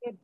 Que 0.00 0.16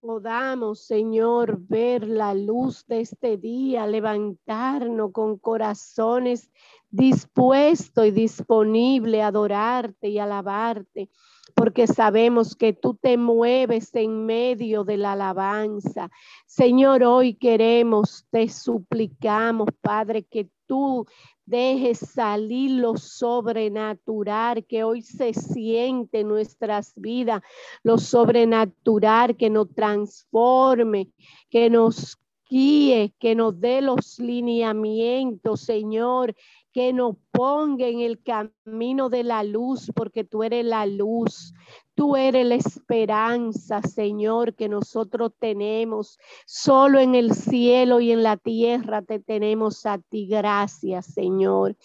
podamos, 0.00 0.80
Señor, 0.80 1.58
ver 1.60 2.06
la 2.06 2.34
luz 2.34 2.86
de 2.86 3.00
este 3.00 3.36
día, 3.36 3.86
levantarnos 3.86 5.10
con 5.12 5.38
corazones 5.38 6.50
dispuestos 6.90 8.06
y 8.06 8.10
disponibles 8.12 9.22
a 9.22 9.28
adorarte 9.28 10.08
y 10.08 10.18
alabarte 10.18 11.10
porque 11.54 11.86
sabemos 11.86 12.56
que 12.56 12.72
tú 12.72 12.94
te 12.94 13.16
mueves 13.16 13.94
en 13.94 14.24
medio 14.24 14.84
de 14.84 14.96
la 14.96 15.12
alabanza. 15.12 16.10
Señor, 16.46 17.02
hoy 17.02 17.34
queremos, 17.34 18.26
te 18.30 18.48
suplicamos, 18.48 19.68
Padre, 19.80 20.22
que 20.22 20.48
tú 20.66 21.06
dejes 21.50 21.98
salir 21.98 22.80
lo 22.80 22.96
sobrenatural 22.96 24.64
que 24.64 24.84
hoy 24.84 25.02
se 25.02 25.34
siente 25.34 26.20
en 26.20 26.28
nuestras 26.28 26.92
vidas, 26.94 27.42
lo 27.82 27.98
sobrenatural 27.98 29.36
que 29.36 29.50
nos 29.50 29.74
transforme, 29.74 31.10
que 31.50 31.68
nos 31.68 32.16
guíe, 32.48 33.12
que 33.18 33.34
nos 33.34 33.60
dé 33.60 33.80
los 33.80 34.18
lineamientos, 34.18 35.60
Señor, 35.60 36.34
que 36.72 36.92
nos 36.92 37.16
ponga 37.30 37.86
en 37.86 38.00
el 38.00 38.22
camino 38.22 39.08
de 39.08 39.24
la 39.24 39.42
luz, 39.42 39.90
porque 39.94 40.24
tú 40.24 40.42
eres 40.42 40.64
la 40.64 40.86
luz. 40.86 41.52
Tú 42.00 42.16
eres 42.16 42.46
la 42.46 42.54
esperanza, 42.54 43.82
Señor, 43.82 44.54
que 44.54 44.70
nosotros 44.70 45.32
tenemos. 45.38 46.18
Solo 46.46 46.98
en 46.98 47.14
el 47.14 47.34
cielo 47.34 48.00
y 48.00 48.10
en 48.10 48.22
la 48.22 48.38
tierra 48.38 49.02
te 49.02 49.20
tenemos 49.20 49.84
a 49.84 49.98
ti. 49.98 50.26
Gracias, 50.26 51.12
Señor. 51.12 51.76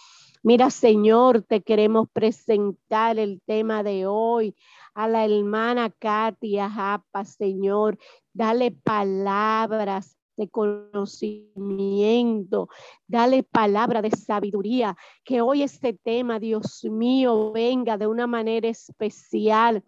Mira, 0.42 0.70
Señor, 0.70 1.42
te 1.42 1.64
queremos 1.64 2.08
presentar 2.14 3.20
el 3.20 3.42
tema 3.46 3.84
de 3.84 4.08
hoy 4.08 4.56
a 4.94 5.10
la 5.10 5.26
hermana 5.26 5.90
Katia 5.90 6.70
Japa, 6.70 7.26
Señor. 7.26 7.98
Dale 8.32 8.72
palabras, 8.72 10.15
de 10.36 10.50
conocimiento, 10.50 12.70
dale 13.08 13.44
palabra 13.44 14.02
de 14.02 14.12
sabiduría, 14.12 14.98
que 15.24 15.42
hoy 15.42 15.64
este 15.64 15.94
tema, 15.94 16.40
Dios 16.40 16.84
mío, 16.84 17.52
venga 17.52 17.98
de 17.98 18.08
una 18.08 18.28
manera 18.28 18.68
especial 18.68 19.84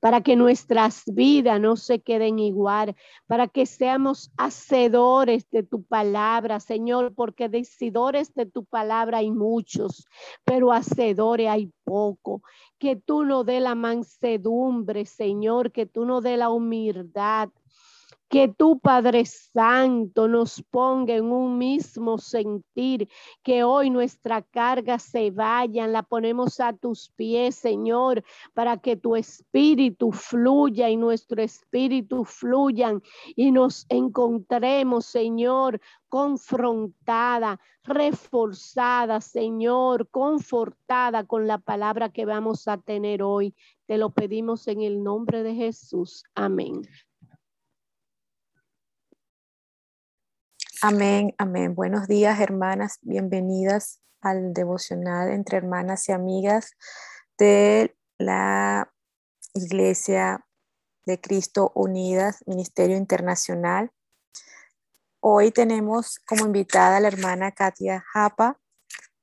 para 0.00 0.20
que 0.20 0.36
nuestras 0.36 1.02
vidas 1.06 1.60
no 1.60 1.76
se 1.76 2.00
queden 2.00 2.38
igual, 2.38 2.94
para 3.26 3.48
que 3.48 3.66
seamos 3.66 4.30
hacedores 4.36 5.48
de 5.50 5.62
tu 5.62 5.82
palabra, 5.82 6.60
Señor, 6.60 7.14
porque 7.14 7.48
decidores 7.48 8.32
de 8.34 8.46
tu 8.46 8.64
palabra 8.64 9.18
hay 9.18 9.30
muchos, 9.30 10.06
pero 10.44 10.72
hacedores 10.72 11.48
hay 11.48 11.72
poco. 11.84 12.42
Que 12.78 12.94
tú 12.94 13.24
no 13.24 13.42
dé 13.42 13.60
la 13.60 13.74
mansedumbre, 13.74 15.04
Señor, 15.04 15.72
que 15.72 15.86
tú 15.86 16.04
no 16.04 16.20
dé 16.20 16.36
la 16.36 16.50
humildad, 16.50 17.48
que 18.28 18.48
tu 18.48 18.78
Padre 18.78 19.24
Santo 19.24 20.28
nos 20.28 20.62
ponga 20.70 21.14
en 21.14 21.32
un 21.32 21.56
mismo 21.56 22.18
sentir, 22.18 23.08
que 23.42 23.64
hoy 23.64 23.88
nuestra 23.90 24.42
carga 24.42 24.98
se 24.98 25.30
vaya, 25.30 25.86
la 25.86 26.02
ponemos 26.02 26.60
a 26.60 26.74
tus 26.74 27.10
pies, 27.16 27.56
Señor, 27.56 28.22
para 28.52 28.76
que 28.76 28.96
tu 28.96 29.16
espíritu 29.16 30.12
fluya 30.12 30.90
y 30.90 30.96
nuestro 30.96 31.42
espíritu 31.42 32.24
fluyan 32.24 33.02
y 33.34 33.50
nos 33.50 33.86
encontremos, 33.88 35.06
Señor, 35.06 35.80
confrontada, 36.08 37.60
reforzada, 37.82 39.20
Señor, 39.20 40.08
confortada 40.10 41.24
con 41.24 41.46
la 41.46 41.58
palabra 41.58 42.10
que 42.10 42.26
vamos 42.26 42.68
a 42.68 42.76
tener 42.76 43.22
hoy. 43.22 43.54
Te 43.86 43.96
lo 43.96 44.10
pedimos 44.10 44.68
en 44.68 44.82
el 44.82 45.02
nombre 45.02 45.42
de 45.42 45.54
Jesús. 45.54 46.24
Amén. 46.34 46.82
Amén, 50.80 51.34
amén. 51.38 51.74
Buenos 51.74 52.06
días, 52.06 52.38
hermanas. 52.38 52.98
Bienvenidas 53.02 53.98
al 54.20 54.52
devocional 54.54 55.28
entre 55.28 55.56
hermanas 55.56 56.08
y 56.08 56.12
amigas 56.12 56.70
de 57.36 57.96
la 58.16 58.88
Iglesia 59.54 60.46
de 61.04 61.20
Cristo 61.20 61.72
Unidas, 61.74 62.44
Ministerio 62.46 62.96
Internacional. 62.96 63.90
Hoy 65.18 65.50
tenemos 65.50 66.20
como 66.20 66.46
invitada 66.46 66.98
a 66.98 67.00
la 67.00 67.08
hermana 67.08 67.50
Katia 67.50 68.04
Japa. 68.12 68.60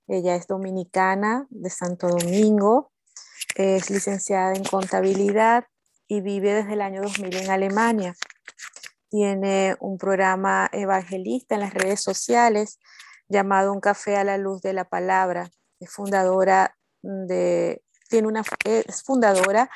Ella 0.10 0.36
es 0.36 0.48
dominicana 0.48 1.48
de 1.50 1.70
Santo 1.70 2.10
Domingo, 2.10 2.92
es 3.56 3.90
licenciada 3.90 4.56
en 4.56 4.66
contabilidad 4.66 5.64
y 6.06 6.20
vive 6.20 6.54
desde 6.54 6.74
el 6.74 6.82
año 6.82 7.02
2000 7.02 7.34
en 7.34 7.50
Alemania 7.50 8.14
tiene 9.16 9.78
un 9.80 9.98
programa 9.98 10.68
evangelista 10.74 11.56
en 11.56 11.62
las 11.62 11.74
redes 11.74 12.02
sociales 12.02 12.80
llamado 13.30 13.72
Un 13.72 13.80
café 13.80 14.18
a 14.18 14.26
la 14.26 14.38
luz 14.38 14.62
de 14.62 14.74
la 14.74 14.84
palabra. 14.84 15.50
Es 15.80 15.90
fundadora 15.90 16.76
de, 17.02 17.82
tiene 18.10 18.28
una, 18.28 18.44
es 18.66 19.04
fundadora 19.04 19.70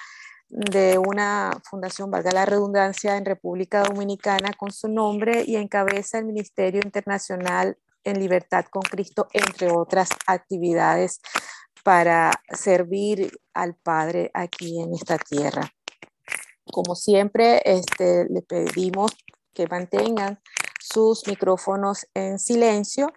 de 0.50 0.98
una 0.98 1.52
fundación, 1.70 2.12
valga 2.12 2.32
la 2.34 2.46
redundancia, 2.46 3.16
en 3.16 3.24
República 3.24 3.84
Dominicana 3.84 4.52
con 4.58 4.74
su 4.74 4.90
nombre 4.90 5.46
y 5.48 5.56
encabeza 5.56 6.18
el 6.18 6.26
Ministerio 6.26 6.82
Internacional 6.84 7.78
en 8.04 8.20
Libertad 8.20 8.66
con 8.70 8.82
Cristo, 8.82 9.30
entre 9.32 9.72
otras 9.72 10.10
actividades 10.28 11.22
para 11.86 12.32
servir 12.50 13.32
al 13.54 13.76
Padre 13.76 14.32
aquí 14.34 14.82
en 14.82 14.94
esta 14.96 15.18
tierra. 15.18 15.72
Como 16.72 16.96
siempre, 16.96 17.62
este, 17.66 18.28
le 18.30 18.42
pedimos 18.42 19.12
que 19.54 19.68
mantengan 19.68 20.40
sus 20.80 21.28
micrófonos 21.28 22.08
en 22.14 22.40
silencio 22.40 23.12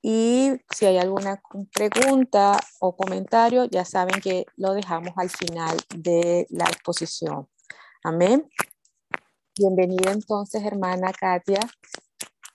y 0.00 0.50
si 0.74 0.86
hay 0.86 0.98
alguna 0.98 1.40
pregunta 1.72 2.58
o 2.80 2.96
comentario, 2.96 3.66
ya 3.66 3.84
saben 3.84 4.20
que 4.20 4.46
lo 4.56 4.74
dejamos 4.74 5.12
al 5.16 5.30
final 5.30 5.76
de 5.94 6.46
la 6.50 6.64
exposición. 6.64 7.48
Amén. 8.02 8.48
Bienvenida 9.56 10.10
entonces, 10.10 10.64
hermana 10.64 11.12
Katia, 11.12 11.60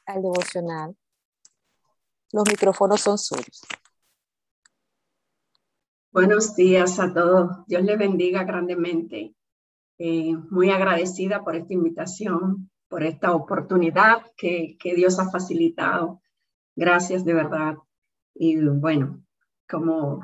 al 0.06 0.22
devocional. 0.22 0.98
Los 2.34 2.50
micrófonos 2.50 3.00
son 3.00 3.18
suyos. 3.18 3.62
Buenos 6.12 6.56
días 6.56 7.00
a 7.00 7.14
todos. 7.14 7.66
Dios 7.68 7.84
le 7.84 7.96
bendiga 7.96 8.44
grandemente. 8.44 9.37
Eh, 10.00 10.36
muy 10.50 10.70
agradecida 10.70 11.44
por 11.44 11.56
esta 11.56 11.74
invitación 11.74 12.70
por 12.88 13.04
esta 13.04 13.34
oportunidad 13.34 14.24
que, 14.36 14.78
que 14.80 14.96
Dios 14.96 15.20
ha 15.20 15.30
facilitado. 15.30 16.22
Gracias 16.76 17.26
de 17.26 17.34
verdad. 17.34 17.76
Y 18.34 18.60
bueno, 18.60 19.24
como 19.70 20.22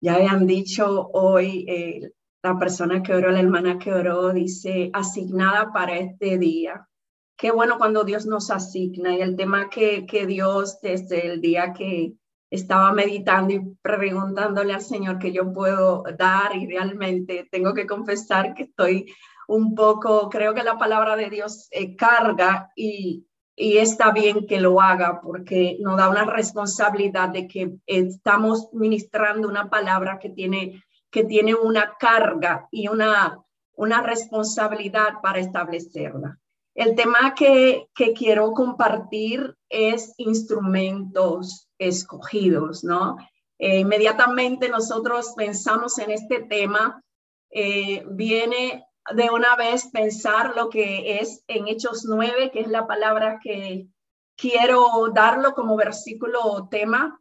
ya 0.00 0.16
habían 0.16 0.46
dicho 0.46 1.08
hoy, 1.12 1.64
eh, 1.68 2.12
la 2.42 2.58
persona 2.58 3.02
que 3.02 3.14
oró, 3.14 3.30
la 3.30 3.40
hermana 3.40 3.78
que 3.78 3.92
oró, 3.92 4.32
dice 4.32 4.90
asignada 4.92 5.72
para 5.72 5.96
este 5.96 6.38
día. 6.38 6.88
Qué 7.36 7.50
bueno 7.50 7.78
cuando 7.78 8.04
Dios 8.04 8.26
nos 8.26 8.50
asigna 8.50 9.16
y 9.16 9.22
el 9.22 9.34
tema 9.34 9.70
que, 9.70 10.06
que 10.06 10.26
Dios 10.26 10.78
desde 10.82 11.26
el 11.26 11.40
día 11.40 11.72
que 11.72 12.14
estaba 12.54 12.92
meditando 12.92 13.52
y 13.52 13.60
preguntándole 13.82 14.72
al 14.72 14.80
Señor 14.80 15.18
que 15.18 15.32
yo 15.32 15.52
puedo 15.52 16.04
dar 16.16 16.56
y 16.56 16.66
realmente 16.66 17.48
tengo 17.50 17.74
que 17.74 17.86
confesar 17.86 18.54
que 18.54 18.64
estoy 18.64 19.06
un 19.48 19.74
poco, 19.74 20.28
creo 20.30 20.54
que 20.54 20.62
la 20.62 20.78
palabra 20.78 21.16
de 21.16 21.30
Dios 21.30 21.68
eh, 21.70 21.96
carga 21.96 22.70
y, 22.74 23.26
y 23.56 23.78
está 23.78 24.10
bien 24.10 24.46
que 24.46 24.60
lo 24.60 24.80
haga 24.80 25.20
porque 25.20 25.76
nos 25.80 25.96
da 25.96 26.08
una 26.08 26.24
responsabilidad 26.24 27.28
de 27.28 27.46
que 27.46 27.74
estamos 27.86 28.68
ministrando 28.72 29.48
una 29.48 29.68
palabra 29.68 30.18
que 30.18 30.30
tiene, 30.30 30.82
que 31.10 31.24
tiene 31.24 31.54
una 31.54 31.94
carga 31.98 32.68
y 32.70 32.88
una, 32.88 33.38
una 33.74 34.00
responsabilidad 34.00 35.20
para 35.22 35.40
establecerla. 35.40 36.38
El 36.74 36.96
tema 36.96 37.34
que, 37.34 37.88
que 37.94 38.12
quiero 38.12 38.50
compartir 38.52 39.54
es 39.74 40.14
instrumentos 40.16 41.68
escogidos, 41.78 42.84
¿no? 42.84 43.16
Eh, 43.58 43.80
inmediatamente 43.80 44.68
nosotros 44.68 45.32
pensamos 45.36 45.98
en 45.98 46.10
este 46.10 46.40
tema, 46.40 47.02
eh, 47.50 48.04
viene 48.10 48.86
de 49.14 49.30
una 49.30 49.54
vez 49.56 49.88
pensar 49.90 50.56
lo 50.56 50.70
que 50.70 51.18
es 51.18 51.44
en 51.46 51.68
Hechos 51.68 52.04
9, 52.04 52.50
que 52.52 52.60
es 52.60 52.68
la 52.68 52.86
palabra 52.86 53.38
que 53.42 53.88
quiero 54.36 55.08
darlo 55.12 55.54
como 55.54 55.76
versículo 55.76 56.68
tema. 56.70 57.20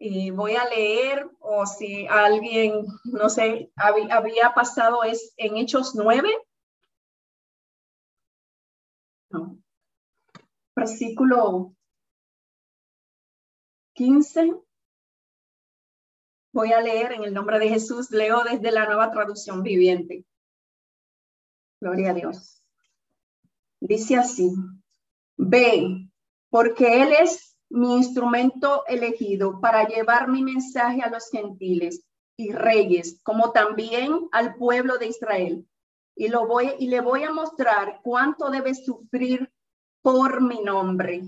Y 0.00 0.30
voy 0.30 0.54
a 0.54 0.64
leer, 0.68 1.28
o 1.40 1.66
si 1.66 2.06
alguien, 2.06 2.86
no 3.04 3.28
sé, 3.28 3.72
había, 3.76 4.54
pasado 4.54 5.02
es 5.02 5.34
en 5.36 5.56
Hechos 5.56 5.94
9. 5.94 6.28
Versículo 10.78 11.74
15. 13.94 14.54
Voy 16.52 16.72
a 16.72 16.80
leer 16.80 17.14
en 17.14 17.24
el 17.24 17.34
nombre 17.34 17.58
de 17.58 17.68
Jesús, 17.68 18.12
leo 18.12 18.44
desde 18.44 18.70
la 18.70 18.86
nueva 18.86 19.10
traducción 19.10 19.64
viviente. 19.64 20.24
Gloria 21.80 22.12
a 22.12 22.14
Dios. 22.14 22.62
Dice 23.80 24.14
así, 24.18 24.52
ve, 25.36 26.08
porque 26.48 27.02
Él 27.02 27.12
es 27.22 27.56
mi 27.70 27.96
instrumento 27.96 28.84
elegido 28.86 29.60
para 29.60 29.84
llevar 29.88 30.28
mi 30.28 30.44
mensaje 30.44 31.02
a 31.02 31.10
los 31.10 31.28
gentiles 31.28 32.06
y 32.36 32.52
reyes, 32.52 33.20
como 33.24 33.50
también 33.50 34.28
al 34.30 34.54
pueblo 34.54 34.96
de 34.98 35.08
Israel. 35.08 35.68
Y, 36.14 36.28
lo 36.28 36.46
voy, 36.46 36.70
y 36.78 36.86
le 36.86 37.00
voy 37.00 37.24
a 37.24 37.32
mostrar 37.32 38.00
cuánto 38.04 38.48
debe 38.50 38.76
sufrir 38.76 39.52
por 40.10 40.40
mi 40.40 40.62
nombre. 40.62 41.22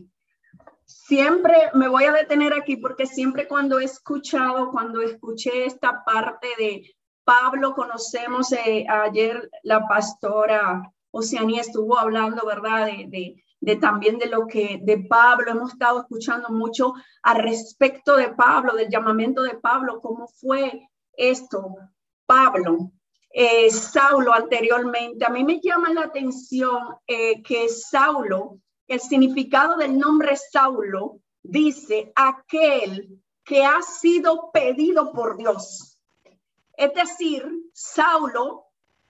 Siempre 0.86 1.54
me 1.74 1.86
voy 1.86 2.04
a 2.04 2.12
detener 2.12 2.54
aquí 2.54 2.76
porque 2.78 3.04
siempre 3.04 3.46
cuando 3.46 3.78
he 3.78 3.84
escuchado, 3.84 4.70
cuando 4.70 5.02
escuché 5.02 5.66
esta 5.66 6.02
parte 6.02 6.48
de 6.56 6.96
Pablo, 7.22 7.74
conocemos 7.74 8.50
eh, 8.52 8.86
ayer 8.88 9.50
la 9.64 9.86
pastora 9.86 10.90
Oceanía 11.10 11.60
estuvo 11.60 11.98
hablando, 11.98 12.46
¿verdad? 12.46 12.86
De, 12.86 13.44
de, 13.60 13.76
también 13.76 14.16
de 14.16 14.28
lo 14.28 14.46
que 14.46 14.80
de 14.82 14.96
Pablo, 14.96 15.50
hemos 15.50 15.72
estado 15.72 16.00
escuchando 16.00 16.48
mucho 16.48 16.94
al 17.22 17.42
respecto 17.42 18.16
de 18.16 18.30
Pablo, 18.30 18.76
del 18.76 18.88
llamamiento 18.88 19.42
de 19.42 19.58
Pablo, 19.58 20.00
cómo 20.00 20.26
fue 20.26 20.88
esto. 21.18 21.76
Pablo, 22.24 22.92
eh, 23.32 23.70
Saulo 23.70 24.32
anteriormente, 24.34 25.24
a 25.24 25.30
mí 25.30 25.44
me 25.44 25.60
llama 25.60 25.92
la 25.92 26.02
atención 26.02 26.96
eh, 27.06 27.40
que 27.42 27.68
Saulo, 27.68 28.58
el 28.90 29.00
significado 29.00 29.76
del 29.76 29.96
nombre 29.96 30.36
Saulo, 30.36 31.20
dice 31.44 32.12
aquel 32.16 33.22
que 33.44 33.64
ha 33.64 33.80
sido 33.82 34.50
pedido 34.50 35.12
por 35.12 35.36
Dios. 35.36 35.96
Es 36.76 36.92
decir, 36.94 37.48
Saulo, 37.72 38.64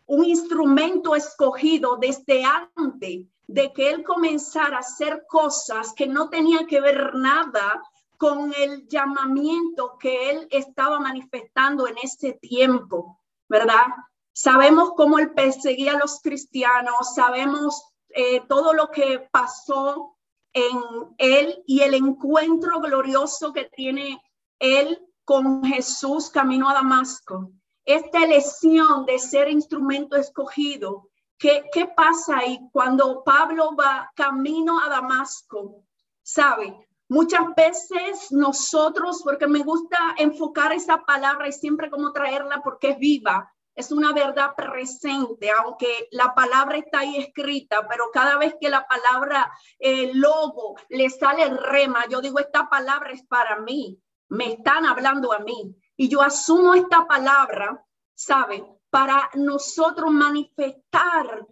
un 0.04 0.26
instrumento 0.26 1.16
escogido 1.16 1.96
desde 1.96 2.44
antes 2.44 3.26
de 3.46 3.72
que 3.72 3.88
él 3.88 4.04
comenzara 4.04 4.76
a 4.76 4.80
hacer 4.80 5.24
cosas 5.26 5.94
que 5.94 6.06
no 6.06 6.28
tenían 6.28 6.66
que 6.66 6.82
ver 6.82 7.14
nada 7.14 7.82
con 8.18 8.52
el 8.58 8.86
llamamiento 8.86 9.96
que 9.98 10.28
él 10.28 10.46
estaba 10.50 11.00
manifestando 11.00 11.88
en 11.88 11.96
ese 12.02 12.34
tiempo, 12.34 13.18
¿verdad? 13.48 13.86
Sabemos 14.34 14.90
cómo 14.94 15.18
él 15.18 15.32
perseguía 15.32 15.94
a 15.94 15.98
los 15.98 16.20
cristianos, 16.20 17.14
sabemos 17.14 17.89
eh, 18.14 18.42
todo 18.48 18.72
lo 18.72 18.90
que 18.90 19.28
pasó 19.30 20.16
en 20.52 20.78
él 21.18 21.62
y 21.66 21.80
el 21.80 21.94
encuentro 21.94 22.80
glorioso 22.80 23.52
que 23.52 23.64
tiene 23.64 24.20
él 24.58 24.98
con 25.24 25.64
Jesús 25.64 26.30
camino 26.30 26.68
a 26.68 26.74
Damasco 26.74 27.52
esta 27.84 28.22
elección 28.22 29.04
de 29.06 29.18
ser 29.18 29.48
instrumento 29.48 30.16
escogido, 30.16 31.08
¿qué, 31.38 31.64
qué 31.72 31.86
pasa 31.86 32.38
ahí 32.38 32.60
cuando 32.72 33.24
Pablo 33.24 33.74
va 33.74 34.10
camino 34.14 34.80
a 34.80 34.88
Damasco? 34.88 35.84
¿Sabe? 36.22 36.86
Muchas 37.08 37.42
veces 37.56 38.30
nosotros, 38.30 39.22
porque 39.24 39.48
me 39.48 39.60
gusta 39.60 39.98
enfocar 40.18 40.72
esa 40.72 40.98
palabra 41.04 41.48
y 41.48 41.52
siempre 41.52 41.90
como 41.90 42.12
traerla 42.12 42.62
porque 42.62 42.90
es 42.90 42.98
viva, 42.98 43.52
es 43.80 43.90
una 43.90 44.12
verdad 44.12 44.54
presente, 44.56 45.50
aunque 45.50 46.08
la 46.12 46.34
palabra 46.34 46.78
está 46.78 47.00
ahí 47.00 47.16
escrita, 47.16 47.88
pero 47.88 48.10
cada 48.12 48.38
vez 48.38 48.54
que 48.60 48.68
la 48.68 48.86
palabra 48.86 49.50
eh, 49.78 50.12
logo 50.14 50.76
le 50.88 51.10
sale 51.10 51.42
el 51.42 51.58
rema, 51.58 52.06
yo 52.08 52.20
digo, 52.20 52.38
esta 52.38 52.68
palabra 52.68 53.12
es 53.12 53.24
para 53.26 53.58
mí, 53.60 53.98
me 54.28 54.52
están 54.52 54.86
hablando 54.86 55.32
a 55.32 55.40
mí. 55.40 55.74
Y 55.96 56.08
yo 56.08 56.22
asumo 56.22 56.74
esta 56.74 57.06
palabra, 57.06 57.84
¿sabe? 58.14 58.64
Para 58.90 59.30
nosotros 59.34 60.10
manifestar 60.10 61.46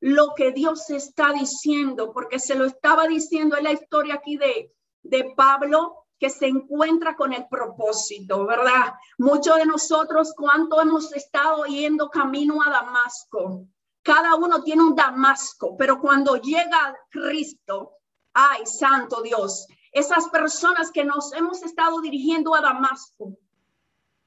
lo 0.00 0.34
que 0.36 0.52
Dios 0.52 0.90
está 0.90 1.32
diciendo, 1.32 2.12
porque 2.12 2.38
se 2.38 2.54
lo 2.54 2.64
estaba 2.64 3.06
diciendo 3.06 3.56
en 3.56 3.64
la 3.64 3.72
historia 3.72 4.14
aquí 4.14 4.36
de, 4.36 4.72
de 5.02 5.32
Pablo, 5.36 6.07
que 6.18 6.30
se 6.30 6.46
encuentra 6.46 7.14
con 7.16 7.32
el 7.32 7.46
propósito, 7.48 8.44
¿verdad? 8.44 8.94
Muchos 9.18 9.56
de 9.56 9.66
nosotros, 9.66 10.34
¿cuánto 10.36 10.80
hemos 10.80 11.12
estado 11.12 11.64
yendo 11.64 12.10
camino 12.10 12.60
a 12.64 12.70
Damasco? 12.70 13.66
Cada 14.02 14.34
uno 14.34 14.62
tiene 14.62 14.82
un 14.82 14.94
Damasco, 14.94 15.76
pero 15.76 16.00
cuando 16.00 16.36
llega 16.36 16.96
Cristo, 17.10 17.92
ay, 18.32 18.66
santo 18.66 19.22
Dios, 19.22 19.66
esas 19.92 20.28
personas 20.28 20.90
que 20.90 21.04
nos 21.04 21.32
hemos 21.32 21.62
estado 21.62 22.00
dirigiendo 22.00 22.54
a 22.54 22.60
Damasco, 22.60 23.36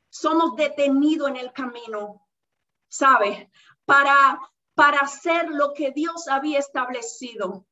somos 0.09 0.55
detenidos 0.55 1.29
en 1.29 1.37
el 1.37 1.51
camino, 1.51 2.27
¿sabe? 2.87 3.51
Para, 3.85 4.39
para 4.75 4.99
hacer 4.99 5.49
lo 5.49 5.73
que 5.73 5.91
Dios 5.91 6.27
había 6.27 6.59
establecido. 6.59 7.65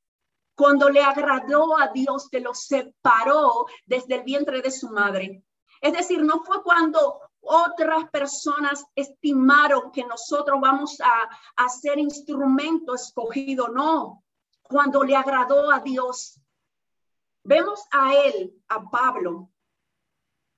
Cuando 0.60 0.90
le 0.90 1.02
agradó 1.02 1.80
a 1.80 1.88
Dios, 1.88 2.28
que 2.30 2.42
lo 2.42 2.54
separó 2.54 3.66
desde 3.86 4.16
el 4.16 4.24
vientre 4.24 4.62
de 4.62 4.70
su 4.70 4.90
madre. 4.90 5.42
Es 5.80 5.94
decir, 5.94 6.22
no 6.22 6.44
fue 6.44 6.62
cuando 6.64 7.22
otras 7.40 8.10
personas 8.10 8.84
estimaron 8.94 9.90
que 9.94 10.04
nosotros 10.04 10.60
vamos 10.60 11.00
a, 11.00 11.30
a 11.56 11.70
ser 11.70 11.98
instrumento 11.98 12.94
escogido, 12.94 13.70
no. 13.70 14.26
Cuando 14.62 15.02
le 15.02 15.16
agradó 15.16 15.72
a 15.72 15.80
Dios. 15.80 16.42
Vemos 17.46 17.80
a 17.94 18.14
él, 18.16 18.54
a 18.68 18.84
Pablo, 18.90 19.50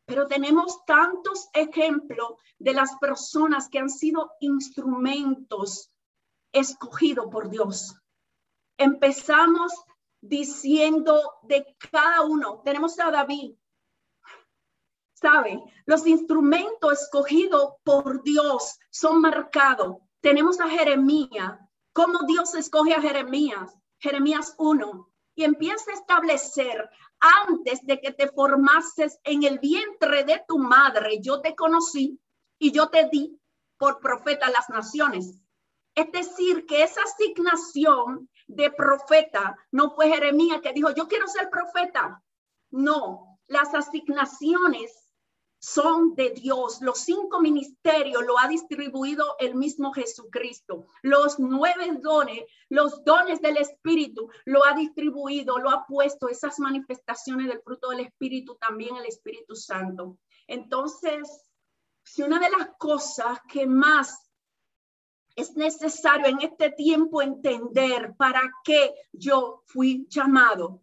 pero 0.06 0.26
tenemos 0.26 0.84
tantos 0.86 1.48
ejemplos 1.54 2.38
de 2.58 2.74
las 2.74 2.96
personas 2.98 3.70
que 3.70 3.78
han 3.78 3.92
sido 3.92 4.32
instrumentos 4.40 5.92
escogidos 6.52 7.28
por 7.32 7.52
Dios. 7.52 7.96
Empezamos 8.78 9.72
diciendo 10.22 11.20
de 11.44 11.76
cada 11.92 12.22
uno, 12.22 12.62
tenemos 12.64 13.00
a 13.00 13.12
David, 13.12 13.56
¿sabe? 15.14 15.62
Los 15.86 16.06
instrumentos 16.08 17.02
escogidos 17.02 17.74
por 17.84 18.24
Dios 18.24 18.80
son 18.90 19.22
marcados. 19.22 19.98
Tenemos 20.22 20.60
a 20.60 20.70
Jeremías, 20.70 21.60
cómo 21.94 22.20
Dios 22.28 22.54
escoge 22.56 22.94
a 22.94 23.02
Jeremías, 23.02 23.76
Jeremías 24.00 24.56
1, 24.58 25.12
y 25.36 25.44
empieza 25.44 25.92
a 25.92 25.96
establecer 25.96 26.90
antes 27.20 27.86
de 27.86 28.02
que 28.02 28.12
te 28.12 28.28
formases 28.30 29.20
en 29.24 29.44
el 29.44 29.60
vientre 29.60 30.24
de 30.24 30.44
tu 30.48 30.58
madre, 30.58 31.20
yo 31.22 31.40
te 31.42 31.56
conocí 31.56 32.20
y 32.60 32.72
yo 32.72 32.90
te 32.90 33.08
di 33.10 33.40
por 33.78 34.00
profeta 34.00 34.48
a 34.48 34.52
las 34.52 34.70
naciones. 34.70 35.40
Es 35.94 36.12
decir, 36.12 36.66
que 36.66 36.84
esa 36.84 37.02
asignación 37.04 38.30
de 38.56 38.72
profeta 38.72 39.58
no 39.72 39.92
fue 39.92 40.10
Jeremías 40.10 40.62
que 40.62 40.74
dijo, 40.74 40.92
yo 40.92 41.08
quiero 41.08 41.28
ser 41.28 41.50
profeta. 41.50 42.24
No, 42.72 43.40
las 43.48 43.74
asignaciones 43.74 45.12
son 45.60 46.16
de 46.16 46.32
Dios. 46.32 46.82
Los 46.82 47.00
cinco 47.00 47.40
ministerios 47.40 48.24
lo 48.26 48.40
ha 48.40 48.48
distribuido 48.48 49.36
el 49.40 49.56
mismo 49.56 49.94
Jesucristo. 49.94 50.88
Los 51.04 51.40
nueve 51.40 52.00
dones, 52.02 52.44
los 52.70 53.04
dones 53.04 53.42
del 53.42 53.58
Espíritu 53.58 54.30
lo 54.46 54.66
ha 54.66 54.74
distribuido, 54.74 55.60
lo 55.60 55.70
ha 55.70 55.86
puesto 55.86 56.30
esas 56.30 56.60
manifestaciones 56.60 57.48
del 57.48 57.62
fruto 57.62 57.90
del 57.90 58.02
Espíritu, 58.02 58.56
también 58.56 58.96
el 58.96 59.06
Espíritu 59.06 59.56
Santo. 59.56 60.18
Entonces, 60.48 61.52
si 62.04 62.24
una 62.24 62.40
de 62.40 62.50
las 62.50 62.70
cosas 62.78 63.40
que 63.48 63.68
más 63.68 64.31
es 65.36 65.56
necesario 65.56 66.28
en 66.28 66.42
este 66.42 66.72
tiempo 66.72 67.22
entender 67.22 68.14
para 68.18 68.42
qué 68.64 68.94
yo 69.12 69.64
fui 69.66 70.06
llamado, 70.10 70.82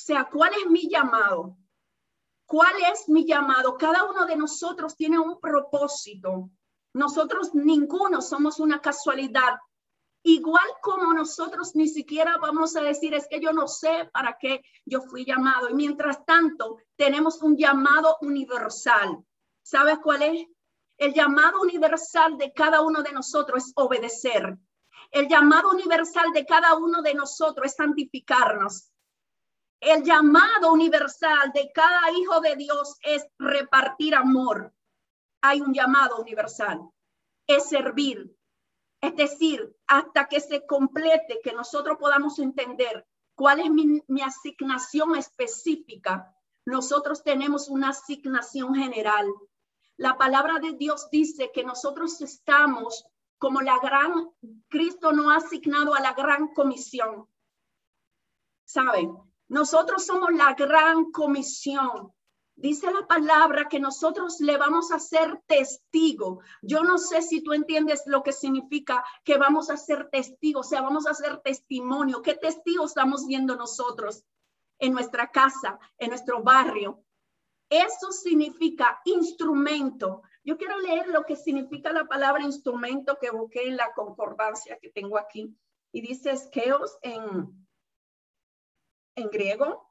o 0.00 0.02
sea, 0.02 0.30
¿cuál 0.32 0.52
es 0.54 0.70
mi 0.70 0.88
llamado? 0.88 1.58
¿Cuál 2.46 2.72
es 2.90 3.06
mi 3.06 3.26
llamado? 3.26 3.76
Cada 3.76 4.04
uno 4.10 4.24
de 4.24 4.34
nosotros 4.34 4.96
tiene 4.96 5.18
un 5.18 5.38
propósito. 5.38 6.48
Nosotros 6.94 7.54
ninguno 7.54 8.22
somos 8.22 8.60
una 8.60 8.80
casualidad. 8.80 9.58
Igual 10.22 10.64
como 10.80 11.12
nosotros 11.12 11.76
ni 11.76 11.86
siquiera 11.86 12.38
vamos 12.38 12.76
a 12.76 12.80
decir 12.80 13.12
es 13.12 13.28
que 13.28 13.40
yo 13.40 13.52
no 13.52 13.68
sé 13.68 14.08
para 14.10 14.38
qué 14.40 14.62
yo 14.86 15.02
fui 15.02 15.26
llamado. 15.26 15.68
Y 15.68 15.74
mientras 15.74 16.24
tanto, 16.24 16.78
tenemos 16.96 17.42
un 17.42 17.58
llamado 17.58 18.16
universal. 18.22 19.22
¿Sabes 19.62 19.98
cuál 20.02 20.22
es? 20.22 20.46
El 21.00 21.14
llamado 21.14 21.62
universal 21.62 22.36
de 22.36 22.52
cada 22.52 22.82
uno 22.82 23.02
de 23.02 23.10
nosotros 23.10 23.64
es 23.64 23.72
obedecer. 23.74 24.58
El 25.10 25.28
llamado 25.28 25.70
universal 25.70 26.30
de 26.34 26.44
cada 26.44 26.74
uno 26.76 27.00
de 27.00 27.14
nosotros 27.14 27.68
es 27.68 27.74
santificarnos. 27.74 28.92
El 29.80 30.04
llamado 30.04 30.70
universal 30.70 31.52
de 31.54 31.72
cada 31.72 32.12
hijo 32.12 32.42
de 32.42 32.54
Dios 32.56 32.98
es 33.02 33.26
repartir 33.38 34.14
amor. 34.14 34.74
Hay 35.40 35.62
un 35.62 35.72
llamado 35.72 36.18
universal, 36.18 36.78
es 37.46 37.66
servir. 37.70 38.36
Es 39.00 39.16
decir, 39.16 39.74
hasta 39.86 40.26
que 40.26 40.40
se 40.40 40.66
complete, 40.66 41.40
que 41.42 41.54
nosotros 41.54 41.96
podamos 41.98 42.38
entender 42.38 43.06
cuál 43.34 43.60
es 43.60 43.70
mi, 43.70 44.20
asignación 44.20 45.16
específica, 45.16 46.30
nosotros 46.66 47.22
tenemos 47.22 47.70
una 47.70 47.88
asignación 47.88 48.74
general. 48.74 49.26
La 50.00 50.16
palabra 50.16 50.60
de 50.60 50.72
Dios 50.72 51.10
dice 51.10 51.50
que 51.52 51.62
nosotros 51.62 52.22
estamos 52.22 53.04
como 53.36 53.60
la 53.60 53.78
gran, 53.80 54.30
Cristo 54.66 55.12
no 55.12 55.28
ha 55.28 55.36
asignado 55.36 55.94
a 55.94 56.00
la 56.00 56.14
gran 56.14 56.54
comisión. 56.54 57.28
¿Saben? 58.64 59.14
Nosotros 59.48 60.06
somos 60.06 60.32
la 60.32 60.54
gran 60.54 61.12
comisión. 61.12 62.14
Dice 62.56 62.90
la 62.90 63.06
palabra 63.06 63.68
que 63.68 63.78
nosotros 63.78 64.40
le 64.40 64.56
vamos 64.56 64.90
a 64.90 64.98
ser 64.98 65.42
testigo. 65.46 66.40
Yo 66.62 66.82
no 66.82 66.96
sé 66.96 67.20
si 67.20 67.42
tú 67.42 67.52
entiendes 67.52 68.04
lo 68.06 68.22
que 68.22 68.32
significa 68.32 69.04
que 69.22 69.36
vamos 69.36 69.68
a 69.68 69.76
ser 69.76 70.08
testigo, 70.08 70.60
o 70.60 70.64
sea, 70.64 70.80
vamos 70.80 71.06
a 71.06 71.12
ser 71.12 71.42
testimonio. 71.42 72.22
¿Qué 72.22 72.32
testigo 72.32 72.86
estamos 72.86 73.26
viendo 73.26 73.54
nosotros 73.54 74.24
en 74.78 74.94
nuestra 74.94 75.30
casa, 75.30 75.78
en 75.98 76.08
nuestro 76.08 76.42
barrio? 76.42 77.04
Eso 77.70 78.10
significa 78.10 79.00
instrumento. 79.04 80.22
Yo 80.42 80.58
quiero 80.58 80.78
leer 80.80 81.08
lo 81.08 81.24
que 81.24 81.36
significa 81.36 81.92
la 81.92 82.04
palabra 82.04 82.42
instrumento 82.42 83.16
que 83.20 83.30
busqué 83.30 83.68
en 83.68 83.76
la 83.76 83.92
concordancia 83.94 84.78
que 84.80 84.90
tengo 84.90 85.16
aquí. 85.18 85.56
Y 85.92 86.00
dice 86.00 86.32
esqueos 86.32 86.98
en, 87.02 87.68
en 89.14 89.28
griego. 89.28 89.88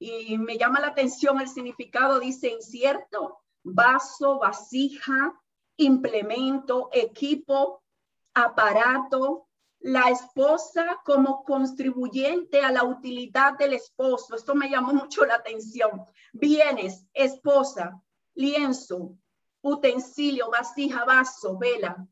Y 0.00 0.36
me 0.38 0.58
llama 0.58 0.80
la 0.80 0.88
atención 0.88 1.40
el 1.40 1.48
significado, 1.48 2.18
dice 2.18 2.48
incierto, 2.48 3.38
vaso, 3.62 4.38
vasija, 4.38 5.40
implemento, 5.76 6.88
equipo, 6.92 7.84
aparato, 8.34 9.46
la 9.80 10.10
esposa 10.10 11.00
como 11.04 11.42
contribuyente 11.42 12.60
a 12.60 12.70
la 12.70 12.84
utilidad 12.84 13.56
del 13.58 13.72
esposo. 13.72 14.36
Esto 14.36 14.54
me 14.54 14.68
llamó 14.68 14.92
mucho 14.92 15.24
la 15.24 15.36
atención. 15.36 16.04
Bienes, 16.32 17.06
esposa, 17.14 18.00
lienzo, 18.34 19.16
utensilio, 19.62 20.50
vasija, 20.50 21.04
vaso, 21.04 21.58
vela. 21.58 22.06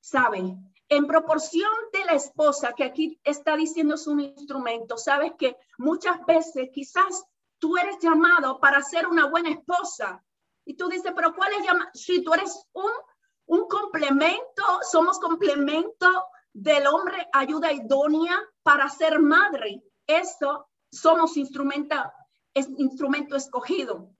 ¿Saben? 0.00 0.70
En 0.88 1.06
proporción 1.06 1.70
de 1.92 2.04
la 2.04 2.12
esposa, 2.12 2.74
que 2.74 2.84
aquí 2.84 3.18
está 3.24 3.56
diciendo 3.56 3.94
es 3.94 4.06
un 4.06 4.20
instrumento, 4.20 4.98
sabes 4.98 5.32
que 5.38 5.56
muchas 5.78 6.24
veces 6.26 6.68
quizás 6.72 7.24
tú 7.58 7.78
eres 7.78 7.98
llamado 8.00 8.60
para 8.60 8.82
ser 8.82 9.06
una 9.06 9.26
buena 9.28 9.48
esposa. 9.50 10.22
Y 10.66 10.76
tú 10.76 10.88
dices, 10.88 11.12
pero 11.16 11.34
¿cuál 11.34 11.52
es 11.54 11.66
llamado? 11.66 11.90
Si 11.94 12.22
tú 12.22 12.34
eres 12.34 12.66
un, 12.74 12.90
un 13.46 13.66
complemento, 13.66 14.62
somos 14.82 15.18
complemento 15.18 16.06
del 16.54 16.86
hombre 16.86 17.28
ayuda 17.32 17.72
idónea 17.72 18.40
para 18.62 18.88
ser 18.88 19.18
madre. 19.18 19.82
Eso 20.06 20.68
somos 20.90 21.36
instrumento, 21.36 21.96
es 22.54 22.68
instrumento 22.78 23.36
escogido. 23.36 24.10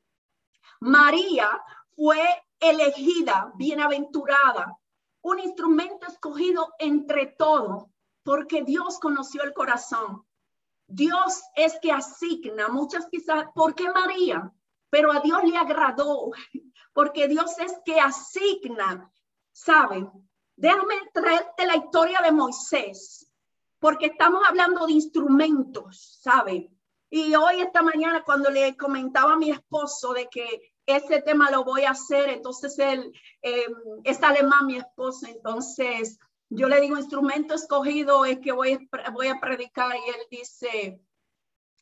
María 0.80 1.62
fue 1.96 2.20
elegida, 2.60 3.52
bienaventurada, 3.54 4.76
un 5.22 5.38
instrumento 5.38 6.06
escogido 6.06 6.74
entre 6.78 7.26
todos, 7.26 7.84
porque 8.22 8.62
Dios 8.62 8.98
conoció 8.98 9.42
el 9.42 9.54
corazón. 9.54 10.26
Dios 10.86 11.42
es 11.54 11.78
que 11.80 11.92
asigna, 11.92 12.68
muchas 12.68 13.06
quizás, 13.08 13.46
¿por 13.54 13.74
qué 13.74 13.90
María? 13.90 14.52
Pero 14.90 15.12
a 15.12 15.20
Dios 15.20 15.44
le 15.44 15.56
agradó, 15.56 16.32
porque 16.92 17.28
Dios 17.28 17.58
es 17.58 17.72
que 17.84 18.00
asigna, 18.00 19.10
¿saben? 19.52 20.10
Déjame 20.56 20.94
traerte 21.12 21.66
la 21.66 21.76
historia 21.76 22.20
de 22.22 22.32
Moisés, 22.32 23.30
porque 23.78 24.06
estamos 24.06 24.42
hablando 24.48 24.86
de 24.86 24.92
instrumentos, 24.92 26.18
¿sabe? 26.22 26.70
Y 27.10 27.34
hoy, 27.34 27.60
esta 27.60 27.82
mañana, 27.82 28.22
cuando 28.24 28.50
le 28.50 28.76
comentaba 28.76 29.34
a 29.34 29.36
mi 29.36 29.50
esposo 29.50 30.12
de 30.12 30.28
que 30.28 30.74
ese 30.86 31.22
tema 31.22 31.50
lo 31.50 31.64
voy 31.64 31.84
a 31.84 31.90
hacer, 31.90 32.28
entonces 32.28 32.78
él 32.78 33.12
eh, 33.42 33.66
es 34.04 34.22
alemán, 34.22 34.66
mi 34.66 34.76
esposo, 34.76 35.26
entonces 35.26 36.18
yo 36.50 36.68
le 36.68 36.80
digo, 36.80 36.98
instrumento 36.98 37.54
escogido 37.54 38.24
es 38.24 38.38
que 38.40 38.52
voy, 38.52 38.72
a 38.72 39.40
predicar 39.40 39.96
y 39.96 40.08
él 40.10 40.26
dice, 40.30 41.00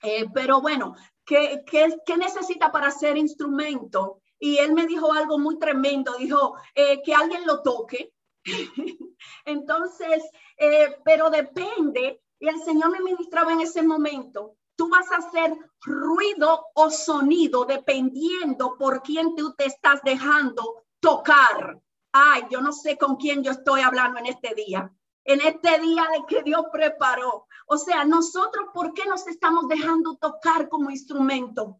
eh, 0.02 0.26
pero 0.32 0.60
bueno, 0.60 0.94
¿qué, 1.24 1.62
qué, 1.66 1.96
qué 2.06 2.16
necesita 2.16 2.72
para 2.72 2.90
ser 2.90 3.16
instrumento? 3.16 4.20
Y 4.38 4.58
él 4.58 4.72
me 4.72 4.86
dijo 4.86 5.12
algo 5.12 5.38
muy 5.38 5.58
tremendo, 5.58 6.14
dijo, 6.16 6.56
eh, 6.74 7.02
que 7.02 7.14
alguien 7.14 7.46
lo 7.46 7.62
toque, 7.62 8.12
Entonces, 9.44 10.22
eh, 10.56 10.96
pero 11.04 11.30
depende, 11.30 12.22
y 12.38 12.48
el 12.48 12.62
Señor 12.62 12.90
me 12.90 13.00
ministraba 13.00 13.52
en 13.52 13.60
ese 13.60 13.82
momento, 13.82 14.56
tú 14.76 14.88
vas 14.88 15.10
a 15.12 15.16
hacer 15.16 15.56
ruido 15.84 16.66
o 16.74 16.90
sonido 16.90 17.64
dependiendo 17.64 18.76
por 18.78 19.02
quién 19.02 19.34
tú 19.36 19.54
te 19.54 19.66
estás 19.66 20.00
dejando 20.02 20.84
tocar. 21.00 21.80
Ay, 22.12 22.44
yo 22.50 22.60
no 22.60 22.72
sé 22.72 22.98
con 22.98 23.16
quién 23.16 23.42
yo 23.42 23.52
estoy 23.52 23.80
hablando 23.80 24.18
en 24.18 24.26
este 24.26 24.54
día, 24.54 24.92
en 25.24 25.40
este 25.40 25.78
día 25.80 26.06
de 26.12 26.24
que 26.26 26.42
Dios 26.42 26.64
preparó. 26.72 27.46
O 27.66 27.78
sea, 27.78 28.04
nosotros, 28.04 28.66
¿por 28.74 28.92
qué 28.92 29.06
nos 29.06 29.26
estamos 29.26 29.68
dejando 29.68 30.16
tocar 30.16 30.68
como 30.68 30.90
instrumento? 30.90 31.78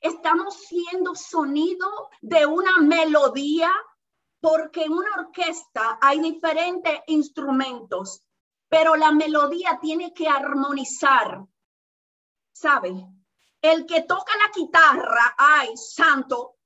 Estamos 0.00 0.54
siendo 0.54 1.14
sonido 1.14 2.10
de 2.22 2.46
una 2.46 2.78
melodía 2.78 3.70
porque 4.40 4.84
en 4.84 4.92
una 4.92 5.14
orquesta 5.18 5.98
hay 6.00 6.20
diferentes 6.20 7.00
instrumentos, 7.06 8.22
pero 8.68 8.96
la 8.96 9.12
melodía 9.12 9.78
tiene 9.80 10.14
que 10.14 10.28
armonizar. 10.28 11.44
¿Sabe? 12.52 13.06
El 13.60 13.86
que 13.86 14.02
toca 14.02 14.32
la 14.36 14.50
guitarra, 14.54 15.34
ay, 15.36 15.76
santo, 15.76 16.56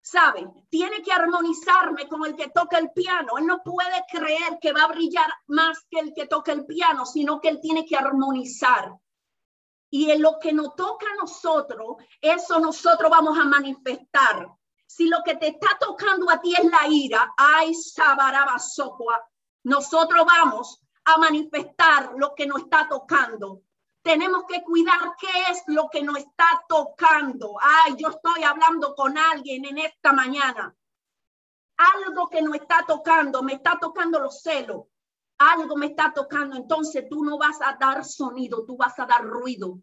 ¿sabe? 0.00 0.46
Tiene 0.68 1.02
que 1.02 1.12
armonizarme 1.12 2.08
con 2.08 2.24
el 2.24 2.34
que 2.34 2.48
toca 2.48 2.78
el 2.78 2.90
piano. 2.92 3.36
Él 3.38 3.46
no 3.46 3.62
puede 3.62 4.04
creer 4.10 4.58
que 4.60 4.72
va 4.72 4.84
a 4.84 4.88
brillar 4.88 5.30
más 5.46 5.86
que 5.90 6.00
el 6.00 6.14
que 6.14 6.26
toca 6.26 6.52
el 6.52 6.64
piano, 6.66 7.04
sino 7.04 7.40
que 7.40 7.48
él 7.48 7.60
tiene 7.60 7.84
que 7.84 7.96
armonizar. 7.96 8.94
Y 9.90 10.10
en 10.10 10.22
lo 10.22 10.38
que 10.38 10.52
nos 10.52 10.74
toca 10.76 11.06
a 11.06 11.16
nosotros, 11.16 11.96
eso 12.20 12.58
nosotros 12.60 13.10
vamos 13.10 13.38
a 13.38 13.44
manifestar. 13.44 14.48
Si 14.90 15.06
lo 15.06 15.22
que 15.24 15.36
te 15.36 15.46
está 15.46 15.78
tocando 15.78 16.28
a 16.28 16.40
ti 16.40 16.52
es 16.52 16.64
la 16.64 16.88
ira, 16.88 17.32
ay, 17.36 17.72
Sabarabasocua, 17.72 19.24
nosotros 19.62 20.26
vamos 20.26 20.82
a 21.04 21.16
manifestar 21.16 22.14
lo 22.16 22.34
que 22.34 22.44
nos 22.44 22.62
está 22.62 22.88
tocando. 22.88 23.62
Tenemos 24.02 24.46
que 24.48 24.64
cuidar 24.64 25.14
qué 25.16 25.28
es 25.48 25.62
lo 25.68 25.88
que 25.90 26.02
nos 26.02 26.18
está 26.18 26.64
tocando. 26.68 27.56
Ay, 27.62 27.94
yo 27.98 28.08
estoy 28.08 28.42
hablando 28.42 28.96
con 28.96 29.16
alguien 29.16 29.64
en 29.64 29.78
esta 29.78 30.12
mañana. 30.12 30.74
Algo 31.76 32.28
que 32.28 32.42
nos 32.42 32.56
está 32.56 32.84
tocando, 32.84 33.44
me 33.44 33.52
está 33.52 33.78
tocando 33.80 34.18
los 34.18 34.42
celos. 34.42 34.86
Algo 35.38 35.76
me 35.76 35.86
está 35.86 36.12
tocando. 36.12 36.56
Entonces 36.56 37.08
tú 37.08 37.24
no 37.24 37.38
vas 37.38 37.62
a 37.62 37.76
dar 37.78 38.04
sonido, 38.04 38.64
tú 38.66 38.76
vas 38.76 38.98
a 38.98 39.06
dar 39.06 39.24
ruido. 39.24 39.78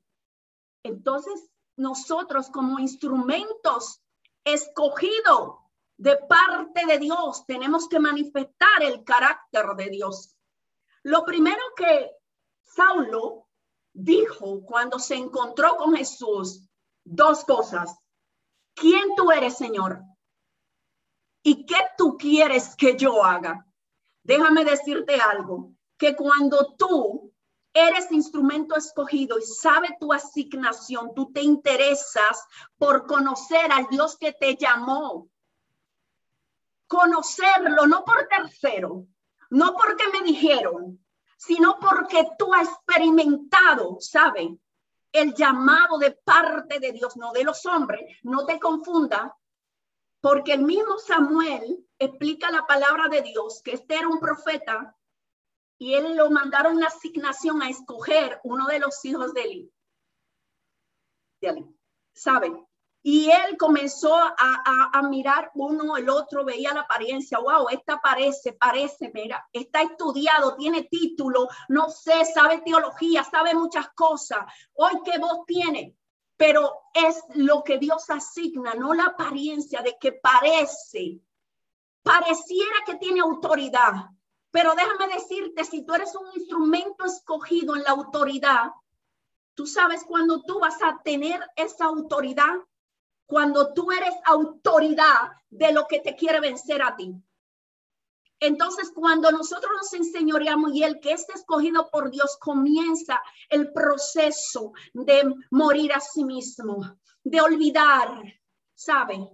Entonces 0.84 1.50
nosotros 1.78 2.50
como 2.50 2.78
instrumentos 2.78 4.02
escogido 4.54 5.62
de 5.98 6.18
parte 6.18 6.86
de 6.86 7.00
Dios. 7.00 7.46
Tenemos 7.46 7.88
que 7.88 8.00
manifestar 8.00 8.82
el 8.82 9.04
carácter 9.04 9.66
de 9.76 9.90
Dios. 9.90 10.36
Lo 11.04 11.26
primero 11.26 11.62
que 11.76 12.12
Saulo 12.62 13.48
dijo 13.94 14.64
cuando 14.66 15.00
se 15.00 15.16
encontró 15.16 15.78
con 15.78 15.96
Jesús, 15.96 16.68
dos 17.04 17.44
cosas. 17.46 17.98
¿Quién 18.76 19.16
tú 19.16 19.32
eres, 19.32 19.58
Señor? 19.58 20.02
¿Y 21.42 21.66
qué 21.66 21.78
tú 21.98 22.18
quieres 22.18 22.76
que 22.76 22.96
yo 22.98 23.24
haga? 23.24 23.66
Déjame 24.24 24.66
decirte 24.66 25.16
algo, 25.16 25.72
que 25.98 26.16
cuando 26.16 26.76
tú 26.76 27.27
eres 27.78 28.12
instrumento 28.12 28.76
escogido 28.76 29.38
y 29.38 29.44
sabe 29.44 29.96
tu 30.00 30.12
asignación, 30.12 31.14
tú 31.14 31.32
te 31.32 31.42
interesas 31.42 32.46
por 32.78 33.06
conocer 33.06 33.72
al 33.72 33.88
Dios 33.88 34.18
que 34.18 34.34
te 34.34 34.56
llamó. 34.56 35.30
Conocerlo, 36.88 37.86
no 37.86 38.04
por 38.04 38.28
tercero, 38.28 39.06
no 39.50 39.76
porque 39.76 40.04
me 40.14 40.26
dijeron, 40.26 41.06
sino 41.38 41.78
porque 41.80 42.28
tú 42.38 42.54
has 42.54 42.68
experimentado, 42.68 43.98
¿sabe? 44.00 44.58
El 45.12 45.34
llamado 45.34 45.98
de 46.00 46.12
parte 46.12 46.80
de 46.80 46.92
Dios, 46.92 47.16
no 47.16 47.32
de 47.32 47.44
los 47.44 47.66
hombres. 47.66 48.18
No 48.24 48.46
te 48.46 48.60
confunda, 48.60 49.36
porque 50.20 50.54
el 50.54 50.64
mismo 50.64 50.98
Samuel 50.98 51.86
explica 52.00 52.52
la 52.52 52.66
palabra 52.66 53.08
de 53.08 53.22
Dios, 53.22 53.62
que 53.64 53.74
este 53.74 53.96
era 53.96 54.08
un 54.08 54.20
profeta 54.20 54.97
y 55.78 55.94
él 55.94 56.16
lo 56.16 56.30
mandaron 56.30 56.78
una 56.78 56.88
asignación 56.88 57.62
a 57.62 57.70
escoger 57.70 58.40
uno 58.44 58.68
de 58.68 58.80
los 58.80 59.04
hijos 59.06 59.34
de 59.34 59.42
Eli. 59.42 59.74
¿saben? 62.14 62.66
Y 63.04 63.30
él 63.30 63.58
comenzó 63.58 64.16
a, 64.18 64.36
a, 64.92 65.02
mirar 65.04 65.52
uno, 65.54 65.96
el 65.96 66.10
otro, 66.10 66.44
veía 66.44 66.74
la 66.74 66.82
apariencia, 66.82 67.40
wow, 67.40 67.70
esta 67.70 68.02
parece, 68.02 68.52
parece, 68.52 69.12
mira, 69.14 69.48
está 69.54 69.82
estudiado, 69.82 70.58
tiene 70.58 70.84
título, 70.84 71.48
no 71.70 71.90
sé, 71.90 72.26
sabe 72.26 72.60
teología, 72.66 73.24
sabe 73.24 73.54
muchas 73.54 73.90
cosas. 73.94 74.40
Hoy 74.74 74.92
qué 75.06 75.20
voz 75.20 75.46
tiene, 75.46 75.96
pero 76.36 76.82
es 76.94 77.24
lo 77.36 77.64
que 77.64 77.78
Dios 77.78 78.10
asigna, 78.10 78.74
no 78.74 78.94
la 78.94 79.06
apariencia 79.06 79.82
de 79.82 79.96
que 79.98 80.12
parece, 80.12 81.22
pareciera 82.04 82.84
que 82.86 82.96
tiene 82.96 83.22
autoridad, 83.22 84.10
Pero 84.52 84.74
déjame 84.76 85.14
decirte, 85.14 85.64
si 85.64 85.86
tú 85.86 85.94
eres 85.94 86.16
un 86.16 86.28
instrumento 86.36 87.06
escogido 87.06 87.76
en 87.76 87.84
la 87.84 87.92
autoridad, 87.92 88.72
tú 89.54 89.66
sabes 89.66 90.04
cuando 90.06 90.42
tú 90.44 90.60
vas 90.60 90.82
a 90.82 91.02
tener 91.04 91.40
esa 91.56 91.86
autoridad, 91.86 92.56
cuando 93.26 93.74
tú 93.74 93.92
eres 93.92 94.14
autoridad 94.26 95.32
de 95.50 95.74
lo 95.74 95.86
que 95.88 96.00
te 96.00 96.16
quiere 96.16 96.40
vencer 96.40 96.82
a 96.82 96.96
ti. 96.96 97.14
Entonces, 98.40 98.92
cuando 98.94 99.32
nosotros 99.32 99.72
nos 99.76 99.94
enseñoreamos 99.94 100.74
y 100.74 100.84
el 100.84 101.00
que 101.00 101.14
es 101.14 101.28
escogido 101.30 101.90
por 101.90 102.12
Dios 102.12 102.38
comienza 102.40 103.22
el 103.50 103.74
proceso 103.74 104.74
de 104.94 105.34
morir 105.50 105.92
a 105.94 106.00
sí 106.00 106.24
mismo, 106.24 107.00
de 107.24 107.42
olvidar, 107.42 108.22
¿sabe? 108.76 109.28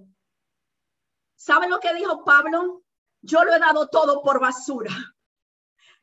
¿Sabe 1.36 1.68
lo 1.68 1.80
que 1.82 1.94
dijo 1.94 2.24
Pablo? 2.24 2.83
Yo 3.24 3.44
lo 3.46 3.56
he 3.56 3.60
dado 3.60 3.88
todo 3.88 4.22
por 4.22 4.40
basura. 4.42 4.92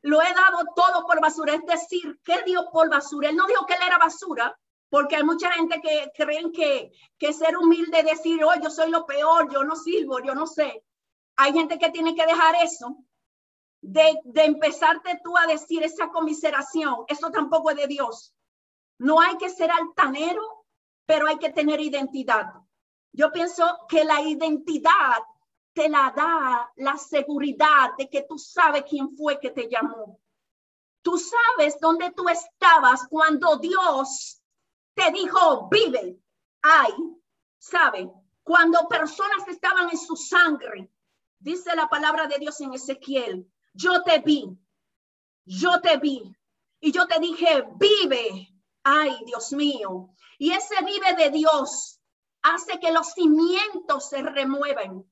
Lo 0.01 0.19
he 0.21 0.33
dado 0.33 0.65
todo 0.75 1.05
por 1.05 1.21
basura. 1.21 1.53
Es 1.53 1.65
decir, 1.65 2.19
¿qué 2.23 2.41
dio 2.43 2.69
por 2.71 2.89
basura? 2.89 3.29
Él 3.29 3.35
no 3.35 3.45
dijo 3.45 3.65
que 3.67 3.75
él 3.75 3.81
era 3.85 3.99
basura, 3.99 4.59
porque 4.89 5.17
hay 5.17 5.23
mucha 5.23 5.51
gente 5.51 5.79
que 5.81 6.11
creen 6.15 6.51
que, 6.51 6.91
ser 7.33 7.55
humilde, 7.57 8.01
decir, 8.01 8.43
oh, 8.43 8.55
yo 8.59 8.71
soy 8.71 8.89
lo 8.89 9.05
peor, 9.05 9.53
yo 9.53 9.63
no 9.63 9.75
sirvo, 9.75 10.19
yo 10.19 10.33
no 10.33 10.47
sé. 10.47 10.83
Hay 11.35 11.53
gente 11.53 11.77
que 11.77 11.91
tiene 11.91 12.15
que 12.15 12.25
dejar 12.25 12.55
eso, 12.63 12.97
de, 13.81 14.19
de 14.23 14.45
empezarte 14.45 15.21
tú 15.23 15.37
a 15.37 15.45
decir 15.45 15.83
esa 15.83 16.09
comiseración. 16.09 17.05
Eso 17.07 17.29
tampoco 17.29 17.69
es 17.69 17.77
de 17.77 17.87
Dios. 17.87 18.33
No 18.97 19.21
hay 19.21 19.37
que 19.37 19.49
ser 19.49 19.69
altanero, 19.69 20.65
pero 21.05 21.27
hay 21.27 21.37
que 21.37 21.51
tener 21.51 21.79
identidad. 21.79 22.47
Yo 23.13 23.31
pienso 23.31 23.85
que 23.87 24.05
la 24.05 24.21
identidad 24.21 25.19
te 25.73 25.89
la 25.89 26.13
da 26.15 26.71
la 26.75 26.97
seguridad 26.97 27.91
de 27.97 28.09
que 28.09 28.23
tú 28.23 28.37
sabes 28.37 28.83
quién 28.89 29.09
fue 29.15 29.39
que 29.39 29.51
te 29.51 29.69
llamó. 29.69 30.19
Tú 31.01 31.17
sabes 31.17 31.79
dónde 31.79 32.11
tú 32.11 32.27
estabas 32.29 33.07
cuando 33.07 33.57
Dios 33.57 34.41
te 34.93 35.11
dijo, 35.11 35.67
vive. 35.69 36.19
Ay, 36.61 36.93
sabe, 37.57 38.11
cuando 38.43 38.87
personas 38.87 39.47
estaban 39.47 39.89
en 39.89 39.97
su 39.97 40.15
sangre, 40.15 40.91
dice 41.39 41.75
la 41.75 41.89
palabra 41.89 42.27
de 42.27 42.37
Dios 42.37 42.59
en 42.61 42.73
Ezequiel, 42.73 43.51
yo 43.73 44.03
te 44.03 44.19
vi, 44.19 44.57
yo 45.45 45.81
te 45.81 45.97
vi 45.97 46.35
y 46.79 46.91
yo 46.91 47.07
te 47.07 47.19
dije, 47.19 47.65
vive. 47.75 48.47
Ay, 48.83 49.15
Dios 49.25 49.53
mío. 49.53 50.09
Y 50.39 50.51
ese 50.51 50.83
vive 50.83 51.13
de 51.15 51.29
Dios 51.29 51.99
hace 52.41 52.79
que 52.79 52.91
los 52.91 53.13
cimientos 53.13 54.09
se 54.09 54.23
remueven. 54.23 55.05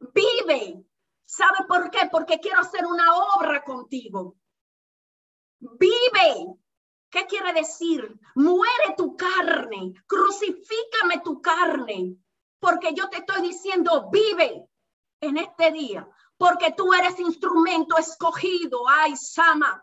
Vive. 0.00 0.84
¿Sabe 1.24 1.66
por 1.66 1.90
qué? 1.90 2.08
Porque 2.10 2.38
quiero 2.38 2.60
hacer 2.60 2.86
una 2.86 3.14
obra 3.36 3.64
contigo. 3.64 4.36
Vive. 5.58 6.56
¿Qué 7.10 7.26
quiere 7.26 7.52
decir? 7.52 8.18
Muere 8.34 8.94
tu 8.96 9.16
carne, 9.16 9.94
crucifícame 10.06 11.20
tu 11.24 11.40
carne, 11.40 12.16
porque 12.58 12.92
yo 12.94 13.08
te 13.08 13.18
estoy 13.18 13.42
diciendo, 13.42 14.10
vive 14.10 14.68
en 15.20 15.38
este 15.38 15.72
día, 15.72 16.08
porque 16.36 16.72
tú 16.72 16.92
eres 16.92 17.18
instrumento 17.18 17.96
escogido. 17.96 18.86
Ay, 18.88 19.16
Sama. 19.16 19.82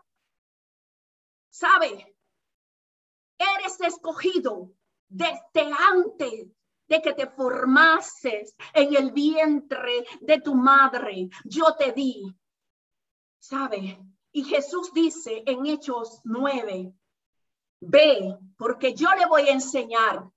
¿Sabe? 1.50 2.16
Eres 3.38 3.80
escogido 3.80 4.70
desde 5.08 5.72
antes 5.92 6.48
de 6.86 7.00
que 7.00 7.14
te 7.14 7.26
formases 7.26 8.54
en 8.72 8.94
el 8.94 9.12
vientre 9.12 10.06
de 10.20 10.40
tu 10.40 10.54
madre. 10.54 11.28
Yo 11.44 11.74
te 11.76 11.92
di. 11.92 12.34
¿Sabe? 13.38 13.98
Y 14.32 14.44
Jesús 14.44 14.92
dice 14.92 15.42
en 15.46 15.66
Hechos 15.66 16.20
9, 16.24 16.92
ve, 17.80 18.38
porque 18.56 18.94
yo 18.94 19.08
le 19.14 19.26
voy 19.26 19.48
a 19.48 19.52
enseñar 19.52 20.28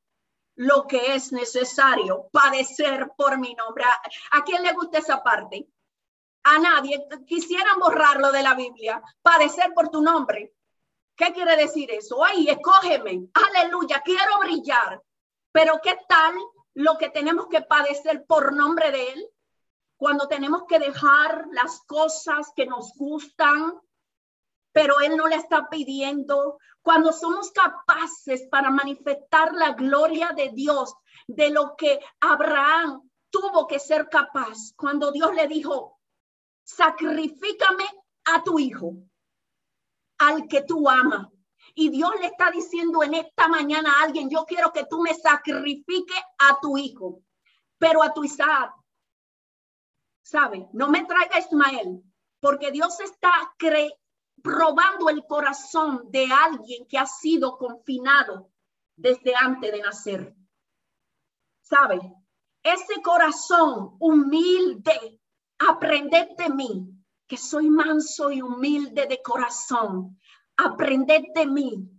lo 0.56 0.88
que 0.88 1.16
es 1.16 1.32
necesario 1.32 2.30
padecer 2.32 3.12
por 3.16 3.38
mi 3.38 3.54
nombre. 3.54 3.86
¿A, 4.32 4.44
quién 4.44 4.64
le 4.64 4.74
gusta 4.74 5.00
esa 5.00 5.24
parte? 5.24 5.68
A 6.44 6.58
nadie. 6.60 7.08
Quisieran 7.26 7.80
borrarlo 7.80 8.32
de 8.32 8.44
la 8.44 8.56
Biblia. 8.56 9.02
Padecer 9.22 9.74
por 9.74 9.90
tu 9.90 10.02
nombre. 10.02 10.54
¿Qué 11.16 11.32
quiere 11.34 11.56
decir 11.58 11.90
eso? 11.92 12.24
Ay, 12.24 12.50
escógeme. 12.50 13.28
Aleluya, 13.34 14.02
quiero 14.04 14.40
brillar. 14.40 15.02
Pero 15.58 15.80
¿qué 15.82 15.98
tal 16.08 16.36
lo 16.76 17.00
que 17.00 17.10
tenemos 17.10 17.48
que 17.48 17.62
padecer 17.62 18.28
por 18.28 18.54
nombre 18.54 18.92
de 18.92 19.10
Él? 19.14 19.28
Cuando 19.98 20.28
tenemos 20.28 20.66
que 20.68 20.78
dejar 20.78 21.48
las 21.52 21.82
cosas 21.88 22.52
que 22.56 22.68
nos 22.68 22.94
gustan, 22.96 23.74
pero 24.72 25.00
Él 25.00 25.18
no 25.18 25.26
le 25.26 25.38
está 25.38 25.68
pidiendo. 25.68 26.60
Cuando 26.84 27.12
somos 27.12 27.52
capaces 27.52 28.48
para 28.52 28.70
manifestar 28.70 29.52
la 29.54 29.72
gloria 29.74 30.32
de 30.38 30.50
Dios, 30.50 30.94
de 31.26 31.50
lo 31.50 31.76
que 31.76 32.02
Abraham 32.20 33.10
tuvo 33.32 33.66
que 33.66 33.80
ser 33.80 34.10
capaz, 34.10 34.76
cuando 34.76 35.12
Dios 35.12 35.34
le 35.34 35.48
dijo, 35.48 35.98
sacrifícame 36.66 37.86
a 38.26 38.44
tu 38.44 38.60
hijo, 38.60 38.94
al 40.20 40.48
que 40.48 40.62
tú 40.62 40.88
amas. 40.88 41.30
Y 41.80 41.90
Dios 41.90 42.10
le 42.20 42.26
está 42.26 42.50
diciendo 42.50 43.04
en 43.04 43.14
esta 43.14 43.48
mañana 43.48 43.92
a 43.92 44.06
alguien, 44.06 44.32
yo 44.32 44.46
quiero 44.46 44.74
que 44.74 44.88
tú 44.90 45.00
me 45.00 45.14
sacrifiques 45.14 46.24
a 46.40 46.60
tu 46.60 46.76
hijo, 46.76 47.22
pero 47.78 48.02
a 48.02 48.12
tu 48.16 48.24
Isaac. 48.24 48.74
¿Sabe? 50.24 50.68
No 50.74 50.90
me 50.90 51.06
traiga 51.06 51.38
Ismael, 51.38 52.02
porque 52.40 52.72
Dios 52.72 53.00
está 53.00 53.32
probando 54.42 55.10
el 55.10 55.24
corazón 55.28 56.10
de 56.10 56.26
alguien 56.26 56.88
que 56.88 56.98
ha 56.98 57.06
sido 57.06 57.60
confinado 57.60 58.50
desde 58.96 59.36
antes 59.36 59.72
de 59.72 59.80
nacer. 59.80 60.36
¿Sabe? 61.62 62.02
Ese 62.64 63.04
corazón 63.04 63.98
humilde, 64.00 65.22
aprended 65.60 66.30
de 66.38 66.50
mí, 66.50 66.90
que 67.28 67.38
soy 67.38 67.70
manso 67.70 68.32
y 68.32 68.42
humilde 68.42 69.06
de 69.06 69.22
corazón. 69.22 70.20
Aprended 70.58 71.24
de 71.34 71.46
mí. 71.46 71.90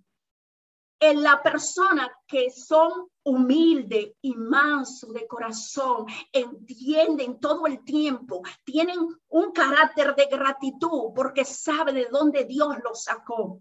En 1.00 1.22
la 1.22 1.40
persona 1.42 2.10
que 2.26 2.50
son 2.50 3.08
humilde 3.22 4.16
y 4.20 4.34
manso 4.34 5.12
de 5.12 5.28
corazón, 5.28 6.06
entienden 6.32 7.38
todo 7.38 7.66
el 7.66 7.84
tiempo, 7.84 8.42
tienen 8.64 8.98
un 9.28 9.52
carácter 9.52 10.14
de 10.16 10.26
gratitud 10.26 11.12
porque 11.14 11.44
sabe 11.44 11.92
de 11.92 12.08
dónde 12.10 12.44
Dios 12.44 12.76
los 12.82 13.04
sacó. 13.04 13.60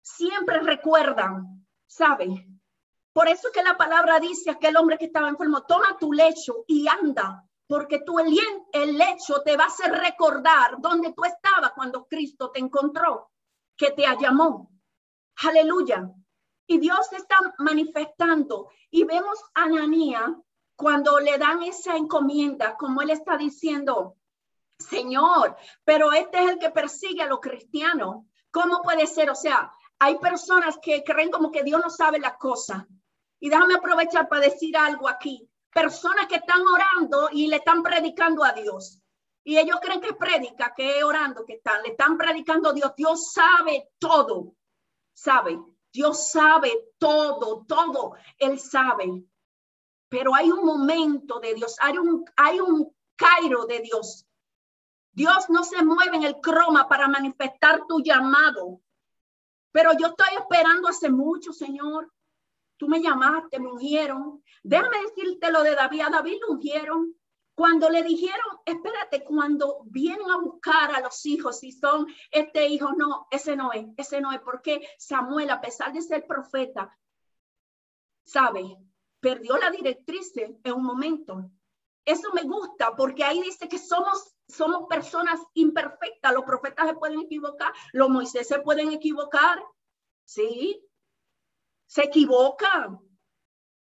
Siempre 0.00 0.60
recuerdan, 0.60 1.66
¿sabe? 1.86 2.46
Por 3.12 3.28
eso 3.28 3.48
que 3.52 3.62
la 3.62 3.76
palabra 3.76 4.18
dice 4.18 4.50
aquel 4.50 4.76
hombre 4.78 4.96
que 4.96 5.06
estaba 5.06 5.28
enfermo, 5.28 5.64
toma 5.64 5.98
tu 6.00 6.12
lecho 6.12 6.64
y 6.66 6.88
anda, 6.88 7.44
porque 7.66 8.00
tú 8.00 8.18
el, 8.18 8.34
el 8.72 8.96
lecho 8.96 9.42
te 9.44 9.58
va 9.58 9.64
a 9.64 9.66
hacer 9.66 9.92
recordar 9.92 10.76
dónde 10.78 11.12
tú 11.12 11.24
estabas 11.24 11.72
cuando 11.72 12.06
Cristo 12.06 12.50
te 12.50 12.60
encontró, 12.60 13.31
que 13.82 13.90
te 13.90 14.04
llamó. 14.20 14.70
Aleluya. 15.42 16.08
Y 16.68 16.78
Dios 16.78 17.12
está 17.12 17.36
manifestando. 17.58 18.68
Y 18.90 19.02
vemos 19.02 19.42
a 19.54 19.64
Ananía 19.64 20.36
cuando 20.76 21.18
le 21.18 21.36
dan 21.36 21.64
esa 21.64 21.96
encomienda, 21.96 22.76
como 22.76 23.02
él 23.02 23.10
está 23.10 23.36
diciendo, 23.36 24.16
Señor, 24.78 25.56
pero 25.84 26.12
este 26.12 26.44
es 26.44 26.50
el 26.52 26.58
que 26.60 26.70
persigue 26.70 27.22
a 27.22 27.26
los 27.26 27.40
cristianos. 27.40 28.24
¿Cómo 28.52 28.82
puede 28.82 29.08
ser? 29.08 29.30
O 29.30 29.34
sea, 29.34 29.72
hay 29.98 30.16
personas 30.18 30.78
que 30.80 31.02
creen 31.02 31.30
como 31.30 31.50
que 31.50 31.64
Dios 31.64 31.80
no 31.82 31.90
sabe 31.90 32.20
la 32.20 32.36
cosa. 32.36 32.86
Y 33.40 33.48
déjame 33.48 33.74
aprovechar 33.74 34.28
para 34.28 34.42
decir 34.42 34.76
algo 34.76 35.08
aquí. 35.08 35.48
Personas 35.72 36.28
que 36.28 36.36
están 36.36 36.62
orando 36.62 37.30
y 37.32 37.48
le 37.48 37.56
están 37.56 37.82
predicando 37.82 38.44
a 38.44 38.52
Dios. 38.52 39.01
Y 39.44 39.58
ellos 39.58 39.78
creen 39.82 40.00
que 40.00 40.14
predica, 40.14 40.72
que 40.76 41.02
orando, 41.02 41.44
que 41.44 41.54
están, 41.54 41.82
le 41.82 41.90
están 41.90 42.16
predicando 42.16 42.72
Dios. 42.72 42.92
Dios 42.96 43.32
sabe 43.32 43.90
todo, 43.98 44.54
sabe. 45.12 45.58
Dios 45.92 46.30
sabe 46.30 46.72
todo, 46.98 47.64
todo, 47.66 48.14
Él 48.38 48.58
sabe. 48.58 49.24
Pero 50.08 50.34
hay 50.34 50.50
un 50.50 50.64
momento 50.64 51.38
de 51.40 51.54
Dios, 51.54 51.76
hay 51.80 51.98
un, 51.98 52.24
hay 52.36 52.60
un 52.60 52.94
Cairo 53.16 53.66
de 53.66 53.80
Dios. 53.80 54.26
Dios 55.12 55.50
no 55.50 55.62
se 55.62 55.84
mueve 55.84 56.16
en 56.16 56.24
el 56.24 56.40
croma 56.40 56.88
para 56.88 57.06
manifestar 57.08 57.86
tu 57.86 58.00
llamado. 58.00 58.80
Pero 59.70 59.92
yo 59.98 60.08
estoy 60.08 60.34
esperando 60.38 60.88
hace 60.88 61.10
mucho, 61.10 61.52
Señor. 61.52 62.12
Tú 62.78 62.88
me 62.88 63.00
llamaste, 63.00 63.60
me 63.60 63.70
ungieron. 63.70 64.42
Déjame 64.62 65.02
decirte 65.02 65.52
lo 65.52 65.62
de 65.62 65.74
David. 65.74 66.00
A 66.00 66.10
David 66.10 66.38
lo 66.40 66.54
ungieron. 66.54 67.14
Cuando 67.62 67.88
le 67.90 68.02
dijeron, 68.02 68.58
espérate, 68.66 69.22
cuando 69.22 69.84
vienen 69.84 70.28
a 70.28 70.38
buscar 70.38 70.96
a 70.96 71.00
los 71.00 71.24
hijos, 71.26 71.60
si 71.60 71.70
son 71.70 72.08
este 72.32 72.66
hijo, 72.66 72.92
no, 72.96 73.28
ese 73.30 73.54
no 73.54 73.72
es, 73.72 73.86
ese 73.96 74.20
no 74.20 74.32
es, 74.32 74.40
porque 74.40 74.84
Samuel, 74.98 75.48
a 75.48 75.60
pesar 75.60 75.92
de 75.92 76.02
ser 76.02 76.26
profeta, 76.26 76.98
sabe, 78.24 78.64
perdió 79.20 79.56
la 79.58 79.70
directriz 79.70 80.32
en 80.36 80.72
un 80.72 80.82
momento. 80.82 81.52
Eso 82.04 82.32
me 82.34 82.42
gusta 82.42 82.96
porque 82.96 83.22
ahí 83.22 83.40
dice 83.40 83.68
que 83.68 83.78
somos, 83.78 84.34
somos 84.48 84.88
personas 84.88 85.38
imperfectas. 85.54 86.34
Los 86.34 86.42
profetas 86.42 86.88
se 86.88 86.94
pueden 86.94 87.20
equivocar, 87.20 87.72
los 87.92 88.08
Moisés 88.08 88.48
se 88.48 88.58
pueden 88.58 88.90
equivocar. 88.90 89.62
Sí, 90.24 90.84
se 91.86 92.02
equivocan. 92.02 92.98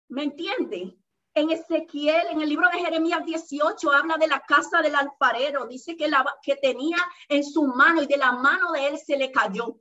¿Me 0.09 0.25
entiende? 0.25 0.95
En 1.35 1.49
Ezequiel, 1.49 2.27
en 2.29 2.41
el 2.41 2.49
libro 2.49 2.69
de 2.69 2.79
Jeremías 2.79 3.25
18, 3.25 3.91
habla 3.91 4.17
de 4.17 4.27
la 4.27 4.41
casa 4.41 4.81
del 4.81 4.95
alfarero. 4.95 5.65
Dice 5.65 5.95
que, 5.95 6.07
la, 6.07 6.23
que 6.43 6.55
tenía 6.57 6.97
en 7.27 7.43
su 7.43 7.63
mano 7.63 8.03
y 8.03 8.07
de 8.07 8.17
la 8.17 8.33
mano 8.33 8.71
de 8.71 8.87
él 8.87 8.99
se 8.99 9.17
le 9.17 9.31
cayó. 9.31 9.79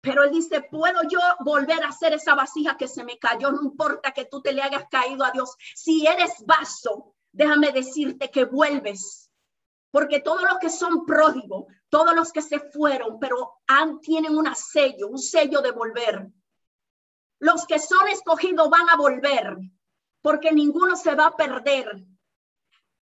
Pero 0.00 0.22
él 0.22 0.30
dice, 0.30 0.60
¿puedo 0.60 1.02
yo 1.08 1.18
volver 1.40 1.82
a 1.82 1.88
hacer 1.88 2.12
esa 2.12 2.34
vasija 2.34 2.76
que 2.76 2.86
se 2.86 3.02
me 3.02 3.18
cayó? 3.18 3.50
No 3.50 3.62
importa 3.62 4.12
que 4.12 4.26
tú 4.26 4.42
te 4.42 4.52
le 4.52 4.62
hayas 4.62 4.84
caído 4.90 5.24
a 5.24 5.30
Dios. 5.30 5.56
Si 5.74 6.06
eres 6.06 6.44
vaso, 6.46 7.14
déjame 7.32 7.72
decirte 7.72 8.30
que 8.30 8.44
vuelves. 8.44 9.30
Porque 9.90 10.20
todos 10.20 10.42
los 10.42 10.58
que 10.58 10.70
son 10.70 11.06
pródigos, 11.06 11.64
todos 11.88 12.14
los 12.14 12.32
que 12.32 12.42
se 12.42 12.60
fueron, 12.60 13.18
pero 13.18 13.54
han, 13.66 14.00
tienen 14.00 14.36
un 14.36 14.54
sello, 14.54 15.08
un 15.08 15.18
sello 15.18 15.62
de 15.62 15.70
volver. 15.70 16.28
Los 17.44 17.66
que 17.66 17.78
son 17.78 18.08
escogidos 18.08 18.70
van 18.70 18.88
a 18.88 18.96
volver, 18.96 19.58
porque 20.22 20.50
ninguno 20.50 20.96
se 20.96 21.14
va 21.14 21.26
a 21.26 21.36
perder. 21.36 22.02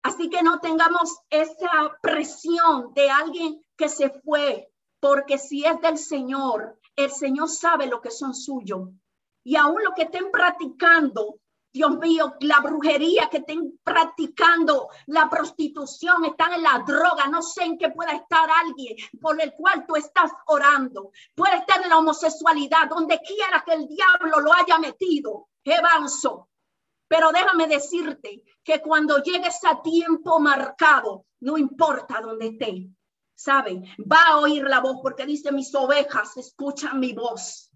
Así 0.03 0.29
que 0.29 0.43
no 0.43 0.59
tengamos 0.59 1.17
esa 1.29 1.97
presión 2.01 2.93
de 2.93 3.09
alguien 3.09 3.65
que 3.77 3.87
se 3.87 4.09
fue, 4.09 4.69
porque 4.99 5.37
si 5.37 5.63
es 5.63 5.79
del 5.79 5.97
Señor, 5.97 6.77
el 6.97 7.11
Señor 7.11 7.47
sabe 7.47 7.87
lo 7.87 8.01
que 8.01 8.11
son 8.11 8.35
suyos. 8.35 8.89
Y 9.45 9.55
aún 9.55 9.81
lo 9.81 9.93
que 9.93 10.01
estén 10.01 10.29
practicando, 10.31 11.39
Dios 11.75 11.97
mío, 11.97 12.35
la 12.39 12.61
brujería 12.61 13.27
que 13.29 13.39
estén 13.39 13.77
practicando, 13.83 14.87
la 15.07 15.29
prostitución, 15.29 16.23
están 16.23 16.53
en 16.53 16.63
la 16.63 16.85
droga, 16.87 17.27
no 17.27 17.41
sé 17.41 17.65
en 17.65 17.77
qué 17.77 17.89
pueda 17.89 18.13
estar 18.13 18.49
alguien 18.49 18.95
por 19.19 19.41
el 19.41 19.51
cual 19.51 19.85
tú 19.85 19.97
estás 19.97 20.31
orando. 20.47 21.11
Puede 21.35 21.57
estar 21.57 21.83
en 21.83 21.89
la 21.89 21.97
homosexualidad, 21.97 22.87
donde 22.87 23.19
quiera 23.19 23.61
que 23.65 23.73
el 23.73 23.89
diablo 23.89 24.39
lo 24.39 24.53
haya 24.53 24.79
metido. 24.79 25.49
Evanso. 25.65 26.47
Pero 27.09 27.33
déjame 27.33 27.67
decirte 27.67 28.41
que 28.63 28.81
cuando 28.81 29.21
llegues 29.21 29.59
a 29.65 29.81
tiempo 29.81 30.39
marcado, 30.39 31.25
no 31.41 31.57
importa 31.57 32.21
dónde 32.21 32.47
esté, 32.47 32.87
¿saben? 33.35 33.83
Va 33.99 34.23
a 34.29 34.37
oír 34.37 34.63
la 34.63 34.79
voz 34.79 34.99
porque 35.03 35.25
dice, 35.25 35.51
mis 35.51 35.75
ovejas 35.75 36.37
escuchan 36.37 37.01
mi 37.01 37.11
voz 37.11 37.69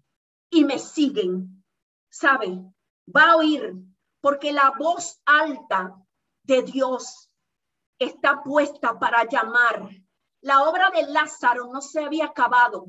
y 0.48 0.64
me 0.64 0.78
siguen, 0.78 1.62
¿saben? 2.08 2.74
Va 3.14 3.32
a 3.32 3.36
oír 3.36 3.89
porque 4.20 4.52
la 4.52 4.72
voz 4.78 5.20
alta 5.24 5.96
de 6.42 6.62
Dios 6.62 7.30
está 7.98 8.42
puesta 8.42 8.98
para 8.98 9.24
llamar. 9.24 9.88
La 10.42 10.64
obra 10.64 10.90
de 10.90 11.02
Lázaro 11.04 11.70
no 11.72 11.80
se 11.80 12.00
había 12.00 12.26
acabado. 12.26 12.86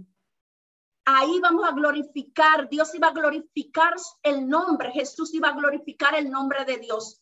Ahí 1.06 1.39
vamos 1.39 1.67
a 1.67 1.72
glorificar, 1.72 2.70
Dios 2.70 2.94
iba 2.94 3.08
a 3.08 3.13
glorificar 3.13 3.96
el 4.24 4.48
nombre, 4.48 4.91
Jesús 4.91 5.34
iba 5.34 5.50
a 5.50 5.56
glorificar 5.56 6.15
el 6.15 6.30
nombre 6.30 6.63
de 6.63 6.78
Dios. 6.78 7.22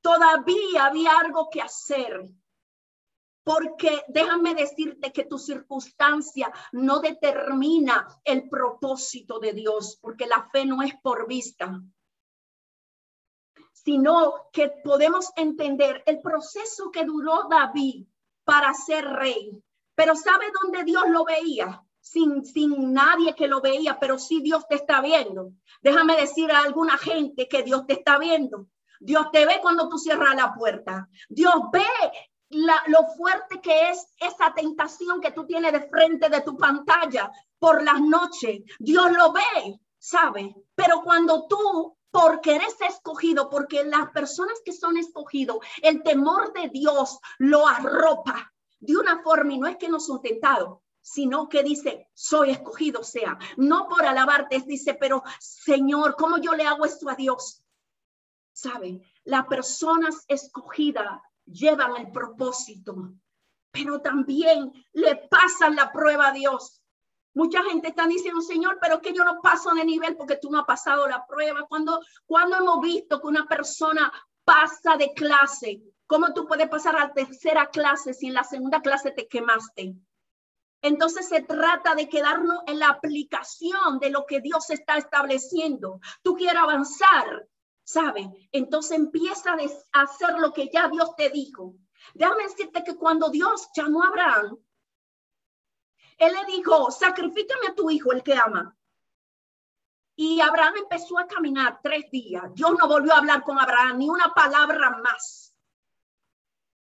Todavía 0.00 0.86
había 0.86 1.18
algo 1.18 1.48
que 1.50 1.62
hacer 1.62 2.28
porque 3.46 4.02
déjame 4.08 4.56
decirte 4.56 5.12
que 5.12 5.24
tu 5.24 5.38
circunstancia 5.38 6.52
no 6.72 6.98
determina 6.98 8.04
el 8.24 8.48
propósito 8.48 9.38
de 9.38 9.52
Dios, 9.52 10.00
porque 10.02 10.26
la 10.26 10.50
fe 10.50 10.64
no 10.64 10.82
es 10.82 10.94
por 11.00 11.28
vista, 11.28 11.80
sino 13.86 14.48
que 14.52 14.68
podemos 14.82 15.30
entender 15.36 16.02
el 16.06 16.20
proceso 16.20 16.90
que 16.90 17.04
duró 17.04 17.46
David 17.48 18.04
para 18.42 18.74
ser 18.74 19.06
rey. 19.06 19.62
Pero 19.94 20.16
¿sabe 20.16 20.46
dónde 20.60 20.82
Dios 20.82 21.04
lo 21.08 21.24
veía? 21.24 21.84
Sin, 22.00 22.44
sin 22.44 22.92
nadie 22.92 23.36
que 23.36 23.46
lo 23.46 23.60
veía, 23.60 23.96
pero 24.00 24.18
sí 24.18 24.40
Dios 24.40 24.66
te 24.68 24.74
está 24.74 25.00
viendo. 25.00 25.52
Déjame 25.82 26.16
decir 26.16 26.50
a 26.50 26.62
alguna 26.62 26.98
gente 26.98 27.46
que 27.46 27.62
Dios 27.62 27.86
te 27.86 27.92
está 27.92 28.18
viendo. 28.18 28.66
Dios 28.98 29.30
te 29.30 29.46
ve 29.46 29.60
cuando 29.62 29.88
tú 29.88 29.98
cierras 29.98 30.34
la 30.34 30.52
puerta. 30.52 31.08
Dios 31.28 31.54
ve 31.72 31.86
lo 32.48 33.06
fuerte 33.16 33.60
que 33.60 33.90
es 33.90 34.04
esa 34.18 34.52
tentación 34.52 35.20
que 35.20 35.30
tú 35.30 35.46
tienes 35.46 35.72
de 35.72 35.88
frente 35.88 36.28
de 36.28 36.40
tu 36.40 36.56
pantalla 36.56 37.30
por 37.60 37.84
las 37.84 38.00
noches. 38.00 38.62
Dios 38.80 39.12
lo 39.12 39.32
ve, 39.32 39.78
¿sabe? 39.96 40.56
Pero 40.74 41.02
cuando 41.02 41.46
tú, 41.46 41.96
porque 42.10 42.56
eres 42.56 42.76
porque 43.50 43.84
las 43.84 44.10
personas 44.10 44.60
que 44.64 44.72
son 44.72 44.96
escogidos, 44.96 45.58
el 45.82 46.02
temor 46.02 46.52
de 46.52 46.68
Dios 46.68 47.18
lo 47.38 47.66
arropa 47.66 48.52
de 48.80 48.96
una 48.96 49.22
forma 49.22 49.52
y 49.52 49.58
no 49.58 49.66
es 49.66 49.76
que 49.76 49.88
no 49.88 50.00
son 50.00 50.20
tentados, 50.20 50.80
sino 51.00 51.48
que 51.48 51.62
dice, 51.62 52.10
soy 52.14 52.50
escogido, 52.50 53.04
sea, 53.04 53.38
no 53.56 53.88
por 53.88 54.04
alabarte, 54.04 54.60
dice, 54.66 54.94
pero 54.94 55.22
Señor, 55.38 56.16
¿cómo 56.16 56.38
yo 56.38 56.52
le 56.54 56.64
hago 56.64 56.84
esto 56.84 57.08
a 57.08 57.14
Dios? 57.14 57.62
¿Sabe? 58.52 59.02
Las 59.24 59.46
personas 59.46 60.24
escogidas 60.26 61.20
llevan 61.44 61.96
el 61.96 62.10
propósito, 62.10 63.14
pero 63.70 64.00
también 64.00 64.72
le 64.92 65.16
pasan 65.28 65.76
la 65.76 65.92
prueba 65.92 66.28
a 66.28 66.32
Dios. 66.32 66.82
Mucha 67.36 67.62
gente 67.64 67.88
está 67.88 68.06
diciendo, 68.06 68.40
Señor, 68.40 68.78
pero 68.80 69.02
que 69.02 69.12
yo 69.12 69.22
no 69.22 69.42
paso 69.42 69.74
de 69.74 69.84
nivel 69.84 70.16
porque 70.16 70.38
tú 70.38 70.50
no 70.50 70.60
has 70.60 70.64
pasado 70.64 71.06
la 71.06 71.26
prueba. 71.26 71.66
Cuando, 71.68 72.00
cuando 72.24 72.56
hemos 72.56 72.80
visto 72.80 73.20
que 73.20 73.26
una 73.26 73.46
persona 73.46 74.10
pasa 74.42 74.96
de 74.96 75.12
clase, 75.12 75.82
¿cómo 76.06 76.32
tú 76.32 76.46
puedes 76.46 76.66
pasar 76.70 76.98
a 76.98 77.12
tercera 77.12 77.68
clase 77.68 78.14
si 78.14 78.28
en 78.28 78.32
la 78.32 78.42
segunda 78.42 78.80
clase 78.80 79.10
te 79.10 79.28
quemaste? 79.28 79.94
Entonces 80.80 81.28
se 81.28 81.42
trata 81.42 81.94
de 81.94 82.08
quedarnos 82.08 82.62
en 82.66 82.78
la 82.78 82.88
aplicación 82.88 83.98
de 84.00 84.08
lo 84.08 84.24
que 84.24 84.40
Dios 84.40 84.70
está 84.70 84.96
estableciendo. 84.96 86.00
Tú 86.22 86.36
quieres 86.36 86.62
avanzar, 86.62 87.46
¿sabe? 87.84 88.48
Entonces 88.50 88.96
empieza 88.96 89.58
a 89.92 90.00
hacer 90.00 90.38
lo 90.38 90.54
que 90.54 90.70
ya 90.72 90.88
Dios 90.88 91.14
te 91.16 91.28
dijo. 91.28 91.74
Déjame 92.14 92.44
decirte 92.44 92.82
que 92.82 92.96
cuando 92.96 93.28
Dios 93.28 93.68
llamó 93.74 94.04
a 94.04 94.08
Abraham, 94.08 94.56
él 96.18 96.32
le 96.32 96.56
dijo, 96.56 96.90
sacrifícame 96.90 97.68
a 97.68 97.74
tu 97.74 97.90
hijo, 97.90 98.12
el 98.12 98.22
que 98.22 98.34
ama. 98.34 98.76
Y 100.14 100.40
Abraham 100.40 100.74
empezó 100.78 101.18
a 101.18 101.26
caminar 101.26 101.80
tres 101.82 102.10
días. 102.10 102.44
Dios 102.54 102.72
no 102.78 102.88
volvió 102.88 103.12
a 103.12 103.18
hablar 103.18 103.42
con 103.42 103.58
Abraham 103.58 103.98
ni 103.98 104.08
una 104.08 104.32
palabra 104.32 104.98
más. 105.02 105.54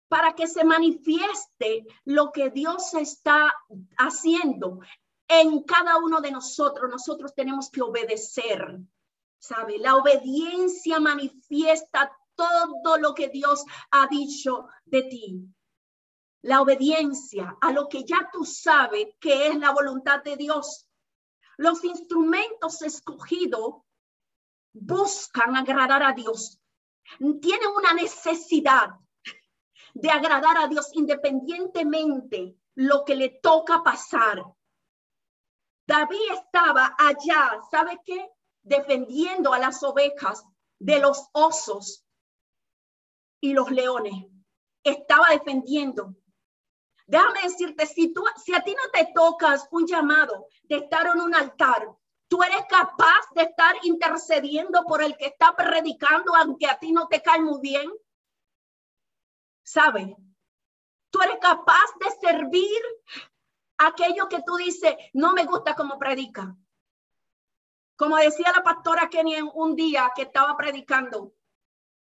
Para 0.10 0.34
que 0.34 0.48
se 0.48 0.66
manifieste 0.66 1.86
lo 2.04 2.32
que 2.32 2.50
Dios 2.50 2.94
está 2.96 3.54
haciendo 3.98 4.80
en 5.30 5.64
cada 5.64 5.98
uno 5.98 6.20
de 6.20 6.32
nosotros, 6.32 6.92
nosotros 6.92 7.34
tenemos 7.34 7.70
que 7.70 7.82
obedecer. 7.82 8.82
¿sabe? 9.42 9.80
La 9.80 9.96
obediencia 9.96 11.00
manifiesta 11.00 12.16
todo 12.36 12.98
lo 12.98 13.14
que 13.14 13.28
Dios 13.28 13.66
ha 13.90 14.08
dicho 14.08 14.68
de 14.86 15.04
ti. 15.04 15.46
La 16.44 16.62
obediencia 16.62 17.56
a 17.62 17.72
lo 17.72 17.88
que 17.88 18.04
ya 18.04 18.30
tú 18.32 18.46
sabes 18.46 19.08
que 19.20 19.48
es 19.48 19.56
la 19.58 19.72
voluntad 19.72 20.24
de 20.24 20.38
Dios. 20.38 20.88
Los 21.58 21.84
instrumentos 21.84 22.82
escogidos 22.82 23.76
buscan 24.74 25.56
agradar 25.56 26.04
a 26.04 26.14
Dios. 26.14 26.60
Tienen 27.18 27.70
una 27.76 27.94
necesidad 27.94 28.90
de 29.94 30.10
agradar 30.10 30.58
a 30.58 30.68
Dios 30.68 30.90
independientemente 30.94 32.56
lo 32.76 33.04
que 33.06 33.16
le 33.16 33.30
toca 33.30 33.84
pasar. 33.84 34.44
David 35.86 36.32
estaba 36.32 36.96
allá, 36.98 37.60
¿sabe 37.70 38.00
qué? 38.06 38.32
defendiendo 38.64 39.54
a 39.54 39.60
las 39.60 39.84
ovejas 39.84 40.46
de 40.80 41.00
los 41.00 41.30
osos 41.34 42.06
y 43.40 43.54
los 43.54 43.72
leones. 43.72 44.28
Estaba 44.84 45.30
defendiendo. 45.30 46.16
Déjame 47.12 47.42
decirte, 47.44 47.86
si, 47.88 48.14
tú, 48.14 48.24
si 48.42 48.56
a 48.56 48.64
ti 48.64 48.74
no 48.74 48.90
te 48.90 49.12
tocas 49.14 49.68
un 49.72 49.86
llamado 49.86 50.48
de 50.64 50.78
estar 50.78 51.08
en 51.08 51.20
un 51.20 51.36
altar, 51.36 51.94
tú 52.30 52.42
eres 52.42 52.66
capaz 52.70 53.26
de 53.36 53.42
estar 53.42 53.76
intercediendo 53.84 54.86
por 54.86 55.04
el 55.04 55.18
que 55.18 55.26
está 55.26 55.54
predicando, 55.54 56.34
aunque 56.34 56.68
a 56.68 56.80
ti 56.80 56.94
no 56.94 57.10
te 57.10 57.22
cae 57.22 57.42
muy 57.42 57.60
bien. 57.60 57.92
¿Sabe? 59.62 60.16
Tú 61.10 61.22
eres 61.22 61.36
capaz 61.42 61.88
de 62.00 62.12
servir 62.30 62.82
aquello 63.80 64.30
que 64.30 64.42
tú 64.46 64.56
dices, 64.56 64.96
no 65.12 65.34
me 65.34 65.44
gusta 65.44 65.76
como 65.76 66.00
predica. 66.00 66.56
Como 67.98 68.16
decía 68.16 68.54
la 68.56 68.64
pastora 68.64 69.10
Kenny 69.10 69.36
un 69.54 69.76
día 69.76 70.14
que 70.16 70.22
estaba 70.22 70.56
predicando, 70.56 71.34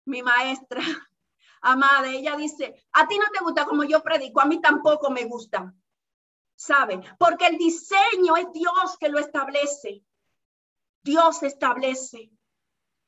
mi 0.04 0.22
maestra 0.22 0.82
amada, 1.64 2.08
ella 2.08 2.36
dice, 2.36 2.74
a 2.92 3.06
ti 3.06 3.18
no 3.18 3.26
te 3.32 3.42
gusta 3.42 3.64
como 3.64 3.84
yo 3.84 4.02
predico, 4.02 4.40
a 4.40 4.44
mí 4.44 4.60
tampoco 4.60 5.10
me 5.10 5.24
gusta. 5.24 5.74
¿Sabe? 6.56 7.00
Porque 7.18 7.46
el 7.46 7.58
diseño 7.58 8.36
es 8.36 8.52
Dios 8.52 8.96
que 8.98 9.08
lo 9.08 9.18
establece. 9.18 10.04
Dios 11.02 11.42
establece. 11.42 12.30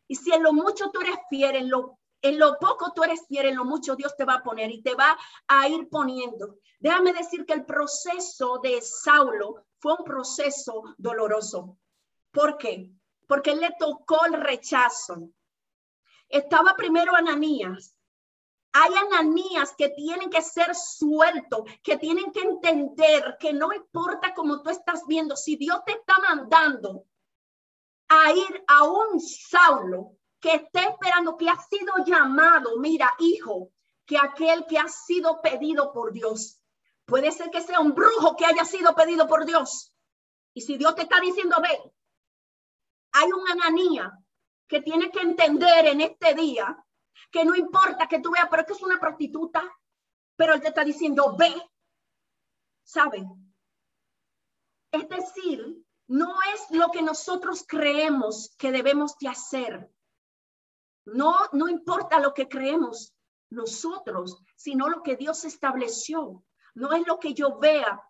Y 0.08 0.16
si 0.16 0.32
en 0.32 0.42
lo 0.42 0.52
mucho 0.52 0.90
tú 0.90 1.00
eres 1.00 1.16
fiel, 1.30 1.56
en 1.56 1.70
lo, 1.70 1.98
en 2.22 2.38
lo 2.38 2.58
poco 2.58 2.92
tú 2.92 3.04
eres 3.04 3.26
fiel, 3.26 3.46
en 3.46 3.56
lo 3.56 3.64
mucho 3.64 3.96
Dios 3.96 4.16
te 4.16 4.24
va 4.24 4.34
a 4.34 4.42
poner 4.42 4.70
y 4.70 4.82
te 4.82 4.94
va 4.94 5.16
a 5.46 5.68
ir 5.68 5.88
poniendo. 5.88 6.58
Déjame 6.78 7.12
decir 7.12 7.46
que 7.46 7.54
el 7.54 7.64
proceso 7.64 8.58
de 8.62 8.80
Saulo 8.82 9.64
fue 9.78 9.94
un 9.98 10.04
proceso 10.04 10.82
doloroso. 10.98 11.78
¿Por 12.32 12.58
qué? 12.58 12.90
Porque 13.26 13.54
le 13.54 13.70
tocó 13.78 14.24
el 14.26 14.34
rechazo. 14.34 15.30
Estaba 16.28 16.74
primero 16.74 17.14
Ananías. 17.14 17.95
Hay 18.78 18.94
ananías 18.94 19.74
que 19.74 19.88
tienen 19.88 20.28
que 20.28 20.42
ser 20.42 20.74
sueltos, 20.74 21.62
que 21.82 21.96
tienen 21.96 22.30
que 22.30 22.40
entender 22.40 23.38
que 23.40 23.54
no 23.54 23.72
importa 23.72 24.34
cómo 24.34 24.60
tú 24.60 24.68
estás 24.68 25.06
viendo, 25.06 25.34
si 25.34 25.56
Dios 25.56 25.80
te 25.86 25.92
está 25.92 26.18
mandando 26.18 27.06
a 28.08 28.32
ir 28.32 28.64
a 28.68 28.84
un 28.84 29.18
Saulo 29.18 30.18
que 30.38 30.56
esté 30.56 30.80
esperando, 30.80 31.38
que 31.38 31.48
ha 31.48 31.56
sido 31.56 32.04
llamado, 32.04 32.78
mira, 32.78 33.14
hijo, 33.18 33.70
que 34.04 34.18
aquel 34.18 34.66
que 34.66 34.78
ha 34.78 34.88
sido 34.88 35.40
pedido 35.40 35.94
por 35.94 36.12
Dios. 36.12 36.60
Puede 37.06 37.32
ser 37.32 37.50
que 37.50 37.62
sea 37.62 37.80
un 37.80 37.94
brujo 37.94 38.36
que 38.36 38.44
haya 38.44 38.66
sido 38.66 38.94
pedido 38.94 39.26
por 39.26 39.46
Dios. 39.46 39.94
Y 40.52 40.60
si 40.60 40.76
Dios 40.76 40.94
te 40.96 41.02
está 41.02 41.18
diciendo, 41.20 41.56
ve, 41.62 41.92
hay 43.12 43.32
un 43.32 43.48
ananía 43.48 44.12
que 44.68 44.82
tiene 44.82 45.10
que 45.10 45.20
entender 45.20 45.86
en 45.86 46.02
este 46.02 46.34
día 46.34 46.76
que 47.30 47.44
no 47.44 47.54
importa 47.54 48.06
que 48.08 48.20
tú 48.20 48.30
veas, 48.30 48.48
pero 48.50 48.62
es 48.62 48.68
que 48.68 48.74
es 48.74 48.82
una 48.82 49.00
prostituta, 49.00 49.62
pero 50.36 50.54
él 50.54 50.60
te 50.60 50.68
está 50.68 50.84
diciendo, 50.84 51.34
ve, 51.36 51.54
¿saben? 52.82 53.54
Es 54.92 55.08
decir, 55.08 55.84
no 56.08 56.36
es 56.54 56.70
lo 56.70 56.90
que 56.90 57.02
nosotros 57.02 57.64
creemos 57.66 58.54
que 58.58 58.70
debemos 58.70 59.18
de 59.18 59.28
hacer. 59.28 59.90
No, 61.04 61.36
no 61.52 61.68
importa 61.68 62.20
lo 62.20 62.32
que 62.32 62.48
creemos 62.48 63.14
nosotros, 63.50 64.42
sino 64.56 64.88
lo 64.88 65.02
que 65.02 65.16
Dios 65.16 65.44
estableció. 65.44 66.44
No 66.74 66.92
es 66.92 67.06
lo 67.06 67.18
que 67.18 67.34
yo 67.34 67.58
vea, 67.58 68.02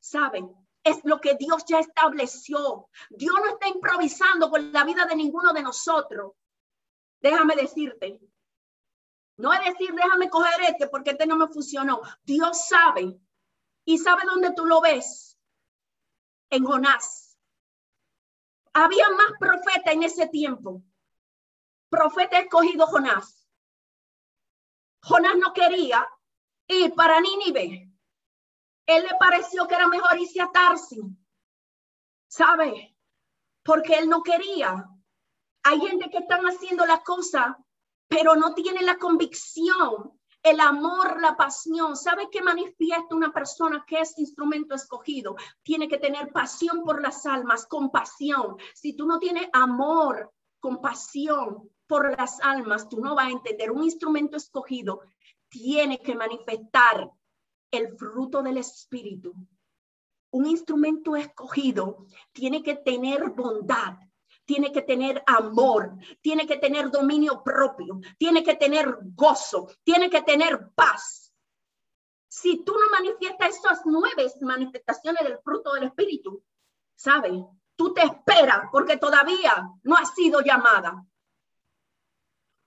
¿saben? 0.00 0.54
Es 0.84 1.04
lo 1.04 1.20
que 1.20 1.34
Dios 1.34 1.64
ya 1.66 1.80
estableció. 1.80 2.88
Dios 3.10 3.34
no 3.36 3.50
está 3.50 3.68
improvisando 3.68 4.50
con 4.50 4.72
la 4.72 4.84
vida 4.84 5.06
de 5.06 5.16
ninguno 5.16 5.52
de 5.52 5.62
nosotros. 5.62 6.32
Déjame 7.20 7.54
decirte, 7.54 8.20
no 9.36 9.52
es 9.52 9.64
decir, 9.64 9.94
déjame 9.94 10.28
coger 10.28 10.60
este 10.68 10.88
porque 10.88 11.10
este 11.10 11.26
no 11.26 11.36
me 11.36 11.48
funcionó. 11.48 12.00
Dios 12.24 12.66
sabe. 12.68 13.18
¿Y 13.84 13.98
sabe 13.98 14.22
dónde 14.26 14.52
tú 14.54 14.66
lo 14.66 14.80
ves? 14.80 15.38
En 16.50 16.64
Jonás. 16.64 17.38
Había 18.74 19.08
más 19.10 19.32
profeta 19.38 19.92
en 19.92 20.02
ese 20.02 20.28
tiempo. 20.28 20.82
Profeta 21.88 22.38
escogido 22.38 22.86
Jonás. 22.86 23.48
Jonás 25.02 25.36
no 25.36 25.52
quería 25.52 26.06
ir 26.68 26.94
para 26.94 27.20
Nínive. 27.20 27.90
Él 28.86 29.02
le 29.02 29.16
pareció 29.18 29.66
que 29.66 29.74
era 29.74 29.88
mejor 29.88 30.18
irse 30.18 30.40
a 30.40 30.50
Tarsi. 30.50 31.00
¿Sabe? 32.28 32.96
Porque 33.62 33.94
él 33.94 34.08
no 34.08 34.22
quería. 34.22 34.88
Hay 35.64 35.80
gente 35.80 36.10
que 36.10 36.18
están 36.18 36.44
haciendo 36.44 36.86
la 36.86 37.02
cosa 37.02 37.58
pero 38.12 38.36
no 38.36 38.52
tiene 38.52 38.82
la 38.82 38.98
convicción, 38.98 40.12
el 40.42 40.60
amor, 40.60 41.18
la 41.18 41.34
pasión. 41.34 41.96
¿Sabe 41.96 42.28
qué 42.30 42.42
manifiesta 42.42 43.14
una 43.14 43.32
persona 43.32 43.86
que 43.86 44.00
es 44.00 44.18
instrumento 44.18 44.74
escogido? 44.74 45.34
Tiene 45.62 45.88
que 45.88 45.96
tener 45.96 46.30
pasión 46.30 46.84
por 46.84 47.00
las 47.00 47.24
almas, 47.24 47.66
compasión. 47.66 48.58
Si 48.74 48.94
tú 48.94 49.06
no 49.06 49.18
tienes 49.18 49.48
amor, 49.54 50.30
compasión 50.60 51.70
por 51.86 52.14
las 52.18 52.38
almas, 52.40 52.86
tú 52.90 53.00
no 53.00 53.14
vas 53.14 53.28
a 53.28 53.30
entender. 53.30 53.70
Un 53.70 53.84
instrumento 53.84 54.36
escogido 54.36 55.00
tiene 55.48 56.02
que 56.02 56.14
manifestar 56.14 57.10
el 57.70 57.96
fruto 57.96 58.42
del 58.42 58.58
Espíritu. 58.58 59.34
Un 60.32 60.46
instrumento 60.46 61.16
escogido 61.16 62.04
tiene 62.32 62.62
que 62.62 62.74
tener 62.76 63.30
bondad, 63.30 63.96
tiene 64.44 64.72
que 64.72 64.82
tener 64.82 65.22
amor, 65.26 65.92
tiene 66.20 66.46
que 66.46 66.56
tener 66.56 66.90
dominio 66.90 67.42
propio, 67.42 68.00
tiene 68.18 68.42
que 68.42 68.56
tener 68.56 68.98
gozo, 69.14 69.68
tiene 69.84 70.10
que 70.10 70.22
tener 70.22 70.70
paz. 70.74 71.32
Si 72.28 72.64
tú 72.64 72.72
no 72.72 72.90
manifiestas 72.90 73.56
esas 73.56 73.82
nueve 73.84 74.30
manifestaciones 74.40 75.22
del 75.22 75.38
fruto 75.38 75.74
del 75.74 75.84
Espíritu, 75.84 76.42
¿sabes? 76.94 77.32
Tú 77.76 77.92
te 77.92 78.02
esperas 78.02 78.68
porque 78.70 78.96
todavía 78.96 79.68
no 79.82 79.96
has 79.96 80.14
sido 80.14 80.40
llamada 80.40 81.04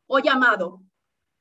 o 0.07 0.19
llamado. 0.19 0.81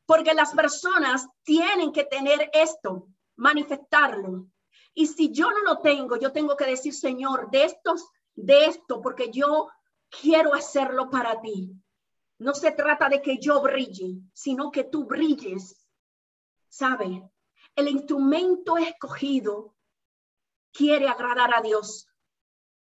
Porque 0.07 0.35
las 0.35 0.53
personas 0.53 1.27
tienen 1.42 1.92
que 1.92 2.05
tener 2.05 2.51
esto, 2.53 3.09
manifestarlo. 3.37 4.47
Y 4.92 5.07
si 5.07 5.33
yo 5.33 5.51
no 5.51 5.61
lo 5.62 5.79
tengo, 5.81 6.16
yo 6.16 6.31
tengo 6.33 6.57
que 6.57 6.66
decir, 6.66 6.94
Señor, 6.94 7.51
de 7.51 7.64
estos, 7.64 8.07
de 8.35 8.66
esto, 8.66 9.01
porque 9.01 9.31
yo 9.31 9.68
quiero 10.20 10.55
hacerlo 10.55 11.11
para 11.11 11.40
ti. 11.40 11.72
No 12.38 12.55
se 12.55 12.72
trata 12.72 13.09
de 13.09 13.22
que 13.22 13.38
yo 13.38 13.61
brille, 13.61 14.20
sino 14.33 14.70
que 14.70 14.85
tú 14.85 15.05
brilles. 15.05 15.87
¿Sabe? 16.68 17.31
El 17.77 17.88
instrumento 17.88 18.77
escogido 18.77 19.74
quiere 20.72 21.09
agradar 21.09 21.55
a 21.55 21.61
Dios. 21.61 22.09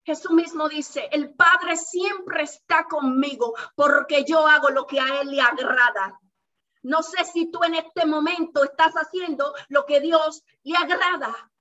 Jesús 0.03 0.31
mismo 0.31 0.69
dice, 0.69 1.09
el 1.11 1.33
Padre 1.35 1.75
siempre 1.75 2.43
está 2.43 2.85
conmigo 2.85 3.53
porque 3.75 4.23
yo 4.23 4.47
hago 4.47 4.69
lo 4.69 4.85
que 4.85 4.99
a 4.99 5.21
Él 5.21 5.31
le 5.31 5.41
agrada. 5.41 6.19
No 6.83 7.03
sé 7.03 7.25
si 7.25 7.51
tú 7.51 7.63
en 7.63 7.75
este 7.75 8.05
momento 8.05 8.63
estás 8.63 8.93
haciendo 8.93 9.53
lo 9.67 9.85
que 9.85 9.99
Dios 9.99 10.43
le 10.63 10.77
agrada. 10.77 11.51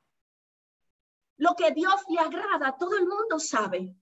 Lo 1.39 1.55
que 1.55 1.73
Dios 1.73 1.95
le 2.09 2.21
agrada, 2.21 2.77
todo 2.79 2.97
el 2.97 3.09
mundo 3.09 3.39
sabe. 3.41 3.97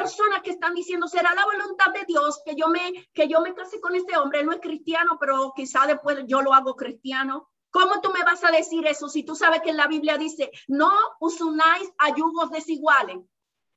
Personas 0.00 0.40
que 0.42 0.52
están 0.52 0.74
diciendo, 0.74 1.06
será 1.08 1.34
la 1.34 1.44
voluntad 1.44 1.92
de 1.92 2.06
Dios 2.06 2.40
que 2.42 2.54
yo 2.54 2.68
me, 2.68 3.06
que 3.12 3.28
yo 3.28 3.42
me 3.42 3.54
case 3.54 3.82
con 3.82 3.94
este 3.94 4.16
hombre. 4.16 4.42
no 4.42 4.52
es 4.52 4.60
cristiano, 4.60 5.18
pero 5.20 5.52
quizá 5.54 5.86
después 5.86 6.24
yo 6.26 6.40
lo 6.40 6.54
hago 6.54 6.74
cristiano. 6.74 7.50
¿Cómo 7.70 8.00
tú 8.00 8.10
me 8.10 8.24
vas 8.24 8.42
a 8.42 8.50
decir 8.50 8.86
eso 8.86 9.10
si 9.10 9.24
tú 9.24 9.36
sabes 9.36 9.60
que 9.60 9.68
en 9.68 9.76
la 9.76 9.88
Biblia 9.88 10.16
dice, 10.16 10.50
no 10.68 10.90
os 11.18 11.38
unáis 11.42 11.86
a 11.98 12.14
desiguales? 12.50 13.18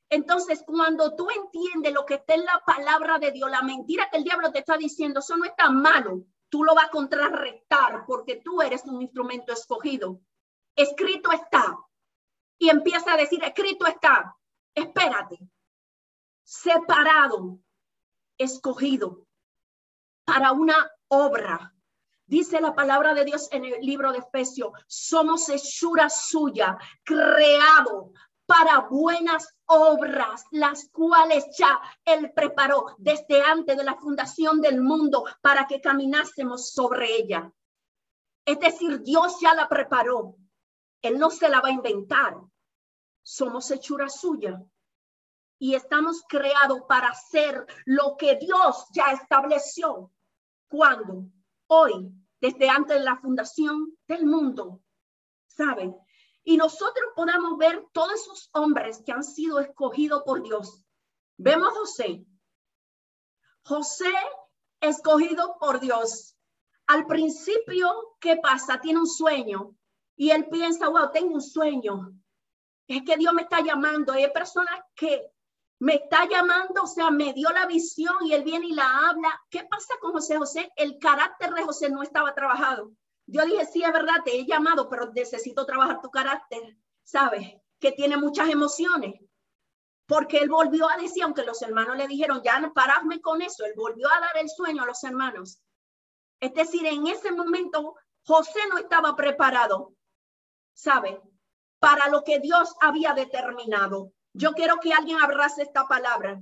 Entonces, 0.09 0.63
cuando 0.65 1.13
tú 1.13 1.27
entiendes 1.29 1.91
lo 1.91 2.05
que 2.05 2.13
está 2.15 2.35
en 2.35 2.45
la 2.45 2.63
palabra 2.65 3.19
de 3.19 3.31
Dios, 3.31 3.51
la 3.51 3.61
mentira 3.61 4.07
que 4.09 4.15
el 4.15 4.23
diablo 4.23 4.49
te 4.53 4.59
está 4.59 4.77
diciendo, 4.77 5.19
eso 5.19 5.35
no 5.35 5.43
es 5.43 5.55
tan 5.57 5.81
malo. 5.81 6.23
Tú 6.47 6.63
lo 6.63 6.73
vas 6.73 6.85
a 6.85 6.91
contrarrestar 6.91 8.05
porque 8.07 8.37
tú 8.37 8.61
eres 8.61 8.85
un 8.85 9.01
instrumento 9.01 9.51
escogido. 9.51 10.21
Escrito 10.73 11.33
está. 11.33 11.77
Y 12.57 12.69
empieza 12.69 13.11
a 13.11 13.17
decir, 13.17 13.43
escrito 13.43 13.85
está. 13.87 14.37
Espérate 14.73 15.37
separado, 16.43 17.59
escogido 18.37 19.25
para 20.25 20.51
una 20.51 20.75
obra. 21.07 21.73
Dice 22.25 22.61
la 22.61 22.73
palabra 22.73 23.13
de 23.13 23.25
Dios 23.25 23.49
en 23.51 23.65
el 23.65 23.81
libro 23.81 24.11
de 24.11 24.19
Efesios, 24.19 24.71
somos 24.87 25.49
hechura 25.49 26.09
suya, 26.09 26.77
creado 27.03 28.11
para 28.45 28.79
buenas 28.89 29.55
obras, 29.65 30.43
las 30.51 30.89
cuales 30.89 31.45
ya 31.57 31.79
Él 32.05 32.31
preparó 32.33 32.95
desde 32.97 33.41
antes 33.41 33.77
de 33.77 33.83
la 33.83 33.95
fundación 33.95 34.61
del 34.61 34.81
mundo 34.81 35.25
para 35.41 35.67
que 35.67 35.81
caminásemos 35.81 36.71
sobre 36.71 37.15
ella. 37.15 37.51
Es 38.45 38.59
decir, 38.59 39.01
Dios 39.01 39.39
ya 39.41 39.53
la 39.53 39.67
preparó. 39.69 40.35
Él 41.01 41.17
no 41.17 41.29
se 41.29 41.49
la 41.49 41.61
va 41.61 41.69
a 41.69 41.73
inventar. 41.73 42.37
Somos 43.21 43.69
hechura 43.71 44.09
suya 44.09 44.61
y 45.59 45.75
estamos 45.75 46.23
creados 46.27 46.81
para 46.87 47.09
hacer 47.09 47.65
lo 47.85 48.15
que 48.17 48.35
Dios 48.35 48.87
ya 48.93 49.11
estableció. 49.11 50.11
cuando 50.67 51.25
Hoy, 51.67 52.11
desde 52.41 52.69
antes 52.69 52.97
de 52.97 53.03
la 53.03 53.17
fundación 53.17 53.97
del 54.07 54.25
mundo, 54.25 54.81
¿saben? 55.47 55.95
Y 56.43 56.57
nosotros 56.57 57.05
podamos 57.15 57.57
ver 57.57 57.85
todos 57.93 58.13
esos 58.13 58.49
hombres 58.53 59.01
que 59.05 59.11
han 59.11 59.23
sido 59.23 59.59
escogidos 59.59 60.23
por 60.23 60.43
Dios. 60.43 60.83
Vemos 61.37 61.69
a 61.69 61.79
José. 61.79 62.25
José 63.63 64.13
escogido 64.81 65.57
por 65.59 65.79
Dios. 65.79 66.37
Al 66.87 67.05
principio, 67.07 68.17
¿qué 68.19 68.35
pasa? 68.37 68.81
Tiene 68.81 68.99
un 68.99 69.07
sueño 69.07 69.75
y 70.15 70.31
él 70.31 70.47
piensa, 70.49 70.89
wow, 70.89 71.11
tengo 71.11 71.35
un 71.35 71.41
sueño. 71.41 72.11
Es 72.87 73.03
que 73.03 73.15
Dios 73.15 73.33
me 73.33 73.43
está 73.43 73.61
llamando. 73.61 74.13
Hay 74.13 74.29
personas 74.31 74.79
que 74.95 75.32
me 75.83 75.95
está 75.95 76.25
llamando, 76.29 76.83
o 76.83 76.87
sea, 76.87 77.11
me 77.11 77.33
dio 77.33 77.49
la 77.49 77.65
visión 77.65 78.15
y 78.21 78.31
él 78.31 78.45
viene 78.45 78.67
y 78.67 78.73
la 78.73 79.09
habla. 79.09 79.41
¿Qué 79.49 79.65
pasa 79.65 79.95
con 79.99 80.13
José 80.13 80.37
José? 80.37 80.71
El 80.77 80.97
carácter 80.97 81.53
de 81.53 81.63
José 81.63 81.89
no 81.89 82.01
estaba 82.01 82.33
trabajado. 82.33 82.93
Yo 83.25 83.43
dije, 83.43 83.65
sí, 83.65 83.83
es 83.83 83.91
verdad, 83.91 84.23
te 84.23 84.33
he 84.33 84.45
llamado, 84.45 84.87
pero 84.87 85.11
necesito 85.11 85.65
trabajar 85.65 85.99
tu 85.99 86.09
carácter, 86.09 86.77
¿sabes? 87.03 87.55
Que 87.81 87.91
tiene 87.91 88.15
muchas 88.15 88.47
emociones. 88.49 89.19
porque 90.05 90.37
él 90.37 90.49
volvió 90.49 90.89
a 90.89 90.95
decir, 90.97 91.23
aunque 91.23 91.43
los 91.43 91.61
hermanos 91.61 91.97
le 91.97 92.07
dijeron, 92.07 92.41
ya 92.43 92.59
no 92.59 92.73
paradme 92.73 93.19
con 93.19 93.41
eso, 93.41 93.65
él 93.65 93.73
volvió 93.75 94.07
a 94.07 94.19
dar 94.21 94.37
el 94.37 94.49
sueño 94.49 94.83
a 94.83 94.85
los 94.85 95.03
hermanos. 95.03 95.59
Es 96.39 96.53
decir, 96.53 96.85
en 96.85 97.07
ese 97.07 97.31
momento 97.31 97.95
José 98.25 98.59
no 98.69 98.77
estaba 98.77 99.15
preparado, 99.15 99.95
¿sabe? 100.73 101.21
Para 101.79 102.07
lo 102.09 102.23
que 102.23 102.39
Dios 102.39 102.73
había 102.79 103.13
determinado. 103.13 104.13
Yo 104.33 104.53
quiero 104.53 104.79
que 104.79 104.93
alguien 104.93 105.19
abrace 105.21 105.61
esta 105.61 105.87
palabra. 105.87 106.41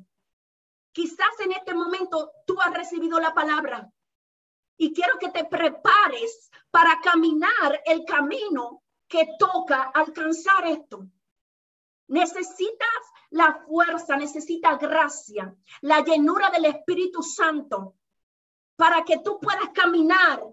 Quizás 0.94 1.40
en 1.40 1.52
este 1.52 1.74
momento 1.74 2.32
tú 2.46 2.60
has 2.60 2.74
recibido 2.74 3.20
la 3.20 3.34
palabra 3.34 3.92
y 4.78 4.94
quiero 4.94 5.18
que 5.20 5.30
te 5.30 5.46
prepares 5.46 6.50
para 6.70 7.00
caminar 7.02 7.82
el 7.86 8.04
camino 8.06 8.84
que 9.08 9.28
toca 9.38 9.84
alcanzar 9.94 10.66
esto. 10.68 11.06
Necesitas 12.08 12.88
la 13.30 13.64
fuerza, 13.66 14.18
necesitas 14.18 14.80
gracia, 14.80 15.56
la 15.82 16.02
llenura 16.02 16.50
del 16.50 16.66
Espíritu 16.66 17.22
Santo 17.22 17.96
para 18.76 19.04
que 19.04 19.20
tú 19.20 19.40
puedas 19.40 19.70
caminar 19.74 20.44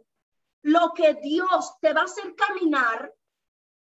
lo 0.62 0.92
que 0.92 1.14
Dios 1.14 1.78
te 1.80 1.92
va 1.92 2.02
a 2.02 2.04
hacer 2.04 2.34
caminar 2.34 3.12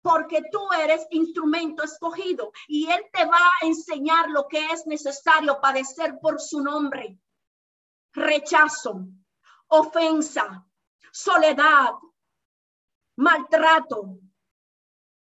porque 0.08 0.42
tú 0.54 0.72
eres 0.72 1.06
instrumento 1.12 1.84
escogido 1.84 2.54
y 2.70 2.90
Él 2.90 3.04
te 3.12 3.26
va 3.26 3.38
a 3.38 3.66
enseñar 3.66 4.30
lo 4.30 4.48
que 4.48 4.66
es 4.72 4.88
necesario 4.88 5.60
padecer 5.60 6.18
por 6.22 6.40
su 6.40 6.62
nombre. 6.62 7.20
Rechazo, 8.14 9.06
ofensa, 9.68 10.66
soledad, 11.12 11.92
maltrato. 13.18 14.18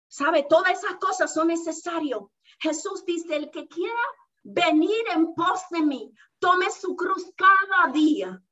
¿Sabe? 0.09 0.43
Todas 0.47 0.73
esas 0.73 0.97
cosas 0.97 1.33
son 1.33 1.49
necesarias. 1.49 2.21
Jesús 2.61 3.03
dice, 3.07 3.35
el 3.35 3.51
que 3.51 3.67
quiera 3.69 4.03
venir 4.43 5.09
en 5.15 5.35
pos 5.35 5.63
de 5.71 5.81
mí, 5.81 6.13
tome 6.39 6.71
su 6.71 6.95
cruz 6.95 7.33
cada 7.35 7.91
día. 7.93 8.43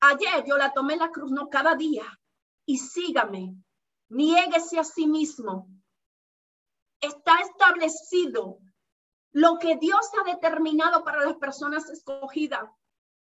Ayer 0.00 0.42
yo 0.46 0.56
la 0.56 0.72
tomé 0.72 0.96
la 0.96 1.10
cruz, 1.10 1.30
no 1.30 1.50
cada 1.50 1.74
día. 1.74 2.06
Y 2.64 2.78
sígame. 2.78 3.54
Niéguese 4.14 4.78
a 4.78 4.84
sí 4.84 5.08
mismo. 5.08 5.68
Está 7.00 7.40
establecido 7.40 8.60
lo 9.32 9.58
que 9.58 9.76
Dios 9.76 10.08
ha 10.16 10.30
determinado 10.30 11.02
para 11.02 11.24
las 11.24 11.34
personas 11.34 11.90
escogidas. 11.90 12.70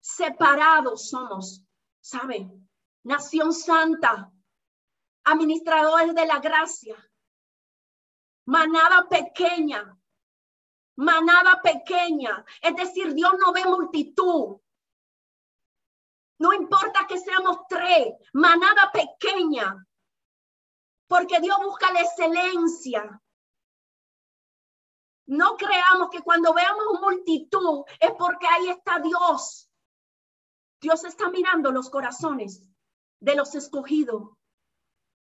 Separados 0.00 1.08
somos, 1.08 1.64
¿sabe? 2.02 2.50
Nación 3.02 3.54
santa, 3.54 4.30
administradores 5.24 6.14
de 6.14 6.26
la 6.26 6.38
gracia, 6.40 6.96
manada 8.44 9.08
pequeña, 9.08 9.98
manada 10.96 11.62
pequeña. 11.62 12.44
Es 12.60 12.76
decir, 12.76 13.14
Dios 13.14 13.32
no 13.38 13.54
ve 13.54 13.64
multitud. 13.64 14.60
No 16.38 16.52
importa 16.52 17.06
que 17.08 17.18
seamos 17.18 17.60
tres, 17.70 18.14
manada 18.34 18.92
pequeña, 18.92 19.74
porque 21.06 21.40
Dios 21.40 21.56
busca 21.62 21.92
la 21.92 22.00
excelencia. 22.00 23.22
No 25.26 25.56
creamos 25.56 26.10
que 26.10 26.22
cuando 26.22 26.52
veamos 26.52 27.00
multitud 27.00 27.84
es 27.98 28.10
porque 28.18 28.46
ahí 28.46 28.68
está 28.68 29.00
Dios. 29.00 29.70
Dios 30.80 31.04
está 31.04 31.30
mirando 31.30 31.70
los 31.70 31.88
corazones 31.88 32.62
de 33.20 33.34
los 33.34 33.54
escogidos. 33.54 34.36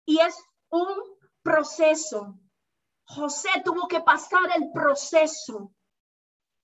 Y 0.06 0.18
es 0.20 0.42
un 0.70 1.18
proceso. 1.42 2.38
José 3.06 3.50
tuvo 3.62 3.86
que 3.88 4.00
pasar 4.00 4.56
el 4.56 4.72
proceso. 4.72 5.74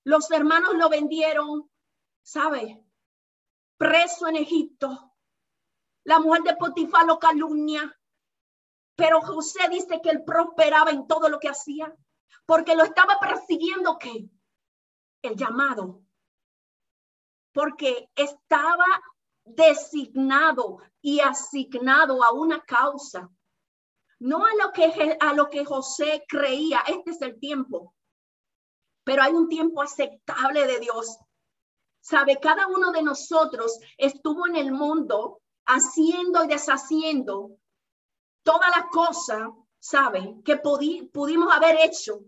Los 0.03 0.31
hermanos 0.31 0.73
lo 0.75 0.89
vendieron, 0.89 1.69
¿sabe? 2.23 2.83
Preso 3.77 4.27
en 4.27 4.37
Egipto. 4.37 5.13
La 6.03 6.19
mujer 6.19 6.41
de 6.41 6.55
Potifar 6.55 7.05
lo 7.05 7.19
calumnia. 7.19 7.95
Pero 9.01 9.19
José 9.19 9.67
dice 9.67 9.99
que 9.99 10.11
él 10.11 10.23
prosperaba 10.23 10.91
en 10.91 11.07
todo 11.07 11.27
lo 11.27 11.39
que 11.39 11.49
hacía, 11.49 11.91
porque 12.45 12.75
lo 12.75 12.83
estaba 12.83 13.19
persiguiendo 13.19 13.97
¿qué? 13.97 14.29
El 15.23 15.35
llamado. 15.35 16.03
Porque 17.51 18.11
estaba 18.13 18.85
designado 19.43 20.77
y 21.01 21.19
asignado 21.19 22.23
a 22.23 22.31
una 22.31 22.61
causa, 22.61 23.27
no 24.19 24.45
a 24.45 24.53
lo 24.53 24.71
que 24.71 25.17
a 25.19 25.33
lo 25.33 25.49
que 25.49 25.65
José 25.65 26.23
creía, 26.27 26.81
este 26.81 27.09
es 27.09 27.21
el 27.23 27.39
tiempo. 27.39 27.95
Pero 29.03 29.23
hay 29.23 29.33
un 29.33 29.49
tiempo 29.49 29.81
aceptable 29.81 30.67
de 30.67 30.79
Dios. 30.79 31.17
Sabe, 32.01 32.39
cada 32.39 32.67
uno 32.67 32.91
de 32.91 33.01
nosotros 33.01 33.79
estuvo 33.97 34.45
en 34.45 34.57
el 34.57 34.71
mundo 34.71 35.41
haciendo 35.65 36.43
y 36.43 36.47
deshaciendo 36.47 37.57
todas 38.43 38.69
las 38.75 38.85
cosas, 38.87 39.49
¿saben? 39.79 40.43
Que 40.43 40.57
pudimos 40.57 41.53
haber 41.53 41.77
hecho 41.81 42.21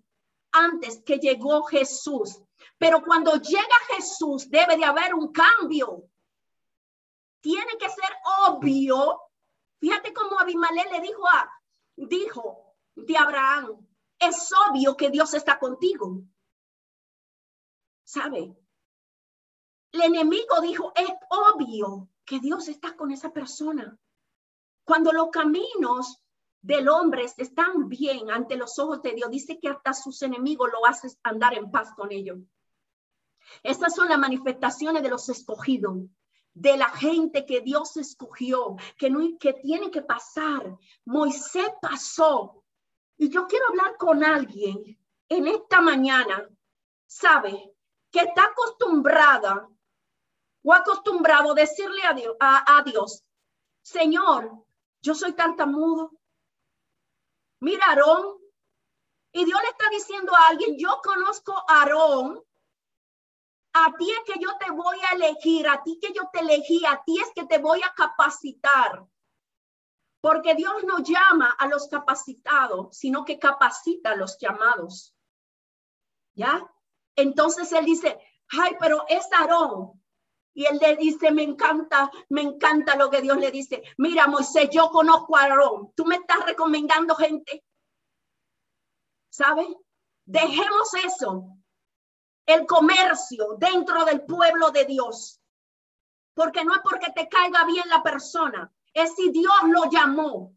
antes 0.51 1.01
que 1.03 1.17
llegó 1.17 1.63
Jesús. 1.63 2.41
Pero 2.77 3.03
cuando 3.03 3.35
llega 3.35 3.75
Jesús 3.95 4.49
debe 4.49 4.77
de 4.77 4.85
haber 4.85 5.13
un 5.13 5.31
cambio. 5.31 6.09
Tiene 7.41 7.77
que 7.77 7.89
ser 7.89 8.09
obvio. 8.47 9.19
Fíjate 9.79 10.13
cómo 10.13 10.39
Abimelech 10.39 10.91
le 10.91 11.01
dijo 11.01 11.27
a, 11.27 11.49
dijo 11.97 12.75
de 12.95 13.17
Abraham, 13.17 13.85
es 14.19 14.49
obvio 14.69 14.95
que 14.95 15.09
Dios 15.09 15.33
está 15.33 15.59
contigo. 15.59 16.21
¿Sabe? 18.05 18.55
El 19.91 20.01
enemigo 20.01 20.61
dijo, 20.61 20.93
es 20.95 21.09
obvio 21.29 22.09
que 22.25 22.39
Dios 22.39 22.67
está 22.67 22.95
con 22.95 23.11
esa 23.11 23.31
persona. 23.31 23.97
Cuando 24.83 25.11
los 25.11 25.29
caminos 25.29 26.21
del 26.61 26.89
hombre 26.89 27.25
están 27.37 27.87
bien 27.89 28.29
ante 28.31 28.55
los 28.55 28.77
ojos 28.79 29.01
de 29.01 29.13
Dios, 29.13 29.29
dice 29.29 29.59
que 29.59 29.69
hasta 29.69 29.93
sus 29.93 30.21
enemigos 30.21 30.69
lo 30.71 30.85
haces 30.85 31.19
andar 31.23 31.53
en 31.53 31.71
paz 31.71 31.93
con 31.95 32.11
ellos. 32.11 32.39
Estas 33.61 33.95
son 33.95 34.09
las 34.09 34.17
manifestaciones 34.17 35.03
de 35.03 35.09
los 35.09 35.27
escogidos, 35.29 35.97
de 36.53 36.77
la 36.77 36.89
gente 36.89 37.45
que 37.45 37.61
Dios 37.61 37.97
escogió, 37.97 38.75
que, 38.97 39.09
no, 39.09 39.37
que 39.37 39.53
tiene 39.53 39.91
que 39.91 40.01
pasar. 40.01 40.77
Moisés 41.05 41.67
pasó. 41.81 42.63
Y 43.17 43.29
yo 43.29 43.47
quiero 43.47 43.67
hablar 43.69 43.97
con 43.97 44.23
alguien 44.23 44.97
en 45.29 45.47
esta 45.47 45.81
mañana, 45.81 46.49
¿sabe? 47.05 47.73
Que 48.11 48.19
está 48.19 48.45
acostumbrada 48.45 49.69
o 50.63 50.73
acostumbrado 50.73 51.51
a 51.51 51.55
decirle 51.55 52.03
a 52.03 52.13
Dios, 52.13 52.35
a, 52.39 52.77
a 52.77 52.83
Dios 52.83 53.23
Señor, 53.83 54.65
yo 55.03 55.13
soy 55.13 55.33
tartamudo. 55.33 56.11
Mira, 57.59 57.85
Aarón. 57.87 58.39
Y 59.33 59.45
Dios 59.45 59.59
le 59.61 59.69
está 59.69 59.89
diciendo 59.89 60.31
a 60.35 60.47
alguien, 60.47 60.77
yo 60.77 61.01
conozco 61.03 61.53
a 61.67 61.81
Aarón. 61.81 62.41
A 63.73 63.93
ti 63.97 64.09
es 64.09 64.33
que 64.33 64.39
yo 64.39 64.55
te 64.57 64.71
voy 64.71 64.97
a 65.09 65.15
elegir, 65.15 65.67
a 65.67 65.83
ti 65.83 65.99
que 65.99 66.13
yo 66.13 66.29
te 66.31 66.39
elegí, 66.39 66.85
a 66.85 67.03
ti 67.03 67.19
es 67.19 67.31
que 67.35 67.45
te 67.45 67.57
voy 67.57 67.81
a 67.83 67.93
capacitar. 67.93 69.05
Porque 70.21 70.55
Dios 70.55 70.83
no 70.85 70.99
llama 70.99 71.49
a 71.59 71.67
los 71.67 71.87
capacitados, 71.87 72.95
sino 72.95 73.25
que 73.25 73.39
capacita 73.39 74.11
a 74.11 74.15
los 74.15 74.37
llamados. 74.37 75.15
¿Ya? 76.35 76.71
Entonces 77.15 77.71
él 77.73 77.85
dice, 77.85 78.19
ay, 78.49 78.77
pero 78.79 79.03
es 79.09 79.27
Aarón. 79.33 80.02
Y 80.53 80.65
él 80.65 80.77
le 80.79 80.95
dice, 80.97 81.31
me 81.31 81.43
encanta, 81.43 82.11
me 82.29 82.41
encanta 82.41 82.95
lo 82.95 83.09
que 83.09 83.21
Dios 83.21 83.37
le 83.37 83.49
dice. 83.49 83.81
Mira, 83.97 84.27
Moisés, 84.27 84.69
yo 84.71 84.89
conozco 84.89 85.35
a 85.35 85.43
Aarón. 85.43 85.91
Tú 85.95 86.05
me 86.05 86.15
estás 86.15 86.45
recomendando 86.45 87.15
gente. 87.15 87.63
¿Sabes? 89.29 89.67
Dejemos 90.25 90.93
eso. 91.05 91.45
El 92.45 92.67
comercio 92.67 93.55
dentro 93.57 94.05
del 94.05 94.21
pueblo 94.25 94.69
de 94.69 94.85
Dios. 94.85 95.41
Porque 96.35 96.63
no 96.63 96.73
es 96.75 96.81
porque 96.83 97.11
te 97.11 97.27
caiga 97.27 97.65
bien 97.65 97.87
la 97.89 98.03
persona. 98.03 98.71
Es 98.93 99.15
si 99.15 99.31
Dios 99.31 99.53
lo 99.67 99.89
llamó. 99.89 100.55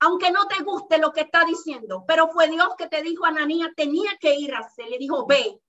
Aunque 0.00 0.30
no 0.30 0.46
te 0.46 0.62
guste 0.62 0.98
lo 0.98 1.12
que 1.12 1.22
está 1.22 1.44
diciendo. 1.44 2.04
Pero 2.06 2.28
fue 2.28 2.48
Dios 2.48 2.68
que 2.78 2.86
te 2.86 3.02
dijo 3.02 3.24
a 3.24 3.28
Ananía, 3.28 3.72
tenía 3.74 4.16
que 4.20 4.36
ir 4.36 4.54
a 4.54 4.60
hacer. 4.60 4.88
Le 4.88 4.98
dijo, 4.98 5.26
ve 5.26 5.60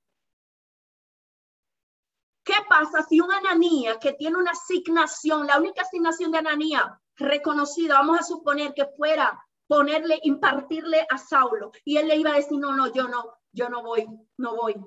¿Qué 2.48 2.56
pasa 2.70 3.04
si 3.04 3.20
una 3.20 3.40
Ananía 3.40 4.00
que 4.00 4.14
tiene 4.14 4.38
una 4.38 4.52
asignación, 4.52 5.48
la 5.48 5.58
única 5.58 5.82
asignación 5.82 6.32
de 6.32 6.38
Ananía 6.38 6.98
reconocida, 7.18 7.96
vamos 7.96 8.22
a 8.22 8.24
suponer 8.24 8.74
que 8.74 8.86
fuera 8.86 9.38
ponerle, 9.68 10.18
impartirle 10.24 11.06
a 11.10 11.18
Saulo, 11.18 11.74
y 11.84 11.98
él 11.98 12.08
le 12.08 12.16
iba 12.16 12.32
a 12.32 12.36
decir, 12.36 12.58
no, 12.58 12.74
no, 12.74 12.94
yo 12.94 13.10
no, 13.10 13.34
yo 13.52 13.68
no 13.68 13.84
voy, 13.84 14.08
no 14.38 14.56
voy, 14.56 14.78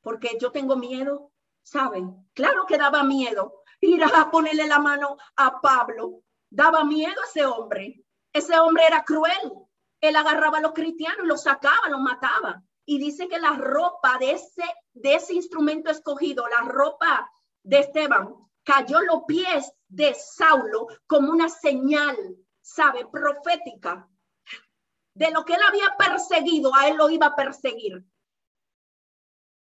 porque 0.00 0.38
yo 0.40 0.52
tengo 0.52 0.76
miedo, 0.76 1.32
¿saben? 1.64 2.30
Claro 2.34 2.66
que 2.66 2.78
daba 2.78 3.02
miedo 3.02 3.64
ir 3.80 4.04
a 4.04 4.30
ponerle 4.30 4.68
la 4.68 4.78
mano 4.78 5.16
a 5.34 5.60
Pablo, 5.60 6.22
daba 6.50 6.84
miedo 6.84 7.20
a 7.20 7.26
ese 7.26 7.44
hombre, 7.44 8.04
ese 8.32 8.56
hombre 8.60 8.84
era 8.86 9.02
cruel, 9.02 9.52
él 10.00 10.14
agarraba 10.14 10.58
a 10.58 10.60
los 10.60 10.72
cristianos 10.72 11.26
los 11.26 11.42
sacaba, 11.42 11.88
los 11.88 12.00
mataba. 12.00 12.62
y 12.84 12.98
dice 12.98 13.26
que 13.26 13.40
la 13.40 13.56
ropa 13.56 14.18
de 14.18 14.32
ese, 14.32 14.64
de 14.94 15.14
ese 15.14 15.34
instrumento 15.34 15.90
escogido, 15.90 16.46
la 16.48 16.62
ropa 16.62 17.30
de 17.62 17.80
Esteban, 17.80 18.34
cayó 18.62 19.00
los 19.00 19.24
pies 19.26 19.72
de 19.88 20.14
Saulo 20.14 20.86
como 21.06 21.30
una 21.30 21.48
señal, 21.48 22.16
sabe, 22.60 23.06
profética 23.06 24.08
de 25.14 25.30
lo 25.30 25.44
que 25.44 25.54
él 25.54 25.60
había 25.62 25.96
perseguido, 25.98 26.74
a 26.74 26.88
él 26.88 26.96
lo 26.96 27.10
iba 27.10 27.26
a 27.26 27.36
perseguir. 27.36 28.04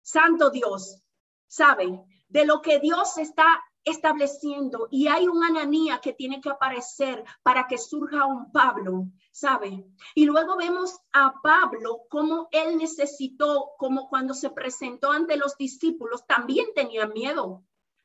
Santo 0.02 0.50
Dios, 0.50 1.02
sabe, 1.46 2.02
de 2.28 2.46
lo 2.46 2.60
que 2.60 2.80
Dios 2.80 3.18
está 3.18 3.62
estableciendo 3.84 4.88
y 4.90 5.08
hay 5.08 5.28
un 5.28 5.42
Ananía 5.44 6.00
que 6.00 6.12
tiene 6.12 6.40
que 6.40 6.50
aparecer 6.50 7.24
para 7.42 7.66
que 7.66 7.78
surja 7.78 8.26
un 8.26 8.52
Pablo, 8.52 9.06
¿sabe? 9.32 9.86
Y 10.14 10.26
luego 10.26 10.56
vemos 10.56 10.98
a 11.12 11.34
Pablo 11.42 12.02
como 12.08 12.48
él 12.50 12.76
necesitó, 12.76 13.70
como 13.78 14.08
cuando 14.08 14.34
se 14.34 14.50
presentó 14.50 15.10
ante 15.10 15.36
los 15.36 15.56
discípulos, 15.56 16.26
también 16.26 16.66
tenía 16.74 17.06
miedo, 17.06 17.64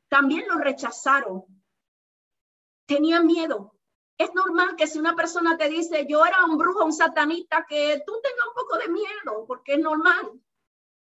también 0.10 0.46
lo 0.48 0.58
rechazaron, 0.58 1.44
tenía 2.86 3.22
miedo. 3.22 3.76
Es 4.18 4.34
normal 4.34 4.76
que 4.76 4.88
si 4.88 5.00
una 5.00 5.16
persona 5.16 5.58
te 5.58 5.70
dice, 5.70 6.06
yo 6.08 6.24
era 6.26 6.46
un 6.46 6.58
brujo, 6.58 6.86
un 6.86 6.94
satanista, 6.94 7.66
que 7.68 8.04
tú 8.06 8.14
tengas 8.22 8.48
un 8.48 8.54
poco 8.54 8.78
de 8.78 8.90
miedo, 8.90 9.46
porque 9.48 9.74
es 9.74 9.80
normal. 9.80 10.40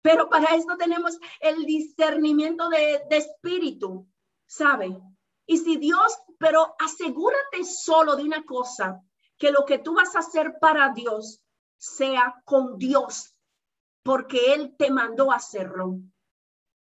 Pero 0.02 0.30
para 0.30 0.56
esto 0.56 0.78
tenemos 0.78 1.18
el 1.40 1.66
discernimiento 1.66 2.70
de, 2.70 3.02
de 3.10 3.18
espíritu, 3.18 4.08
¿sabe? 4.48 5.00
Y 5.46 5.58
si 5.58 5.78
Dios, 5.78 6.18
pero 6.40 6.76
asegúrate 6.80 7.64
solo 7.64 8.16
de 8.16 8.24
una 8.24 8.44
cosa, 8.44 9.02
que 9.38 9.52
lo 9.52 9.66
que 9.66 9.78
tú 9.78 9.96
vas 9.96 10.16
a 10.16 10.20
hacer 10.20 10.58
para 10.60 10.92
Dios 10.94 11.42
sea 11.78 12.42
con 12.44 12.78
Dios, 12.78 13.36
porque 14.04 14.54
Él 14.54 14.76
te 14.78 14.90
mandó 14.90 15.32
hacerlo. 15.32 16.00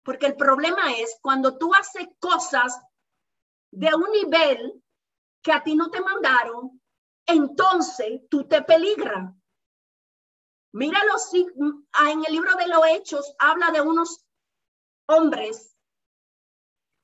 Porque 0.02 0.26
el 0.26 0.36
problema 0.36 0.92
es 0.94 1.18
cuando 1.20 1.58
tú 1.58 1.74
haces 1.74 2.08
cosas 2.18 2.80
de 3.70 3.94
un 3.94 4.10
nivel 4.10 4.82
que 5.42 5.52
a 5.52 5.62
ti 5.62 5.74
no 5.74 5.90
te 5.90 6.00
mandaron, 6.00 6.80
entonces 7.26 8.22
tú 8.30 8.48
te 8.48 8.62
peligras. 8.62 9.34
Míralo, 10.72 11.14
en 11.34 12.24
el 12.24 12.32
libro 12.32 12.54
de 12.56 12.68
los 12.68 12.86
Hechos 12.86 13.34
habla 13.38 13.70
de 13.70 13.80
unos 13.80 14.24
hombres 15.06 15.76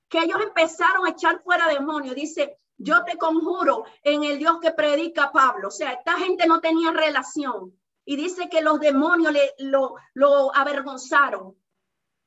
que 0.08 0.18
ellos 0.18 0.40
empezaron 0.42 1.06
a 1.06 1.10
echar 1.10 1.42
fuera 1.42 1.68
demonios. 1.68 2.14
Dice, 2.14 2.58
yo 2.78 3.04
te 3.04 3.16
conjuro 3.16 3.84
en 4.02 4.24
el 4.24 4.38
Dios 4.38 4.58
que 4.60 4.72
predica 4.72 5.32
Pablo. 5.32 5.68
O 5.68 5.70
sea, 5.70 5.92
esta 5.92 6.12
gente 6.18 6.46
no 6.46 6.60
tenía 6.60 6.92
relación. 6.92 7.76
Y 8.04 8.16
dice 8.16 8.48
que 8.48 8.62
los 8.62 8.78
demonios 8.78 9.32
le, 9.32 9.54
lo, 9.58 9.96
lo 10.14 10.54
avergonzaron 10.54 11.56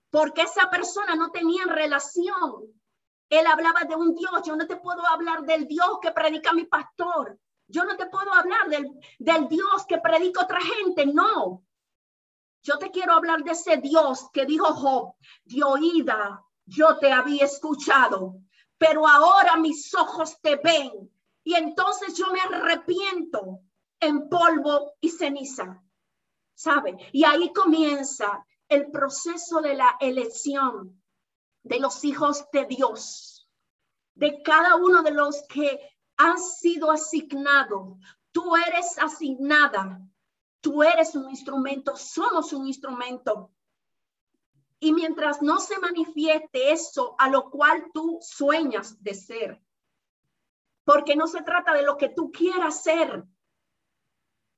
porque 0.09 0.41
esa 0.41 0.69
persona 0.69 1.15
no 1.15 1.31
tenía 1.31 1.65
relación. 1.65 2.73
Él 3.29 3.45
hablaba 3.45 3.81
de 3.81 3.95
un 3.95 4.15
Dios. 4.15 4.41
Yo 4.43 4.55
no 4.55 4.65
te 4.65 4.77
puedo 4.77 5.05
hablar 5.05 5.43
del 5.43 5.67
Dios 5.67 5.99
que 6.01 6.11
predica 6.11 6.53
mi 6.53 6.65
pastor. 6.65 7.39
Yo 7.67 7.85
no 7.85 7.95
te 7.95 8.07
puedo 8.07 8.33
hablar 8.33 8.67
del, 8.69 8.89
del 9.19 9.47
Dios 9.47 9.85
que 9.87 9.99
predica 9.99 10.43
otra 10.43 10.59
gente. 10.59 11.05
No. 11.05 11.63
Yo 12.63 12.77
te 12.77 12.89
quiero 12.89 13.13
hablar 13.13 13.43
de 13.43 13.51
ese 13.51 13.77
Dios 13.77 14.29
que 14.33 14.45
dijo 14.45 14.73
Job, 14.73 15.13
de 15.45 15.63
oída 15.63 16.43
yo 16.69 16.97
te 16.99 17.11
había 17.11 17.45
escuchado, 17.45 18.35
pero 18.77 19.07
ahora 19.07 19.57
mis 19.57 19.93
ojos 19.95 20.39
te 20.41 20.55
ven 20.57 21.11
y 21.43 21.55
entonces 21.55 22.15
yo 22.15 22.27
me 22.31 22.39
arrepiento 22.41 23.61
en 23.99 24.29
polvo 24.29 24.93
y 25.01 25.09
ceniza. 25.09 25.83
¿Sabe? 26.53 26.97
Y 27.13 27.23
ahí 27.23 27.51
comienza 27.53 28.45
el 28.67 28.91
proceso 28.91 29.61
de 29.61 29.75
la 29.75 29.97
elección 29.99 31.01
de 31.63 31.79
los 31.79 32.03
hijos 32.03 32.45
de 32.51 32.65
Dios, 32.65 33.49
de 34.13 34.41
cada 34.43 34.75
uno 34.75 35.01
de 35.01 35.11
los 35.11 35.41
que 35.47 35.79
han 36.17 36.37
sido 36.37 36.91
asignados. 36.91 37.97
Tú 38.31 38.55
eres 38.55 38.97
asignada, 38.99 40.01
tú 40.61 40.83
eres 40.83 41.15
un 41.15 41.29
instrumento, 41.29 41.95
somos 41.95 42.53
un 42.53 42.67
instrumento 42.67 43.51
y 44.79 44.93
mientras 44.93 45.41
no 45.41 45.59
se 45.59 45.77
manifieste 45.79 46.71
eso 46.71 47.15
a 47.17 47.29
lo 47.29 47.49
cual 47.49 47.85
tú 47.93 48.19
sueñas 48.21 49.01
de 49.03 49.13
ser, 49.13 49.61
porque 50.85 51.15
no 51.15 51.27
se 51.27 51.41
trata 51.41 51.73
de 51.73 51.83
lo 51.83 51.97
que 51.97 52.09
tú 52.09 52.31
quieras 52.31 52.81
ser. 52.81 53.23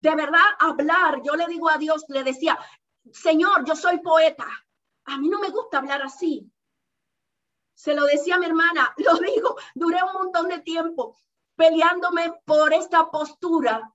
De 0.01 0.15
verdad, 0.15 0.45
hablar, 0.59 1.21
yo 1.23 1.35
le 1.35 1.47
digo 1.47 1.69
a 1.69 1.77
Dios, 1.77 2.05
le 2.07 2.23
decía, 2.23 2.57
Señor, 3.11 3.65
yo 3.65 3.75
soy 3.75 3.99
poeta. 3.99 4.47
A 5.05 5.17
mí 5.17 5.29
no 5.29 5.39
me 5.39 5.49
gusta 5.49 5.79
hablar 5.79 6.01
así. 6.01 6.51
Se 7.73 7.95
lo 7.95 8.05
decía 8.05 8.35
a 8.35 8.39
mi 8.39 8.45
hermana, 8.45 8.93
lo 8.97 9.15
digo, 9.17 9.55
duré 9.73 10.03
un 10.03 10.13
montón 10.13 10.47
de 10.47 10.59
tiempo 10.59 11.17
peleándome 11.55 12.33
por 12.45 12.73
esta 12.73 13.11
postura, 13.11 13.93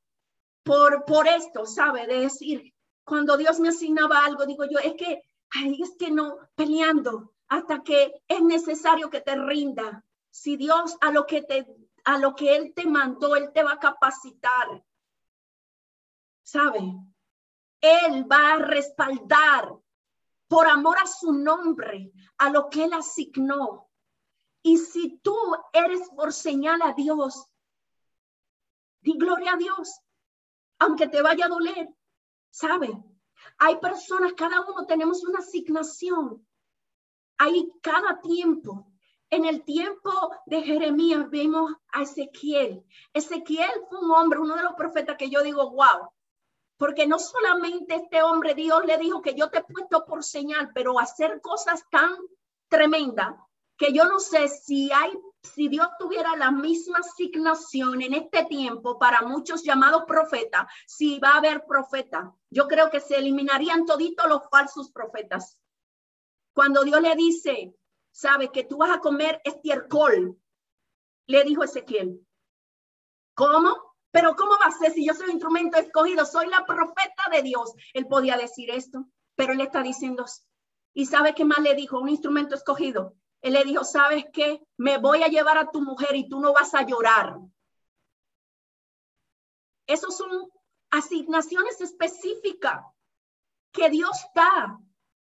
por, 0.63 1.05
por 1.05 1.27
esto, 1.27 1.67
¿sabe? 1.67 2.07
De 2.07 2.21
decir, 2.21 2.75
cuando 3.05 3.37
Dios 3.37 3.59
me 3.61 3.71
asignaba 3.71 4.25
algo, 4.25 4.47
digo 4.47 4.65
yo, 4.65 4.79
es 4.79 4.95
que 4.95 5.23
Ay, 5.51 5.81
es 5.83 5.97
que 5.99 6.11
no, 6.11 6.39
peleando 6.55 7.33
hasta 7.49 7.83
que 7.83 8.23
es 8.29 8.43
necesario 8.43 9.11
que 9.11 9.21
te 9.21 9.37
rinda. 9.37 10.05
Si 10.31 10.57
Dios 10.57 10.97
a 11.01 11.11
lo 11.11 11.27
que 11.27 11.43
te 11.43 11.67
a 12.05 12.19
lo 12.19 12.37
que 12.37 12.55
él 12.55 12.73
te 12.73 12.87
mandó, 12.87 13.35
él 13.35 13.51
te 13.53 13.65
va 13.65 13.73
a 13.73 13.81
capacitar. 13.81 14.85
¿Sabe? 16.45 16.79
Él 17.81 18.31
va 18.31 18.53
a 18.53 18.59
respaldar 18.59 19.77
por 20.47 20.69
amor 20.69 20.99
a 20.99 21.07
su 21.07 21.33
nombre, 21.33 22.13
a 22.39 22.51
lo 22.51 22.71
que 22.71 22.85
él 22.85 22.93
asignó. 22.93 23.91
Y 24.63 24.79
si 24.79 25.19
tú 25.19 25.37
eres 25.73 26.09
por 26.11 26.33
señal 26.33 26.81
a 26.83 26.93
Dios, 26.93 27.49
di 29.01 29.19
gloria 29.19 29.55
a 29.55 29.57
Dios, 29.57 30.01
aunque 30.79 31.09
te 31.09 31.23
vaya 31.23 31.47
a 31.47 31.49
doler, 31.49 31.89
¿sabe? 32.51 32.89
Hay 33.59 33.77
personas, 33.77 34.33
cada 34.35 34.61
uno 34.61 34.87
tenemos 34.87 35.25
una 35.25 35.39
asignación. 35.39 36.47
Hay 37.39 37.71
cada 37.83 38.21
tiempo. 38.21 38.93
En 39.29 39.45
el 39.45 39.65
tiempo 39.65 40.11
de 40.47 40.63
Jeremías 40.63 41.29
vemos 41.31 41.73
a 41.93 42.03
Ezequiel. 42.03 42.85
Ezequiel 43.13 43.71
fue 43.89 43.99
un 44.01 44.13
hombre, 44.13 44.39
uno 44.39 44.57
de 44.57 44.63
los 44.63 44.75
profetas 44.75 45.17
que 45.17 45.29
yo 45.29 45.43
digo, 45.43 45.71
wow, 45.71 46.11
porque 46.77 47.07
no 47.07 47.19
solamente 47.19 47.97
este 47.97 48.23
hombre, 48.23 48.55
Dios 48.55 48.85
le 48.85 48.99
dijo 48.99 49.23
que 49.23 49.35
yo 49.35 49.51
te 49.51 49.59
he 49.59 49.65
puesto 49.65 50.05
por 50.05 50.23
señal, 50.23 50.71
pero 50.75 50.99
hacer 50.99 51.41
cosas 51.41 51.83
tan 51.91 52.17
tremendas 52.69 53.35
que 53.77 53.93
yo 53.93 54.05
no 54.05 54.21
sé 54.21 54.49
si 54.49 54.91
hay 54.93 55.13
si 55.55 55.69
Dios 55.69 55.87
tuviera 55.99 56.37
la 56.37 56.51
misma 56.51 56.99
asignación 56.99 58.03
en 58.03 58.15
este 58.15 58.45
tiempo 58.45 58.99
para 58.99 59.23
muchos 59.23 59.63
llamados 59.63 60.05
profetas, 60.07 60.67
si 60.87 61.19
va 61.19 61.31
a 61.31 61.39
haber 61.39 61.65
profeta, 61.65 62.35
yo 62.51 62.67
creo 62.69 62.91
que 62.91 63.01
se 63.01 63.17
eliminarían 63.17 63.87
toditos 63.87 64.29
los 64.29 64.43
falsos 64.51 64.91
profetas. 64.91 65.59
Cuando 66.53 66.83
Dios 66.85 67.01
le 67.01 67.15
dice, 67.15 67.75
sabe 68.11 68.51
que 68.51 68.65
tú 68.65 68.79
vas 68.79 68.91
a 68.91 69.01
comer 69.01 69.41
estiércol, 69.45 70.39
le 71.27 71.45
dijo 71.45 71.65
Ezequiel, 71.65 72.27
¿cómo? 73.35 73.97
Pero 74.11 74.35
¿cómo 74.35 74.53
va 74.53 74.67
a 74.67 74.79
ser 74.79 74.93
si 74.93 75.07
yo 75.07 75.13
soy 75.13 75.27
un 75.27 75.33
instrumento 75.33 75.77
escogido? 75.77 76.25
Soy 76.25 76.49
la 76.49 76.65
profeta 76.65 77.29
de 77.31 77.43
Dios. 77.43 77.75
Él 77.93 78.07
podía 78.07 78.39
decir 78.39 78.71
esto, 78.71 79.07
pero 79.35 79.53
él 79.53 79.61
está 79.61 79.83
diciendo, 79.83 80.25
¿y 80.95 81.05
sabe 81.05 81.35
qué 81.35 81.45
más 81.45 81.59
le 81.59 81.75
dijo? 81.75 82.01
Un 82.01 82.09
instrumento 82.09 82.55
escogido. 82.55 83.15
Él 83.47 83.53
le 83.53 83.63
dijo, 83.63 83.85
¿sabes 83.85 84.25
qué? 84.33 84.61
Me 84.77 84.99
voy 84.99 85.23
a 85.23 85.29
llevar 85.29 85.57
a 85.57 85.71
tu 85.71 85.81
mujer 85.81 86.17
y 86.17 86.29
tú 86.29 86.41
no 86.41 86.53
vas 86.53 86.75
a 86.75 86.83
llorar. 86.83 87.37
Esas 89.87 90.17
son 90.17 90.51
asignaciones 90.91 91.81
específicas 91.81 92.85
que 93.71 93.89
Dios 93.89 94.21
da 94.35 94.81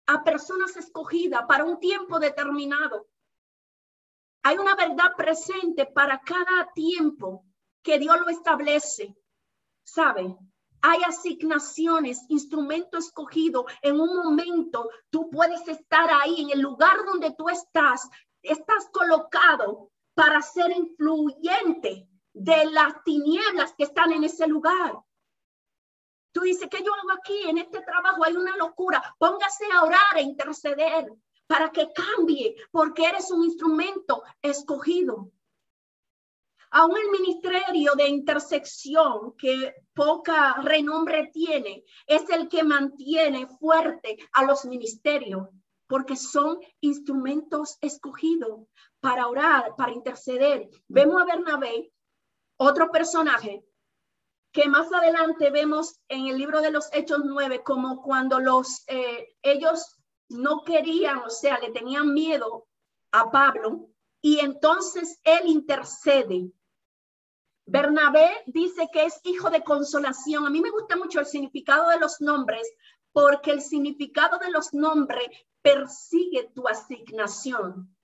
a 0.07 0.23
personas 0.23 0.75
escogidas 0.77 1.43
para 1.47 1.63
un 1.63 1.79
tiempo 1.79 2.17
determinado. 2.17 3.07
Hay 4.41 4.57
una 4.57 4.73
verdad 4.73 5.15
presente 5.15 5.85
para 5.85 6.19
cada 6.21 6.73
tiempo 6.73 7.45
que 7.83 7.99
Dios 7.99 8.19
lo 8.19 8.29
establece. 8.29 9.15
¿Sabe? 9.83 10.35
Hay 10.81 10.99
asignaciones, 11.05 12.25
instrumento 12.29 12.97
escogido. 12.97 13.65
En 13.81 13.99
un 13.99 14.15
momento 14.15 14.89
tú 15.09 15.29
puedes 15.29 15.67
estar 15.67 16.09
ahí, 16.11 16.41
en 16.41 16.51
el 16.51 16.61
lugar 16.61 16.97
donde 17.05 17.31
tú 17.31 17.49
estás, 17.49 18.09
estás 18.41 18.89
colocado 18.91 19.91
para 20.13 20.41
ser 20.41 20.71
influyente 20.71 22.07
de 22.33 22.65
las 22.71 23.03
tinieblas 23.03 23.73
que 23.77 23.83
están 23.83 24.11
en 24.11 24.23
ese 24.23 24.47
lugar. 24.47 24.99
Tú 26.31 26.41
dices, 26.41 26.67
¿qué 26.69 26.83
yo 26.83 26.93
hago 26.93 27.11
aquí? 27.13 27.49
En 27.49 27.57
este 27.57 27.81
trabajo 27.81 28.23
hay 28.23 28.35
una 28.35 28.55
locura. 28.57 29.15
Póngase 29.17 29.65
a 29.73 29.83
orar, 29.83 30.17
e 30.17 30.21
interceder 30.21 31.11
para 31.47 31.71
que 31.71 31.91
cambie, 31.93 32.55
porque 32.71 33.05
eres 33.05 33.31
un 33.31 33.43
instrumento 33.43 34.21
escogido. 34.41 35.31
Aún 36.71 36.95
el 36.97 37.09
ministerio 37.11 37.93
de 37.95 38.07
intersección, 38.07 39.35
que 39.37 39.73
poca 39.93 40.55
renombre 40.61 41.29
tiene, 41.33 41.83
es 42.05 42.29
el 42.29 42.47
que 42.49 42.63
mantiene 42.63 43.47
fuerte 43.59 44.17
a 44.33 44.43
los 44.43 44.65
ministerios, 44.65 45.47
porque 45.87 46.15
son 46.15 46.59
instrumentos 46.81 47.77
escogidos 47.81 48.67
para 48.99 49.27
orar, 49.27 49.75
para 49.77 49.93
interceder. 49.93 50.69
Vemos 50.87 51.21
a 51.21 51.25
Bernabé, 51.25 51.91
otro 52.57 52.91
personaje 52.91 53.63
que 54.51 54.67
más 54.67 54.91
adelante 54.91 55.51
vemos 55.51 55.99
en 56.07 56.27
el 56.27 56.37
libro 56.37 56.61
de 56.61 56.71
los 56.71 56.89
Hechos 56.91 57.21
9, 57.23 57.61
como 57.63 58.01
cuando 58.01 58.39
los, 58.39 58.83
eh, 58.87 59.35
ellos 59.43 59.97
no 60.29 60.63
querían, 60.63 61.19
o 61.19 61.29
sea, 61.29 61.59
le 61.59 61.71
tenían 61.71 62.13
miedo 62.13 62.67
a 63.11 63.29
Pablo, 63.29 63.89
y 64.27 64.41
entonces 64.41 65.21
él 65.23 65.43
intercede. 65.45 66.51
Bernabé 67.65 68.29
dice 68.47 68.89
que 68.91 69.05
es 69.05 69.21
hijo 69.23 69.49
de 69.49 69.63
consolación. 69.63 70.45
A 70.45 70.49
mí 70.49 70.59
me 70.59 70.69
gusta 70.69 70.97
mucho 70.97 71.21
el 71.21 71.25
significado 71.25 71.87
de 71.91 71.97
los 71.97 72.19
nombres 72.19 72.69
porque 73.13 73.51
el 73.51 73.61
significado 73.61 74.37
de 74.37 74.51
los 74.51 74.73
nombres 74.73 75.29
persigue 75.61 76.51
tu 76.53 76.67
asignación. 76.67 77.95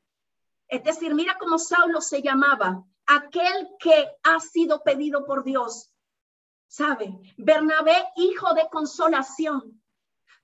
Es 0.69 0.85
decir, 0.85 1.13
mira 1.13 1.37
cómo 1.37 1.59
Saulo 1.59 1.99
se 1.99 2.21
llamaba, 2.21 2.85
aquel 3.05 3.67
que 3.77 4.09
ha 4.23 4.39
sido 4.39 4.81
pedido 4.81 5.25
por 5.25 5.43
Dios. 5.43 5.91
¿Sabe? 6.67 7.19
Bernabé, 7.35 7.97
hijo 8.15 8.53
de 8.53 8.69
consolación. 8.71 9.82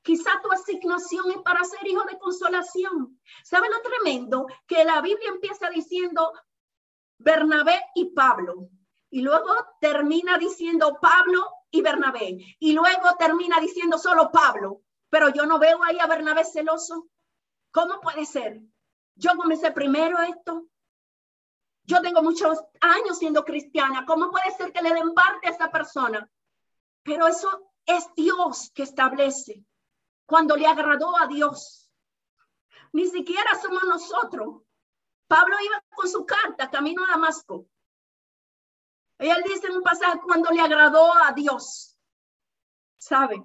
Quizá 0.01 0.41
tu 0.41 0.51
asignación 0.51 1.31
es 1.31 1.37
para 1.39 1.63
ser 1.63 1.85
hijo 1.85 2.03
de 2.05 2.17
consolación. 2.17 3.19
¿Sabe 3.43 3.67
lo 3.69 3.81
tremendo? 3.81 4.47
Que 4.65 4.83
la 4.85 5.01
Biblia 5.01 5.29
empieza 5.29 5.69
diciendo 5.69 6.31
Bernabé 7.17 7.79
y 7.95 8.05
Pablo. 8.11 8.69
Y 9.09 9.21
luego 9.21 9.53
termina 9.81 10.37
diciendo 10.37 10.97
Pablo 11.01 11.45
y 11.69 11.81
Bernabé. 11.81 12.37
Y 12.59 12.73
luego 12.73 13.15
termina 13.17 13.59
diciendo 13.59 13.97
solo 13.97 14.31
Pablo. 14.31 14.81
Pero 15.09 15.29
yo 15.29 15.45
no 15.45 15.59
veo 15.59 15.83
ahí 15.83 15.99
a 15.99 16.07
Bernabé 16.07 16.45
celoso. 16.45 17.07
¿Cómo 17.71 17.99
puede 17.99 18.25
ser? 18.25 18.61
Yo 19.15 19.35
comencé 19.35 19.71
primero 19.71 20.19
esto. 20.19 20.65
Yo 21.83 22.01
tengo 22.01 22.21
muchos 22.21 22.59
años 22.79 23.17
siendo 23.17 23.43
cristiana. 23.43 24.05
¿Cómo 24.05 24.31
puede 24.31 24.51
ser 24.55 24.71
que 24.71 24.81
le 24.81 24.93
den 24.93 25.13
parte 25.13 25.47
a 25.47 25.51
esa 25.51 25.71
persona? 25.71 26.29
Pero 27.03 27.27
eso 27.27 27.71
es 27.85 28.07
Dios 28.15 28.71
que 28.73 28.83
establece 28.83 29.65
cuando 30.29 30.55
le 30.55 30.67
agradó 30.67 31.17
a 31.17 31.25
Dios. 31.25 31.89
Ni 32.93 33.07
siquiera 33.07 33.59
somos 33.59 33.83
nosotros. 33.83 34.61
Pablo 35.27 35.55
iba 35.65 35.83
con 35.95 36.07
su 36.07 36.23
carta 36.25 36.69
camino 36.69 37.03
a 37.03 37.11
Damasco. 37.11 37.65
Y 39.19 39.27
él 39.27 39.43
dice 39.43 39.67
en 39.67 39.77
un 39.77 39.83
pasaje 39.83 40.19
cuando 40.23 40.51
le 40.51 40.61
agradó 40.61 41.11
a 41.15 41.31
Dios. 41.33 41.97
¿Sabe? 42.97 43.43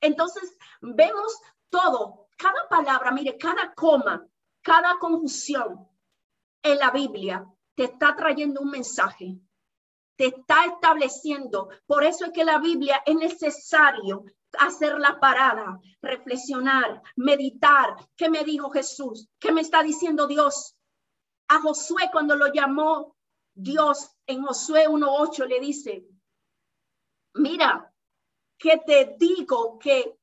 Entonces 0.00 0.56
vemos 0.80 1.38
todo, 1.68 2.28
cada 2.36 2.68
palabra, 2.68 3.12
mire, 3.12 3.36
cada 3.36 3.74
coma, 3.74 4.26
cada 4.62 4.98
conjunción 4.98 5.86
en 6.62 6.78
la 6.78 6.90
Biblia 6.90 7.46
te 7.74 7.84
está 7.84 8.16
trayendo 8.16 8.60
un 8.60 8.70
mensaje, 8.70 9.38
te 10.16 10.26
está 10.26 10.64
estableciendo. 10.64 11.68
Por 11.86 12.04
eso 12.04 12.24
es 12.26 12.32
que 12.32 12.44
la 12.44 12.58
Biblia 12.58 13.02
es 13.04 13.16
necesario 13.16 14.24
hacer 14.58 14.98
la 14.98 15.18
parada, 15.18 15.80
reflexionar, 16.00 17.02
meditar. 17.16 17.96
¿Qué 18.16 18.30
me 18.30 18.44
dijo 18.44 18.70
Jesús? 18.70 19.28
¿Qué 19.38 19.52
me 19.52 19.60
está 19.60 19.82
diciendo 19.82 20.26
Dios? 20.26 20.76
A 21.48 21.60
Josué 21.60 22.08
cuando 22.12 22.36
lo 22.36 22.52
llamó 22.52 23.16
Dios 23.54 24.10
en 24.26 24.42
Josué 24.42 24.88
1.8 24.88 25.46
le 25.46 25.60
dice, 25.60 26.06
mira, 27.34 27.92
que 28.58 28.78
te 28.78 29.16
digo 29.18 29.78
que 29.78 30.18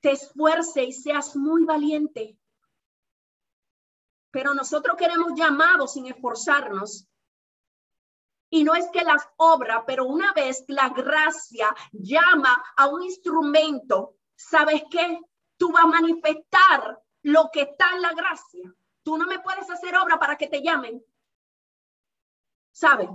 te 0.00 0.12
esfuerce 0.12 0.84
y 0.84 0.92
seas 0.92 1.34
muy 1.36 1.64
valiente. 1.64 2.38
Pero 4.30 4.54
nosotros 4.54 4.96
queremos 4.96 5.32
llamados 5.34 5.94
sin 5.94 6.06
esforzarnos 6.06 7.08
y 8.50 8.64
no 8.64 8.74
es 8.74 8.88
que 8.92 9.02
las 9.02 9.28
obras, 9.36 9.82
pero 9.86 10.06
una 10.06 10.32
vez 10.32 10.64
la 10.68 10.88
gracia 10.88 11.74
llama 11.92 12.62
a 12.76 12.88
un 12.88 13.02
instrumento, 13.02 14.16
¿sabes 14.36 14.82
qué? 14.90 15.20
Tú 15.56 15.70
vas 15.72 15.84
a 15.84 15.88
manifestar 15.88 17.02
lo 17.22 17.50
que 17.52 17.62
está 17.62 17.92
en 17.94 18.02
la 18.02 18.12
gracia. 18.12 18.74
Tú 19.02 19.18
no 19.18 19.26
me 19.26 19.40
puedes 19.40 19.68
hacer 19.70 19.96
obra 19.96 20.18
para 20.18 20.36
que 20.36 20.46
te 20.46 20.62
llamen. 20.62 21.02
¿Sabes? 22.72 23.08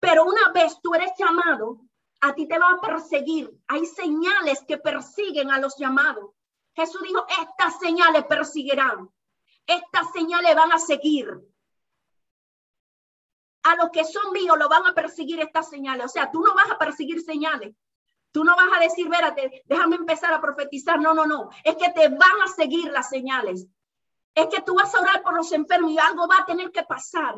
Pero 0.00 0.24
una 0.24 0.50
vez 0.52 0.80
tú 0.82 0.94
eres 0.94 1.12
llamado, 1.18 1.80
a 2.20 2.34
ti 2.34 2.48
te 2.48 2.58
va 2.58 2.72
a 2.72 2.80
perseguir. 2.80 3.50
Hay 3.68 3.86
señales 3.86 4.64
que 4.66 4.78
persiguen 4.78 5.50
a 5.50 5.58
los 5.58 5.76
llamados. 5.76 6.30
Jesús 6.74 7.02
dijo, 7.02 7.24
estas 7.42 7.78
señales 7.78 8.24
perseguirán. 8.24 9.10
Estas 9.66 10.10
señales 10.12 10.54
van 10.56 10.72
a 10.72 10.78
seguir 10.78 11.28
a 13.64 13.76
los 13.76 13.90
que 13.90 14.04
son 14.04 14.32
míos 14.32 14.56
lo 14.58 14.68
van 14.68 14.86
a 14.86 14.94
perseguir 14.94 15.40
estas 15.40 15.68
señales. 15.68 16.04
O 16.06 16.08
sea, 16.08 16.30
tú 16.30 16.40
no 16.42 16.54
vas 16.54 16.70
a 16.70 16.78
perseguir 16.78 17.20
señales. 17.22 17.74
Tú 18.30 18.44
no 18.44 18.54
vas 18.56 18.68
a 18.76 18.80
decir, 18.80 19.08
vérate, 19.08 19.62
déjame 19.64 19.96
empezar 19.96 20.32
a 20.32 20.40
profetizar. 20.40 21.00
No, 21.00 21.14
no, 21.14 21.26
no. 21.26 21.50
Es 21.62 21.76
que 21.76 21.90
te 21.90 22.08
van 22.08 22.42
a 22.44 22.48
seguir 22.48 22.92
las 22.92 23.08
señales. 23.08 23.66
Es 24.34 24.48
que 24.48 24.60
tú 24.62 24.74
vas 24.74 24.94
a 24.94 25.00
orar 25.00 25.22
por 25.22 25.34
los 25.34 25.50
enfermos 25.52 25.92
y 25.92 25.98
algo 25.98 26.28
va 26.28 26.38
a 26.38 26.46
tener 26.46 26.70
que 26.72 26.82
pasar. 26.82 27.36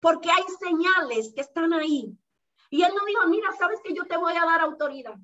Porque 0.00 0.30
hay 0.30 0.44
señales 0.60 1.32
que 1.34 1.42
están 1.42 1.72
ahí. 1.74 2.16
Y 2.70 2.82
él 2.82 2.92
no 2.94 3.04
dijo, 3.04 3.26
mira, 3.26 3.52
sabes 3.58 3.80
que 3.82 3.94
yo 3.94 4.04
te 4.04 4.16
voy 4.16 4.34
a 4.34 4.44
dar 4.44 4.60
autoridad. 4.60 5.16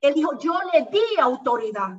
Él 0.00 0.14
dijo, 0.14 0.38
yo 0.38 0.54
le 0.72 0.88
di 0.90 1.20
autoridad. 1.20 1.98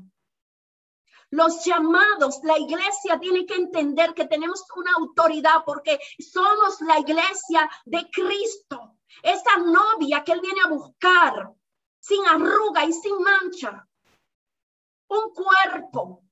Los 1.32 1.64
llamados, 1.64 2.42
la 2.44 2.58
iglesia 2.58 3.18
tiene 3.20 3.46
que 3.46 3.56
entender 3.56 4.14
que 4.14 4.26
tenemos 4.26 4.66
una 4.76 4.92
autoridad 4.98 5.64
porque 5.66 5.98
somos 6.20 6.82
la 6.82 7.00
iglesia 7.00 7.70
de 7.86 8.10
Cristo, 8.12 8.98
esa 9.24 9.58
novia 9.58 10.24
que 10.26 10.34
Él 10.34 10.42
viene 10.42 10.62
a 10.62 10.68
buscar 10.68 11.54
sin 12.00 12.26
arruga 12.26 12.84
y 12.84 12.92
sin 12.92 13.18
mancha. 13.20 13.88
Un 15.08 15.34
cuerpo. 15.34 16.24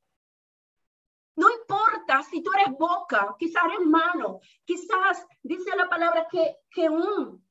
No 1.35 1.49
importa 1.49 2.21
si 2.23 2.43
tú 2.43 2.51
eres 2.53 2.77
boca, 2.77 3.35
quizás 3.39 3.63
eres 3.65 3.87
mano, 3.87 4.41
quizás 4.65 5.25
dice 5.41 5.73
la 5.77 5.87
palabra 5.87 6.27
que, 6.29 6.57
que 6.69 6.89
un 6.89 7.48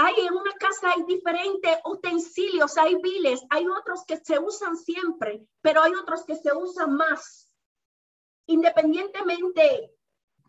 hay 0.00 0.14
en 0.24 0.32
una 0.32 0.52
casa 0.52 0.92
hay 0.94 1.02
diferentes 1.02 1.76
utensilios, 1.84 2.78
hay 2.78 2.94
viles, 3.02 3.44
hay 3.50 3.66
otros 3.66 4.04
que 4.06 4.16
se 4.16 4.38
usan 4.38 4.76
siempre, 4.76 5.44
pero 5.60 5.82
hay 5.82 5.92
otros 5.92 6.24
que 6.24 6.36
se 6.36 6.54
usan 6.54 6.94
más. 6.94 7.52
Independientemente 8.46 9.92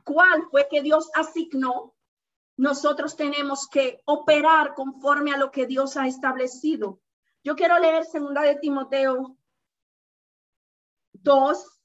cuál 0.04 0.48
fue 0.52 0.68
que 0.70 0.84
Dios 0.84 1.10
asignó, 1.16 1.96
nosotros 2.58 3.16
tenemos 3.16 3.68
que 3.68 4.04
operar 4.06 4.76
conforme 4.76 5.34
a 5.34 5.38
lo 5.38 5.50
que 5.50 5.66
Dios 5.66 5.98
ha 5.98 6.06
establecido. 6.06 7.02
Yo 7.44 7.56
quiero 7.56 7.80
leer 7.80 8.06
segunda 8.06 8.44
de 8.44 8.58
Timoteo 8.58 9.36
2, 11.14 11.82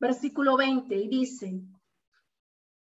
versículo 0.00 0.56
20, 0.56 0.94
y 0.94 1.08
dice, 1.08 1.60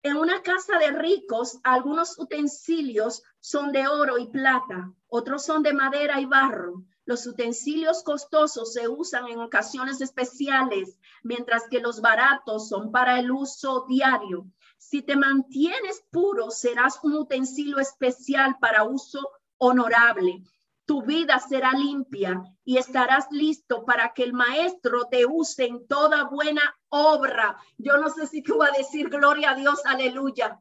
en 0.02 0.16
una 0.16 0.42
casa 0.42 0.78
de 0.78 0.92
ricos, 0.92 1.58
algunos 1.64 2.18
utensilios 2.18 3.22
son 3.40 3.72
de 3.72 3.88
oro 3.88 4.18
y 4.18 4.28
plata, 4.28 4.92
otros 5.08 5.44
son 5.44 5.62
de 5.62 5.72
madera 5.72 6.20
y 6.20 6.24
barro. 6.24 6.84
Los 7.04 7.26
utensilios 7.26 8.02
costosos 8.02 8.72
se 8.74 8.86
usan 8.86 9.28
en 9.28 9.40
ocasiones 9.40 10.00
especiales, 10.00 10.98
mientras 11.24 11.64
que 11.68 11.80
los 11.80 12.00
baratos 12.00 12.68
son 12.68 12.92
para 12.92 13.18
el 13.18 13.30
uso 13.30 13.86
diario. 13.88 14.46
Si 14.76 15.02
te 15.02 15.16
mantienes 15.16 16.04
puro, 16.10 16.50
serás 16.50 17.00
un 17.02 17.14
utensilio 17.14 17.78
especial 17.78 18.56
para 18.60 18.84
uso 18.84 19.28
honorable 19.56 20.44
tu 20.88 21.02
vida 21.02 21.38
será 21.38 21.72
limpia 21.72 22.42
y 22.64 22.78
estarás 22.78 23.30
listo 23.30 23.84
para 23.84 24.14
que 24.14 24.22
el 24.22 24.32
maestro 24.32 25.06
te 25.10 25.26
use 25.26 25.66
en 25.66 25.86
toda 25.86 26.24
buena 26.24 26.62
obra. 26.88 27.58
Yo 27.76 27.98
no 27.98 28.08
sé 28.08 28.26
si 28.26 28.42
tú 28.42 28.56
vas 28.56 28.70
a 28.70 28.78
decir 28.78 29.10
gloria 29.10 29.50
a 29.50 29.54
Dios, 29.54 29.84
aleluya. 29.84 30.58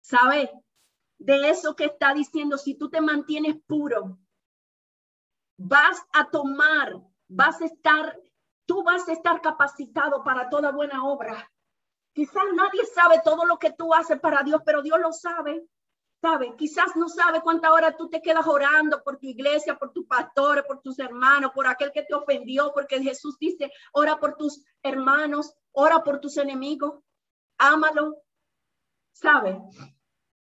¿Sabe? 0.00 0.50
De 1.18 1.50
eso 1.50 1.76
que 1.76 1.84
está 1.84 2.14
diciendo, 2.14 2.56
si 2.56 2.74
tú 2.74 2.88
te 2.88 3.02
mantienes 3.02 3.56
puro, 3.66 4.18
vas 5.58 6.02
a 6.14 6.30
tomar, 6.30 6.94
vas 7.28 7.60
a 7.60 7.66
estar, 7.66 8.18
tú 8.64 8.82
vas 8.82 9.06
a 9.10 9.12
estar 9.12 9.42
capacitado 9.42 10.24
para 10.24 10.48
toda 10.48 10.72
buena 10.72 11.04
obra. 11.04 11.52
Quizás 12.14 12.44
nadie 12.54 12.86
sabe 12.86 13.20
todo 13.22 13.44
lo 13.44 13.58
que 13.58 13.72
tú 13.72 13.92
haces 13.92 14.18
para 14.20 14.42
Dios, 14.42 14.62
pero 14.64 14.80
Dios 14.80 14.98
lo 15.00 15.12
sabe. 15.12 15.68
¿Sabe? 16.24 16.56
Quizás 16.56 16.96
no 16.96 17.06
sabe 17.06 17.42
cuánta 17.42 17.70
hora 17.70 17.98
tú 17.98 18.08
te 18.08 18.22
quedas 18.22 18.46
orando 18.46 19.04
por 19.04 19.18
tu 19.18 19.26
iglesia, 19.26 19.78
por 19.78 19.92
tus 19.92 20.06
pastores, 20.06 20.64
por 20.64 20.80
tus 20.80 20.98
hermanos, 20.98 21.50
por 21.54 21.66
aquel 21.66 21.92
que 21.92 22.02
te 22.02 22.14
ofendió, 22.14 22.72
porque 22.72 23.02
Jesús 23.02 23.38
dice, 23.38 23.70
ora 23.92 24.18
por 24.18 24.34
tus 24.38 24.64
hermanos, 24.82 25.54
ora 25.72 26.02
por 26.02 26.20
tus 26.20 26.38
enemigos, 26.38 26.98
ámalo. 27.58 28.22
¿Sabe? 29.12 29.60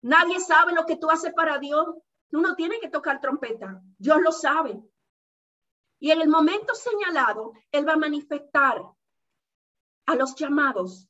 Nadie 0.02 0.38
sabe 0.40 0.74
lo 0.74 0.84
que 0.84 0.96
tú 0.96 1.10
haces 1.10 1.32
para 1.32 1.56
Dios. 1.56 1.86
Tú 2.28 2.42
no 2.42 2.54
tienes 2.56 2.78
que 2.80 2.90
tocar 2.90 3.18
trompeta. 3.18 3.80
Dios 3.96 4.20
lo 4.20 4.32
sabe. 4.32 4.78
Y 5.98 6.10
en 6.10 6.20
el 6.20 6.28
momento 6.28 6.74
señalado, 6.74 7.54
Él 7.72 7.88
va 7.88 7.94
a 7.94 7.96
manifestar 7.96 8.82
a 10.04 10.14
los 10.14 10.34
llamados, 10.34 11.08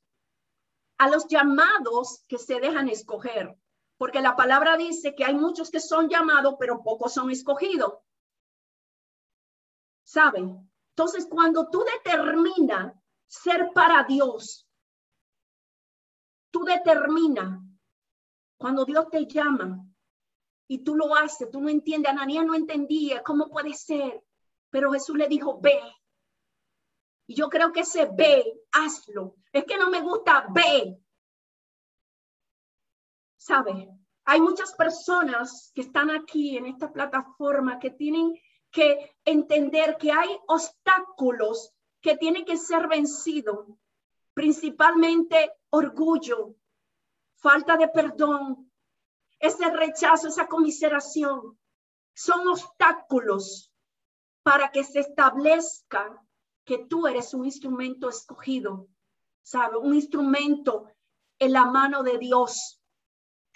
a 0.97 1.11
los 1.11 1.27
llamados 1.27 2.25
que 2.29 2.39
se 2.39 2.61
dejan 2.61 2.89
escoger. 2.89 3.60
Porque 4.01 4.23
la 4.23 4.35
palabra 4.35 4.79
dice 4.79 5.15
que 5.15 5.27
hay 5.27 5.35
muchos 5.35 5.71
que 5.71 5.79
son 5.79 6.09
llamados, 6.09 6.55
pero 6.59 6.83
pocos 6.83 7.13
son 7.13 7.31
escogidos. 7.31 7.99
¿Saben? 10.05 10.71
Entonces, 10.93 11.27
cuando 11.31 11.69
tú 11.69 11.85
determinas 11.85 12.95
ser 13.27 13.73
para 13.75 14.05
Dios, 14.05 14.67
tú 16.51 16.65
determinas 16.65 17.61
cuando 18.57 18.87
Dios 18.87 19.11
te 19.11 19.27
llama 19.27 19.85
y 20.67 20.79
tú 20.83 20.97
lo 20.97 21.15
haces, 21.15 21.51
tú 21.51 21.61
no 21.61 21.69
entiendes, 21.69 22.11
Ananías 22.11 22.47
no 22.47 22.55
entendía 22.55 23.23
cómo 23.23 23.51
puede 23.51 23.75
ser, 23.75 24.25
pero 24.71 24.93
Jesús 24.93 25.19
le 25.19 25.29
dijo, 25.29 25.61
ve. 25.61 25.79
Y 27.27 27.35
yo 27.35 27.51
creo 27.51 27.71
que 27.71 27.81
ese 27.81 28.09
ve, 28.11 28.63
hazlo. 28.73 29.37
Es 29.53 29.67
que 29.67 29.77
no 29.77 29.91
me 29.91 30.01
gusta, 30.01 30.47
ve. 30.55 30.99
¿Sabe? 33.41 33.89
Hay 34.27 34.39
muchas 34.43 34.75
personas 34.75 35.73
que 35.75 35.81
están 35.81 36.11
aquí 36.11 36.59
en 36.59 36.67
esta 36.67 36.93
plataforma 36.93 37.79
que 37.79 37.91
tienen 37.91 38.39
que 38.71 39.17
entender 39.25 39.97
que 39.97 40.13
hay 40.13 40.29
obstáculos 40.47 41.73
que 42.03 42.19
tienen 42.19 42.45
que 42.45 42.59
ser 42.59 42.87
vencidos, 42.87 43.67
principalmente 44.35 45.55
orgullo, 45.71 46.55
falta 47.37 47.79
de 47.79 47.89
perdón, 47.89 48.71
ese 49.39 49.71
rechazo, 49.71 50.29
esa 50.29 50.47
comiseración, 50.47 51.59
son 52.13 52.47
obstáculos 52.47 53.73
para 54.43 54.71
que 54.71 54.85
se 54.85 55.01
establezca 55.01 56.23
que 56.67 56.77
tú 56.77 57.07
eres 57.07 57.33
un 57.33 57.47
instrumento 57.47 58.11
escogido, 58.11 58.89
¿sabe? 59.43 59.79
Un 59.79 59.95
instrumento 59.95 60.91
en 61.39 61.55
la 61.55 61.65
mano 61.65 62.03
de 62.03 62.19
Dios. 62.19 62.80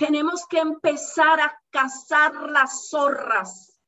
Tenemos 0.05 0.47
que 0.47 0.59
empezar 0.59 1.41
a 1.41 1.59
cazar 1.71 2.35
las 2.51 2.91
zorras. 2.91 3.81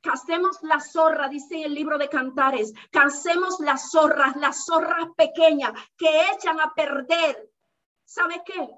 Casemos 0.00 0.58
la 0.62 0.80
zorra, 0.80 1.28
dice 1.28 1.62
el 1.62 1.72
libro 1.72 1.98
de 1.98 2.08
Cantares. 2.08 2.72
Cansemos 2.90 3.60
las 3.60 3.92
zorras, 3.92 4.34
las 4.36 4.64
zorras 4.64 5.06
pequeñas 5.16 5.72
que 5.96 6.08
echan 6.32 6.58
a 6.60 6.74
perder 6.74 7.48
¿sabe 8.08 8.42
qué? 8.44 8.68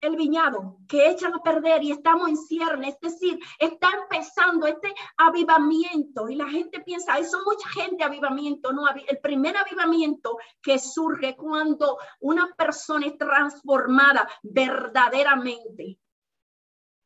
El 0.00 0.14
viñado 0.14 0.76
que 0.88 1.08
echan 1.08 1.34
a 1.34 1.42
perder 1.42 1.82
y 1.82 1.90
estamos 1.90 2.28
en 2.28 2.36
ciernes, 2.36 2.94
es 2.94 3.00
decir, 3.00 3.38
está 3.58 3.88
empezando 4.02 4.66
este 4.66 4.94
avivamiento 5.16 6.28
y 6.28 6.36
la 6.36 6.48
gente 6.48 6.80
piensa, 6.80 7.14
hay 7.14 7.24
mucha 7.44 7.68
gente 7.70 8.04
avivamiento, 8.04 8.72
no, 8.72 8.82
el 8.88 9.18
primer 9.20 9.56
avivamiento 9.56 10.36
que 10.62 10.78
surge 10.78 11.34
cuando 11.34 11.98
una 12.20 12.54
persona 12.54 13.06
es 13.06 13.16
transformada 13.16 14.28
verdaderamente, 14.42 15.98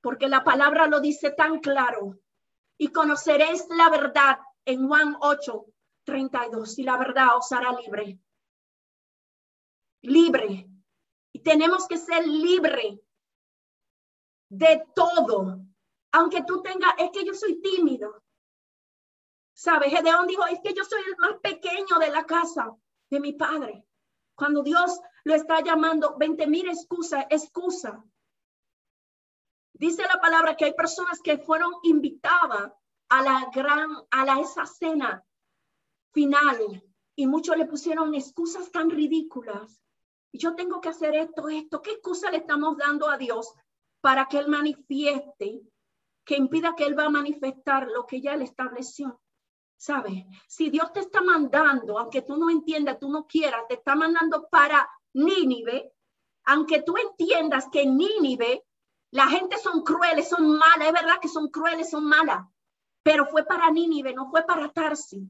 porque 0.01 0.29
la 0.29 0.43
palabra 0.43 0.89
lo 0.89 1.01
dice 1.01 1.31
tan 1.31 1.61
claro, 1.61 2.19
y 2.77 2.89
conoceréis 2.89 3.67
la 3.77 3.91
verdad 3.91 4.39
en 4.65 4.89
Juan 4.89 5.17
8, 5.21 5.67
32, 6.05 6.79
y 6.79 6.83
la 6.83 6.97
verdad 6.97 7.37
os 7.37 7.53
hará 7.53 7.73
libre. 7.73 8.19
Libre. 10.03 10.67
Tenemos 11.43 11.87
que 11.87 11.97
ser 11.97 12.27
libre 12.27 13.01
de 14.51 14.85
todo. 14.95 15.61
Aunque 16.13 16.43
tú 16.45 16.63
tengas, 16.63 16.95
es 16.99 17.11
que 17.11 17.25
yo 17.25 17.35
soy 17.35 17.61
tímido. 17.61 18.23
¿Sabes? 19.55 19.93
Gedeón 19.93 20.27
dijo, 20.27 20.47
es 20.47 20.61
que 20.61 20.75
yo 20.75 20.85
soy 20.85 21.03
el 21.07 21.17
más 21.19 21.39
pequeño 21.41 21.99
de 21.99 22.11
la 22.11 22.25
casa 22.25 22.75
de 23.11 23.21
mi 23.21 23.33
padre. 23.33 23.85
Cuando 24.35 24.63
Dios 24.63 25.01
lo 25.25 25.35
está 25.35 25.61
llamando, 25.61 26.17
20 26.17 26.47
mil 26.47 26.69
excusa, 26.69 27.27
excusa. 27.29 28.03
Dice 29.75 30.03
la 30.03 30.21
palabra 30.21 30.57
que 30.57 30.67
hay 30.67 30.75
personas 30.75 31.21
que 31.21 31.39
fueron 31.39 31.73
invitadas 31.83 32.73
a 33.09 33.23
la 33.23 33.51
gran, 33.53 33.91
a 34.11 34.25
la, 34.25 34.41
esa 34.41 34.67
cena 34.67 35.25
final 36.13 36.83
y 37.17 37.27
muchos 37.27 37.57
le 37.57 37.67
pusieron 37.67 38.15
excusas 38.15 38.71
tan 38.71 38.91
ridículas 38.91 39.81
yo 40.33 40.55
tengo 40.55 40.81
que 40.81 40.89
hacer 40.89 41.15
esto, 41.15 41.49
esto. 41.49 41.83
¿Qué 41.83 41.93
excusa 41.93 42.31
le 42.31 42.39
estamos 42.39 42.77
dando 42.77 43.09
a 43.09 43.17
Dios 43.17 43.55
para 44.01 44.27
que 44.27 44.39
Él 44.39 44.49
manifieste, 44.49 45.63
que 46.25 46.37
impida 46.37 46.75
que 46.77 46.85
Él 46.85 46.99
va 46.99 47.07
a 47.07 47.11
manifestar 47.11 47.89
lo 47.89 48.07
que 48.07 48.21
ya 48.21 48.35
Él 48.35 48.43
estableció? 48.43 49.21
¿Sabes? 49.77 50.25
Si 50.47 50.69
Dios 50.69 50.93
te 50.93 51.01
está 51.01 51.23
mandando, 51.23 51.99
aunque 51.99 52.23
tú 52.23 52.37
no 52.37 52.51
entiendas, 52.51 52.99
tú 52.99 53.09
no 53.09 53.27
quieras, 53.27 53.63
te 53.69 53.75
está 53.75 53.95
mandando 53.95 54.47
para 54.49 54.89
Nínive, 55.15 55.93
aunque 56.45 56.83
tú 56.83 56.97
entiendas 56.97 57.69
que 57.73 57.83
en 57.83 57.97
Nínive 57.97 58.65
la 59.11 59.27
gente 59.29 59.57
son 59.57 59.83
crueles, 59.83 60.29
son 60.29 60.49
malas, 60.49 60.87
es 60.87 60.93
verdad 60.93 61.19
que 61.21 61.29
son 61.29 61.49
crueles, 61.49 61.91
son 61.91 62.05
malas, 62.05 62.47
pero 63.03 63.27
fue 63.27 63.45
para 63.45 63.71
Nínive, 63.71 64.13
no 64.15 64.31
fue 64.31 64.45
para 64.45 64.71
Tarsi. 64.71 65.29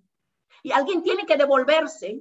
Y 0.63 0.73
alguien 0.73 1.03
tiene 1.03 1.25
que 1.25 1.37
devolverse 1.37 2.21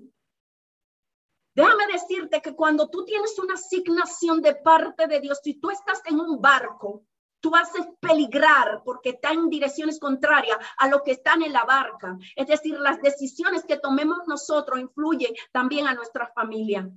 Déjame 1.56 1.88
decirte 1.88 2.42
que 2.42 2.56
cuando 2.56 2.90
tú 2.90 3.04
tienes 3.06 3.38
una 3.40 3.56
asignación 3.56 4.42
de 4.42 4.56
parte 4.56 5.08
de 5.08 5.20
Dios, 5.20 5.40
si 5.44 5.56
tú 5.56 5.72
estás 5.72 6.02
en 6.06 6.20
un 6.20 6.40
barco, 6.40 7.04
tú 7.40 7.56
haces 7.56 7.86
peligrar 8.00 8.82
porque 8.84 9.10
está 9.10 9.32
en 9.32 9.50
direcciones 9.50 10.00
contrarias 10.00 10.58
a 10.78 10.88
lo 10.88 11.04
que 11.04 11.12
están 11.12 11.42
en 11.42 11.54
la 11.54 11.66
barca. 11.66 12.18
Es 12.36 12.48
decir, 12.48 12.80
las 12.80 13.02
decisiones 13.02 13.64
que 13.66 13.78
tomemos 13.78 14.20
nosotros 14.28 14.80
influyen 14.80 15.34
también 15.52 15.88
a 15.88 15.94
nuestra 15.94 16.32
familia. 16.34 16.90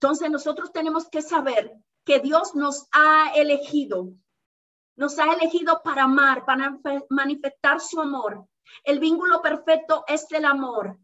Entonces 0.00 0.30
nosotros 0.30 0.72
tenemos 0.72 1.08
que 1.08 1.22
saber 1.22 1.72
que 2.04 2.20
Dios 2.20 2.54
nos 2.54 2.86
ha 2.92 3.32
elegido, 3.34 4.12
nos 4.96 5.18
ha 5.18 5.32
elegido 5.32 5.80
para 5.82 6.04
amar, 6.04 6.44
para 6.44 6.76
manifestar 7.08 7.80
su 7.80 8.00
amor. 8.00 8.46
El 8.82 8.98
vínculo 8.98 9.40
perfecto 9.40 10.04
es 10.06 10.30
el 10.32 10.44
amor 10.44 10.98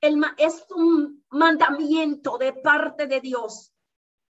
es 0.00 0.66
un 0.74 1.24
mandamiento 1.30 2.38
de 2.38 2.52
parte 2.52 3.06
de 3.06 3.20
Dios. 3.20 3.72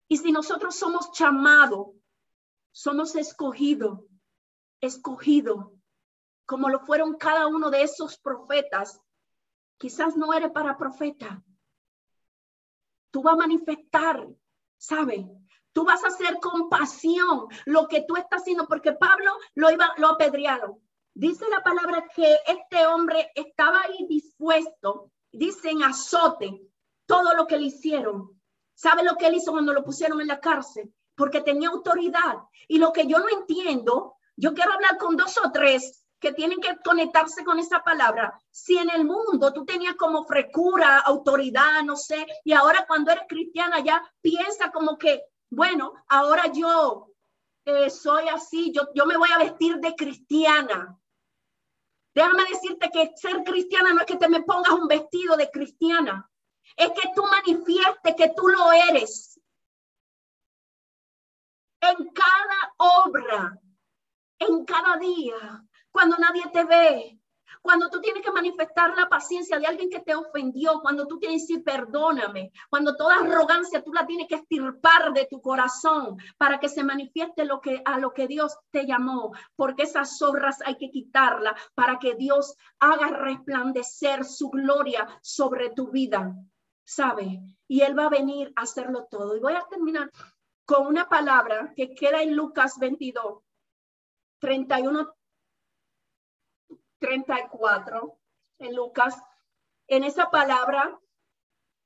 Y 0.09 0.17
si 0.17 0.33
nosotros 0.33 0.75
somos 0.75 1.11
llamados, 1.17 1.89
somos 2.73 3.15
escogidos, 3.15 4.01
escogidos, 4.81 5.71
como 6.47 6.69
lo 6.69 6.81
fueron 6.81 7.17
cada 7.17 7.47
uno 7.47 7.71
de 7.71 7.83
esos 7.83 8.19
profetas, 8.19 9.01
quizás 9.79 10.17
no 10.17 10.33
eres 10.35 10.51
para 10.51 10.77
profeta. 10.77 11.43
Tú 13.11 13.23
vas 13.23 13.35
a 13.35 13.39
manifestar, 13.39 14.27
¿sabe? 14.79 15.29
Tú 15.73 15.85
vas 15.85 16.03
a 16.03 16.09
hacer 16.09 16.39
compasión 16.41 17.47
lo 17.67 17.87
que 17.87 18.05
tú 18.07 18.17
estás 18.17 18.43
haciendo, 18.43 18.67
porque 18.67 18.93
Pablo 18.93 19.33
lo 19.55 19.71
iba, 19.71 19.93
lo 19.99 20.09
apedrearon. 20.09 20.81
Dice 21.15 21.49
la 21.51 21.63
palabra 21.63 22.09
que 22.15 22.39
este 22.47 22.87
hombre 22.87 23.31
estaba 23.35 23.83
ahí 23.83 24.07
dispuesto 24.09 25.13
dicen 25.33 25.83
azote 25.83 26.63
todo 27.07 27.35
lo 27.35 27.47
que 27.47 27.59
le 27.59 27.67
hicieron. 27.67 28.41
¿Sabe 28.75 29.03
lo 29.05 29.17
que 29.17 29.27
él 29.27 29.35
hizo 29.35 29.53
cuando 29.53 29.73
lo 29.73 29.85
pusieron 29.85 30.21
en 30.21 30.29
la 30.29 30.41
cárcel? 30.41 30.93
Porque 31.15 31.41
tenía 31.41 31.69
autoridad. 31.69 32.39
Y 32.69 32.79
lo 32.79 32.93
que 32.93 33.07
yo 33.07 33.19
no 33.19 33.29
entiendo, 33.29 34.17
yo 34.37 34.55
quiero 34.55 34.73
hablar 34.73 34.97
con 34.97 35.17
dos 35.17 35.37
o 35.45 35.51
tres 35.53 36.05
que 36.21 36.33
tienen 36.33 36.61
que 36.61 36.77
conectarse 36.85 37.45
con 37.45 37.59
esa 37.59 37.83
palabra. 37.83 38.39
Si 38.51 38.77
en 38.77 38.91
el 38.91 39.05
mundo 39.05 39.53
tú 39.53 39.65
tenías 39.65 39.97
como 39.97 40.25
frecura, 40.25 40.99
autoridad, 40.99 41.83
no 41.83 41.97
sé, 41.97 42.27
y 42.45 42.53
ahora 42.53 42.85
cuando 42.87 43.11
eres 43.11 43.25
cristiana 43.29 43.81
ya 43.81 44.03
piensa 44.21 44.71
como 44.71 44.99
que, 44.99 45.23
bueno, 45.49 45.95
ahora 46.09 46.47
yo 46.53 47.09
eh, 47.65 47.91
soy 47.91 48.29
así, 48.29 48.73
yo, 48.73 48.89
yo 48.95 49.07
me 49.07 49.17
voy 49.17 49.31
a 49.35 49.39
vestir 49.39 49.79
de 49.79 49.95
cristiana. 49.95 51.00
Déjame 52.15 52.45
decirte 52.45 52.91
que 52.91 53.13
ser 53.17 53.45
cristiana 53.45 53.93
no 53.93 54.01
es 54.01 54.07
que 54.07 54.17
te 54.17 54.29
me 54.29 54.43
pongas 54.43 54.73
un 54.73 54.89
vestido 54.89 55.37
de 55.37 55.51
cristiana, 55.51 56.29
es 56.77 56.91
que 56.91 57.11
tú 57.15 57.23
manifiestes 57.25 58.15
que 58.17 58.33
tú 58.37 58.49
lo 58.49 58.73
eres. 58.73 59.41
En 61.81 62.11
cada 62.11 62.75
obra, 62.77 63.59
en 64.39 64.65
cada 64.65 64.97
día, 64.97 65.65
cuando 65.91 66.17
nadie 66.19 66.45
te 66.53 66.65
ve, 66.65 67.20
cuando 67.63 67.89
tú 67.89 68.01
tienes 68.01 68.23
que 68.23 68.33
manifestar 68.33 68.97
la 68.97 69.09
paciencia 69.09 69.59
de 69.59 69.67
alguien 69.67 69.91
que 69.91 70.01
te 70.01 70.15
ofendió, 70.15 70.81
cuando 70.81 71.07
tú 71.07 71.19
tienes 71.19 71.47
que 71.47 71.55
decir 71.55 71.65
perdóname, 71.65 72.53
cuando 72.69 72.97
toda 72.97 73.17
arrogancia 73.17 73.83
tú 73.83 73.93
la 73.93 74.07
tienes 74.07 74.29
que 74.29 74.37
estirpar 74.37 75.13
de 75.13 75.27
tu 75.27 75.41
corazón 75.41 76.17
para 76.39 76.59
que 76.59 76.69
se 76.69 76.85
manifieste 76.85 77.45
lo 77.45 77.61
que 77.61 77.83
a 77.85 77.99
lo 77.99 78.13
que 78.13 78.27
Dios 78.27 78.57
te 78.71 78.87
llamó, 78.87 79.33
porque 79.57 79.83
esas 79.83 80.19
zorras 80.19 80.59
hay 80.65 80.77
que 80.77 80.91
quitarlas 80.91 81.55
para 81.75 81.99
que 81.99 82.15
Dios 82.15 82.57
haga 82.79 83.09
resplandecer 83.09 84.25
su 84.25 84.51
gloria 84.51 85.07
sobre 85.23 85.71
tu 85.71 85.91
vida. 85.91 86.35
¿sabe? 86.91 87.41
Y 87.69 87.83
Él 87.83 87.97
va 87.97 88.07
a 88.07 88.11
venir 88.11 88.53
a 88.57 88.63
hacerlo 88.63 89.07
todo. 89.09 89.37
Y 89.37 89.41
voy 89.41 89.53
a 89.53 89.65
terminar 89.71 90.11
con 90.65 90.89
una 90.89 91.09
palabra 91.09 91.73
que 91.77 91.95
queda 91.95 92.21
en 92.21 92.35
Lucas 92.35 92.79
22, 92.81 93.43
31, 94.41 95.15
34, 97.01 98.19
en 98.59 98.77
Lucas. 98.77 99.21
En 99.89 100.05
esa 100.05 100.31
palabra 100.31 100.99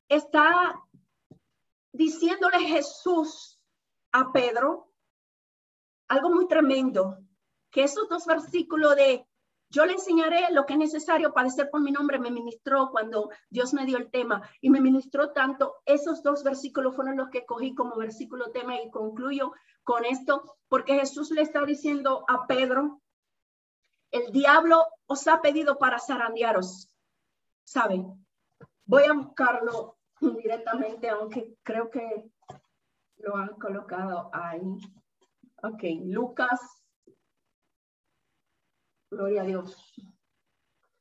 está 0.09 0.79
diciéndole 1.93 2.59
Jesús 2.61 3.59
a 4.12 4.33
Pedro 4.33 4.93
algo 6.09 6.31
muy 6.31 6.47
tremendo, 6.47 7.19
que 7.71 7.85
esos 7.85 8.09
dos 8.09 8.27
versículos 8.27 8.95
de 8.97 9.27
yo 9.71 9.87
le 9.87 9.95
enseñaré 9.95 10.53
lo 10.53 10.67
que 10.67 10.75
es 10.75 10.79
necesario 10.79 11.33
padecer 11.33 11.69
por 11.69 11.81
mi 11.81 11.91
nombre. 11.91 12.21
Me 12.21 12.31
ministró 12.31 12.91
cuando 12.93 13.31
Dios 13.51 13.75
me 13.75 13.85
dio 13.85 13.97
el 13.97 14.11
tema 14.11 14.49
y 14.61 14.71
me 14.71 14.81
ministró 14.81 15.33
tanto. 15.33 15.77
Esos 15.85 16.23
dos 16.23 16.45
versículos 16.45 16.95
fueron 16.95 17.17
los 17.17 17.31
que 17.31 17.45
cogí 17.45 17.75
como 17.75 17.97
versículo 17.97 18.53
tema 18.53 18.81
y 18.81 18.91
concluyo 18.91 19.53
con 19.83 20.05
esto, 20.05 20.57
porque 20.69 20.95
Jesús 20.95 21.31
le 21.33 21.43
está 21.43 21.65
diciendo 21.65 22.25
a 22.29 22.47
Pedro, 22.47 23.03
el 24.15 24.31
diablo 24.31 24.87
os 25.07 25.27
ha 25.27 25.43
pedido 25.43 25.77
para 25.77 25.99
zarandearos. 25.99 26.89
¿Saben? 27.65 28.25
Voy 28.85 29.05
a 29.05 29.12
buscarlo 29.12 29.99
directamente, 30.21 31.09
aunque 31.09 31.57
creo 31.62 31.91
que 31.91 32.31
lo 33.17 33.37
han 33.37 33.59
colocado 33.59 34.31
ahí. 34.33 34.79
Ok, 35.62 35.83
Lucas 36.05 36.61
Gloria 39.11 39.43
a 39.43 39.45
Dios. 39.45 39.77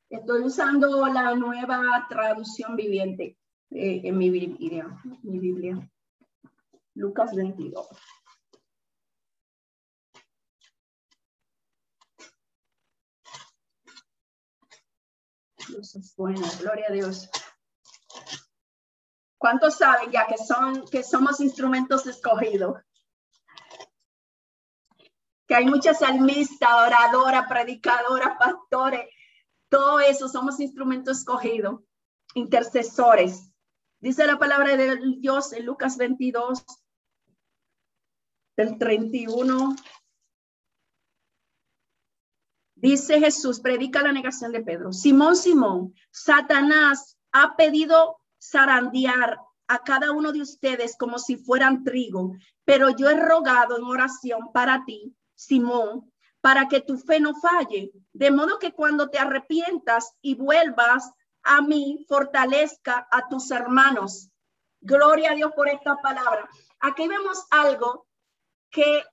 Estoy 0.07 0.43
usando 0.43 1.07
la 1.07 1.33
nueva 1.33 2.05
traducción 2.07 2.75
viviente 2.75 3.39
eh, 3.71 4.01
en 4.03 4.17
mi 4.17 4.29
Biblia. 4.29 4.87
Lucas 6.93 7.35
22. 7.35 7.87
Dios 15.67 15.95
es 15.95 16.15
bueno, 16.15 16.45
gloria 16.59 16.85
a 16.89 16.93
Dios. 16.93 17.29
¿Cuántos 19.37 19.75
saben 19.75 20.11
ya 20.11 20.27
que 20.27 20.37
son 20.37 20.85
que 20.87 21.03
somos 21.03 21.39
instrumentos 21.39 22.07
escogidos? 22.07 22.77
que 25.47 25.55
hay 25.55 25.65
muchas 25.65 25.99
salmistas, 25.99 26.69
oradoras, 26.73 27.47
predicadoras, 27.47 28.37
pastores, 28.37 29.07
todo 29.69 29.99
eso 29.99 30.29
somos 30.29 30.59
instrumentos 30.59 31.19
escogidos, 31.19 31.81
intercesores. 32.35 33.49
Dice 33.99 34.25
la 34.25 34.37
palabra 34.37 34.77
de 34.77 34.99
Dios 35.19 35.53
en 35.53 35.65
Lucas 35.65 35.97
22, 35.97 36.63
del 38.55 38.77
31. 38.77 39.75
Dice 42.83 43.17
Jesús, 43.17 43.61
predica 43.61 44.03
la 44.03 44.11
negación 44.11 44.51
de 44.51 44.59
Pedro. 44.59 44.91
Simón, 44.91 45.37
Simón, 45.37 45.95
Satanás 46.11 47.17
ha 47.31 47.55
pedido 47.55 48.17
zarandear 48.43 49.39
a 49.69 49.79
cada 49.79 50.11
uno 50.11 50.33
de 50.33 50.41
ustedes 50.41 50.97
como 50.97 51.17
si 51.17 51.37
fueran 51.37 51.85
trigo, 51.85 52.35
pero 52.65 52.89
yo 52.89 53.09
he 53.09 53.15
rogado 53.15 53.77
en 53.77 53.85
oración 53.85 54.51
para 54.51 54.83
ti 54.83 55.15
Simón, 55.33 56.11
para 56.41 56.67
que 56.67 56.81
tu 56.81 56.97
fe 56.97 57.21
no 57.21 57.33
falle, 57.35 57.93
de 58.11 58.31
modo 58.31 58.59
que 58.59 58.73
cuando 58.73 59.09
te 59.09 59.17
arrepientas 59.17 60.17
y 60.21 60.35
vuelvas 60.35 61.09
a 61.41 61.61
mí, 61.61 62.05
fortalezca 62.09 63.07
a 63.09 63.29
tus 63.29 63.49
hermanos. 63.51 64.29
Gloria 64.81 65.31
a 65.31 65.35
Dios 65.35 65.53
por 65.55 65.69
esta 65.69 66.01
palabra. 66.01 66.49
Aquí 66.81 67.07
vemos 67.07 67.45
algo 67.49 68.07
que 68.69 69.05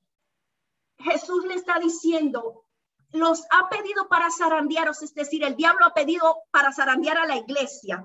Jesús 0.99 1.45
le 1.45 1.55
está 1.55 1.79
diciendo, 1.79 2.65
los 3.13 3.45
ha 3.51 3.69
pedido 3.69 4.09
para 4.09 4.31
zarandearos, 4.31 5.03
es 5.03 5.15
decir, 5.15 5.45
el 5.45 5.57
diablo 5.57 5.87
ha 5.87 5.95
pedido 5.95 6.43
para 6.51 6.73
zarandear 6.73 7.19
a 7.19 7.27
la 7.27 7.37
iglesia. 7.37 8.05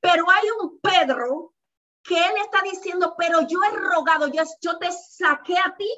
Pero 0.00 0.24
hay 0.30 0.48
un 0.60 0.78
Pedro 0.80 1.54
que 2.02 2.16
él 2.16 2.34
está 2.42 2.62
diciendo, 2.62 3.14
pero 3.16 3.40
yo 3.42 3.58
he 3.62 3.70
rogado, 3.70 4.28
yo, 4.28 4.42
yo 4.60 4.78
te 4.78 4.90
saqué 4.92 5.56
a 5.58 5.74
ti 5.76 5.88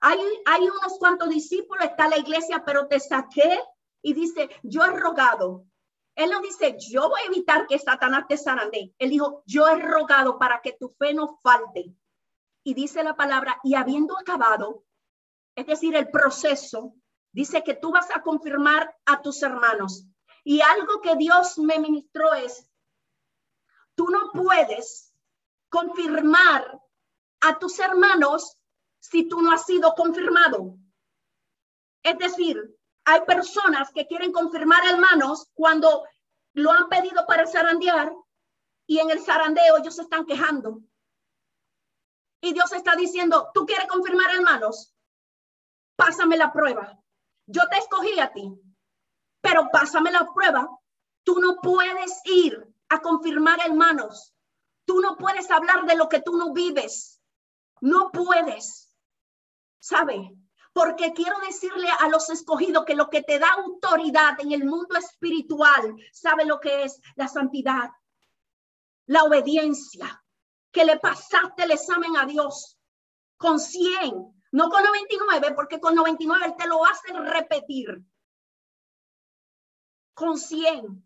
hay, 0.00 0.62
unos 0.62 0.98
cuantos 0.98 1.28
discípulos, 1.28 1.84
está 1.84 2.08
la 2.08 2.18
iglesia, 2.18 2.64
pero 2.64 2.88
te 2.88 2.98
saqué 2.98 3.60
y 4.02 4.14
dice, 4.14 4.48
yo 4.62 4.82
he 4.82 4.90
rogado. 4.90 5.66
Él 6.14 6.30
no 6.30 6.40
dice, 6.40 6.76
yo 6.78 7.08
voy 7.08 7.20
a 7.20 7.26
evitar 7.26 7.66
que 7.66 7.78
Satanás 7.78 8.24
te 8.28 8.38
zarande. 8.38 8.94
Él 8.98 9.10
dijo, 9.10 9.42
yo 9.46 9.68
he 9.68 9.76
rogado 9.76 10.38
para 10.38 10.60
que 10.62 10.72
tu 10.72 10.94
fe 10.98 11.12
no 11.12 11.38
falte. 11.42 11.94
Y 12.64 12.74
dice 12.74 13.04
la 13.04 13.14
palabra, 13.14 13.58
y 13.62 13.74
habiendo 13.74 14.18
acabado, 14.18 14.84
es 15.60 15.66
decir, 15.66 15.94
el 15.94 16.10
proceso, 16.10 16.94
dice 17.32 17.62
que 17.62 17.74
tú 17.74 17.90
vas 17.92 18.08
a 18.14 18.22
confirmar 18.22 18.96
a 19.04 19.20
tus 19.20 19.42
hermanos. 19.42 20.06
Y 20.42 20.62
algo 20.62 21.02
que 21.02 21.16
Dios 21.16 21.58
me 21.58 21.78
ministró 21.78 22.32
es, 22.32 22.66
tú 23.94 24.08
no 24.08 24.32
puedes 24.32 25.12
confirmar 25.68 26.80
a 27.42 27.58
tus 27.58 27.78
hermanos 27.78 28.56
si 29.00 29.28
tú 29.28 29.42
no 29.42 29.52
has 29.52 29.66
sido 29.66 29.94
confirmado. 29.94 30.76
Es 32.02 32.16
decir, 32.16 32.58
hay 33.04 33.20
personas 33.26 33.90
que 33.92 34.06
quieren 34.06 34.32
confirmar 34.32 34.80
hermanos 34.86 35.50
cuando 35.52 36.06
lo 36.54 36.72
han 36.72 36.88
pedido 36.88 37.26
para 37.26 37.46
zarandear 37.46 38.14
y 38.86 38.98
en 38.98 39.10
el 39.10 39.20
zarandeo 39.20 39.76
ellos 39.76 39.96
se 39.96 40.02
están 40.02 40.24
quejando. 40.24 40.80
Y 42.40 42.54
Dios 42.54 42.72
está 42.72 42.96
diciendo, 42.96 43.50
tú 43.52 43.66
quieres 43.66 43.86
confirmar 43.88 44.34
hermanos, 44.34 44.94
pásame 46.00 46.36
la 46.36 46.52
prueba. 46.52 46.98
Yo 47.46 47.62
te 47.70 47.78
escogí 47.78 48.18
a 48.18 48.32
ti, 48.32 48.50
pero 49.40 49.68
pásame 49.70 50.10
la 50.10 50.26
prueba. 50.34 50.68
Tú 51.24 51.38
no 51.38 51.56
puedes 51.56 52.20
ir 52.24 52.58
a 52.88 53.00
confirmar 53.00 53.60
hermanos. 53.64 54.34
Tú 54.84 55.00
no 55.00 55.16
puedes 55.16 55.50
hablar 55.50 55.84
de 55.86 55.96
lo 55.96 56.08
que 56.08 56.20
tú 56.20 56.36
no 56.36 56.52
vives. 56.52 57.20
No 57.80 58.10
puedes. 58.10 58.90
¿sabe? 59.80 60.36
Porque 60.72 61.12
quiero 61.12 61.36
decirle 61.40 61.88
a 61.98 62.08
los 62.08 62.30
escogidos 62.30 62.84
que 62.84 62.94
lo 62.94 63.08
que 63.08 63.22
te 63.22 63.38
da 63.40 63.50
autoridad 63.54 64.38
en 64.38 64.52
el 64.52 64.64
mundo 64.64 64.96
espiritual, 64.96 65.96
¿sabe 66.12 66.44
lo 66.44 66.60
que 66.60 66.84
es? 66.84 67.00
La 67.16 67.26
santidad, 67.26 67.90
la 69.06 69.24
obediencia, 69.24 70.22
que 70.70 70.84
le 70.84 71.00
pasaste 71.00 71.64
el 71.64 71.72
examen 71.72 72.16
a 72.16 72.26
Dios 72.26 72.78
con 73.36 73.58
100, 73.58 74.39
no 74.52 74.68
con 74.68 74.82
99, 74.82 75.52
porque 75.54 75.80
con 75.80 75.94
99 75.94 76.46
Él 76.46 76.54
te 76.56 76.66
lo 76.66 76.84
hace 76.84 77.12
repetir. 77.12 78.02
Con 80.14 80.38
100. 80.38 81.04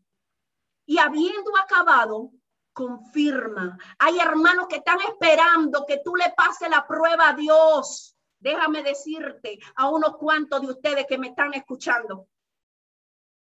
Y 0.87 0.99
habiendo 0.99 1.57
acabado, 1.57 2.33
confirma. 2.73 3.79
Hay 3.99 4.19
hermanos 4.19 4.67
que 4.69 4.77
están 4.77 5.01
esperando 5.03 5.85
que 5.87 6.01
tú 6.05 6.17
le 6.17 6.33
pases 6.37 6.69
la 6.69 6.87
prueba 6.87 7.29
a 7.29 7.35
Dios 7.35 8.15
déjame 8.45 8.83
decirte 8.83 9.59
a 9.75 9.89
unos 9.89 10.19
cuantos 10.19 10.61
de 10.61 10.69
ustedes 10.69 11.07
que 11.09 11.17
me 11.17 11.29
están 11.29 11.55
escuchando, 11.55 12.29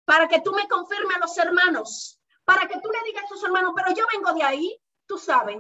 para 0.05 0.26
que 0.26 0.41
tú 0.41 0.53
me 0.53 0.68
confirmes 0.68 1.16
a 1.16 1.20
los 1.20 1.38
hermanos, 1.38 2.20
para 2.45 2.66
que 2.66 2.80
tú 2.80 2.91
le 2.91 2.99
digas 3.07 3.24
a 3.24 3.28
tus 3.28 3.45
hermanos, 3.45 3.72
pero 3.76 3.95
yo 3.95 4.05
vengo 4.12 4.32
de 4.32 4.43
ahí, 4.43 4.82
tú 5.07 5.16
sabes. 5.16 5.59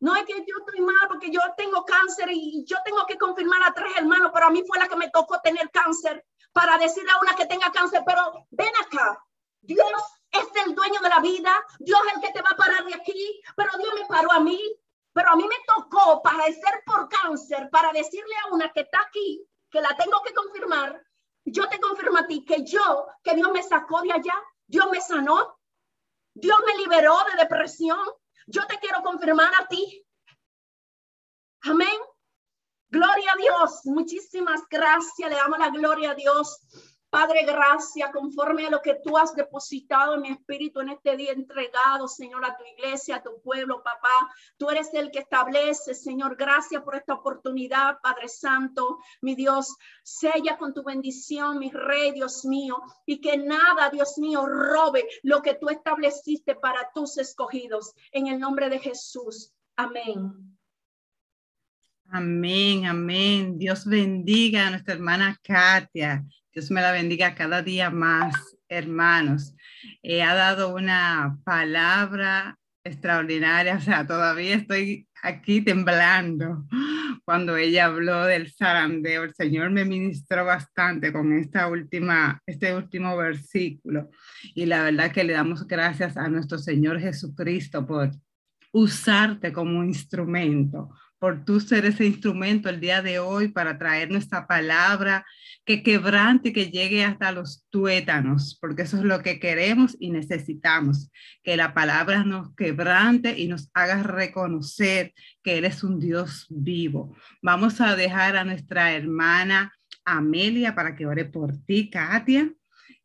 No 0.00 0.14
es 0.16 0.24
que 0.24 0.34
yo 0.34 0.56
estoy 0.58 0.80
mal 0.80 1.08
porque 1.08 1.30
yo 1.30 1.40
tengo 1.56 1.84
cáncer 1.84 2.28
y 2.30 2.64
yo 2.66 2.76
tengo 2.84 3.06
que 3.06 3.16
confirmar 3.16 3.62
a 3.62 3.72
tres 3.72 3.92
hermanos, 3.96 4.30
pero 4.34 4.46
a 4.46 4.50
mí 4.50 4.62
fue 4.66 4.78
la 4.78 4.88
que 4.88 4.96
me 4.96 5.10
tocó 5.10 5.40
tener 5.40 5.70
cáncer 5.70 6.24
para 6.52 6.78
decirle 6.78 7.10
a 7.10 7.20
una 7.20 7.34
que 7.34 7.46
tenga 7.46 7.72
cáncer, 7.72 8.02
pero 8.06 8.46
ven 8.50 8.72
acá, 8.84 9.18
Dios 9.60 9.86
es 10.30 10.46
el 10.66 10.74
dueño 10.74 11.00
de 11.00 11.08
la 11.08 11.20
vida, 11.20 11.52
Dios 11.78 12.00
es 12.06 12.14
el 12.14 12.20
que 12.20 12.32
te 12.32 12.42
va 12.42 12.50
a 12.50 12.56
parar 12.56 12.84
de 12.84 12.94
aquí, 12.94 13.42
pero 13.56 13.70
Dios 13.78 13.94
me 13.94 14.06
paró 14.06 14.32
a 14.32 14.40
mí, 14.40 14.60
pero 15.12 15.30
a 15.30 15.36
mí 15.36 15.44
me 15.44 15.56
tocó 15.66 16.22
padecer 16.22 16.82
por 16.84 17.08
cáncer 17.08 17.70
para 17.70 17.92
decirle 17.92 18.34
a 18.44 18.54
una 18.54 18.70
que 18.72 18.80
está 18.80 19.00
aquí, 19.00 19.46
que 19.70 19.80
la 19.80 19.96
tengo 19.96 20.20
que 20.22 20.34
confirmar, 20.34 21.02
yo 21.44 21.68
te 21.68 21.78
confirmo 21.78 22.18
a 22.18 22.26
ti 22.26 22.44
que 22.44 22.64
yo, 22.64 23.06
que 23.22 23.34
Dios 23.34 23.50
me 23.52 23.62
sacó 23.62 24.00
de 24.02 24.12
allá, 24.12 24.34
Dios 24.66 24.86
me 24.90 25.00
sanó, 25.00 25.58
Dios 26.34 26.58
me 26.66 26.76
liberó 26.78 27.16
de 27.30 27.42
depresión. 27.42 27.98
Yo 28.46 28.66
te 28.66 28.78
quiero 28.78 29.02
confirmar 29.02 29.52
a 29.60 29.66
ti. 29.68 30.04
Amén. 31.62 31.98
Gloria 32.88 33.32
a 33.32 33.36
Dios. 33.36 33.80
Muchísimas 33.84 34.62
gracias. 34.70 35.30
Le 35.30 35.36
damos 35.36 35.58
la 35.58 35.70
gloria 35.70 36.10
a 36.10 36.14
Dios 36.14 36.60
Padre, 37.14 37.44
gracias 37.46 38.10
conforme 38.10 38.66
a 38.66 38.70
lo 38.70 38.82
que 38.82 38.96
tú 38.96 39.16
has 39.16 39.36
depositado 39.36 40.14
en 40.14 40.22
mi 40.22 40.30
espíritu 40.30 40.80
en 40.80 40.88
este 40.88 41.16
día 41.16 41.30
entregado, 41.30 42.08
Señor, 42.08 42.44
a 42.44 42.56
tu 42.56 42.64
iglesia, 42.64 43.14
a 43.14 43.22
tu 43.22 43.40
pueblo, 43.40 43.84
papá. 43.84 44.34
Tú 44.56 44.68
eres 44.68 44.92
el 44.94 45.12
que 45.12 45.20
establece, 45.20 45.94
Señor. 45.94 46.34
Gracias 46.34 46.82
por 46.82 46.96
esta 46.96 47.14
oportunidad, 47.14 48.00
Padre 48.02 48.28
Santo, 48.28 48.98
mi 49.22 49.36
Dios. 49.36 49.76
Sella 50.02 50.58
con 50.58 50.74
tu 50.74 50.82
bendición, 50.82 51.60
mi 51.60 51.70
Rey, 51.70 52.10
Dios 52.10 52.44
mío, 52.44 52.82
y 53.06 53.20
que 53.20 53.36
nada, 53.36 53.90
Dios 53.90 54.18
mío, 54.18 54.44
robe 54.46 55.06
lo 55.22 55.40
que 55.40 55.54
tú 55.54 55.68
estableciste 55.68 56.56
para 56.56 56.90
tus 56.92 57.16
escogidos. 57.18 57.94
En 58.10 58.26
el 58.26 58.40
nombre 58.40 58.68
de 58.68 58.80
Jesús. 58.80 59.52
Amén. 59.76 60.58
Amén, 62.08 62.86
amén. 62.86 63.56
Dios 63.56 63.86
bendiga 63.86 64.66
a 64.66 64.70
nuestra 64.70 64.94
hermana 64.94 65.38
Katia. 65.44 66.24
Dios 66.54 66.70
me 66.70 66.80
la 66.80 66.92
bendiga 66.92 67.34
cada 67.34 67.62
día 67.62 67.90
más, 67.90 68.56
hermanos. 68.68 69.56
Eh, 70.04 70.22
ha 70.22 70.34
dado 70.34 70.72
una 70.72 71.36
palabra 71.44 72.56
extraordinaria, 72.84 73.74
o 73.74 73.80
sea, 73.80 74.06
todavía 74.06 74.54
estoy 74.54 75.08
aquí 75.20 75.62
temblando 75.62 76.64
cuando 77.24 77.56
ella 77.56 77.86
habló 77.86 78.24
del 78.26 78.52
zarandeo. 78.52 79.24
El 79.24 79.34
Señor 79.34 79.70
me 79.70 79.84
ministró 79.84 80.44
bastante 80.44 81.12
con 81.12 81.32
esta 81.32 81.66
última, 81.66 82.40
este 82.46 82.72
último 82.72 83.16
versículo 83.16 84.10
y 84.54 84.66
la 84.66 84.84
verdad 84.84 85.10
que 85.10 85.24
le 85.24 85.32
damos 85.32 85.66
gracias 85.66 86.16
a 86.16 86.28
nuestro 86.28 86.58
Señor 86.58 87.00
Jesucristo 87.00 87.84
por 87.84 88.12
usarte 88.72 89.52
como 89.52 89.82
instrumento, 89.82 90.90
por 91.18 91.44
tú 91.44 91.60
ser 91.60 91.86
ese 91.86 92.04
instrumento 92.04 92.68
el 92.68 92.80
día 92.80 93.02
de 93.02 93.18
hoy 93.18 93.48
para 93.48 93.78
traer 93.78 94.10
nuestra 94.10 94.46
palabra 94.46 95.24
que 95.64 95.82
quebrante, 95.82 96.52
que 96.52 96.70
llegue 96.70 97.04
hasta 97.04 97.32
los 97.32 97.64
tuétanos, 97.70 98.58
porque 98.60 98.82
eso 98.82 98.98
es 98.98 99.04
lo 99.04 99.22
que 99.22 99.40
queremos 99.40 99.96
y 99.98 100.10
necesitamos, 100.10 101.10
que 101.42 101.56
la 101.56 101.72
palabra 101.72 102.24
nos 102.24 102.54
quebrante 102.54 103.38
y 103.38 103.48
nos 103.48 103.70
haga 103.72 104.02
reconocer 104.02 105.14
que 105.42 105.56
eres 105.56 105.82
un 105.82 105.98
Dios 105.98 106.46
vivo. 106.50 107.16
Vamos 107.40 107.80
a 107.80 107.96
dejar 107.96 108.36
a 108.36 108.44
nuestra 108.44 108.92
hermana 108.92 109.72
Amelia 110.04 110.74
para 110.74 110.94
que 110.94 111.06
ore 111.06 111.24
por 111.24 111.56
ti, 111.64 111.88
Katia, 111.88 112.52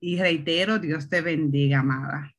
y 0.01 0.17
reitero, 0.17 0.79
Dios 0.79 1.09
te 1.09 1.21
bendiga, 1.21 1.79
amada. 1.79 2.33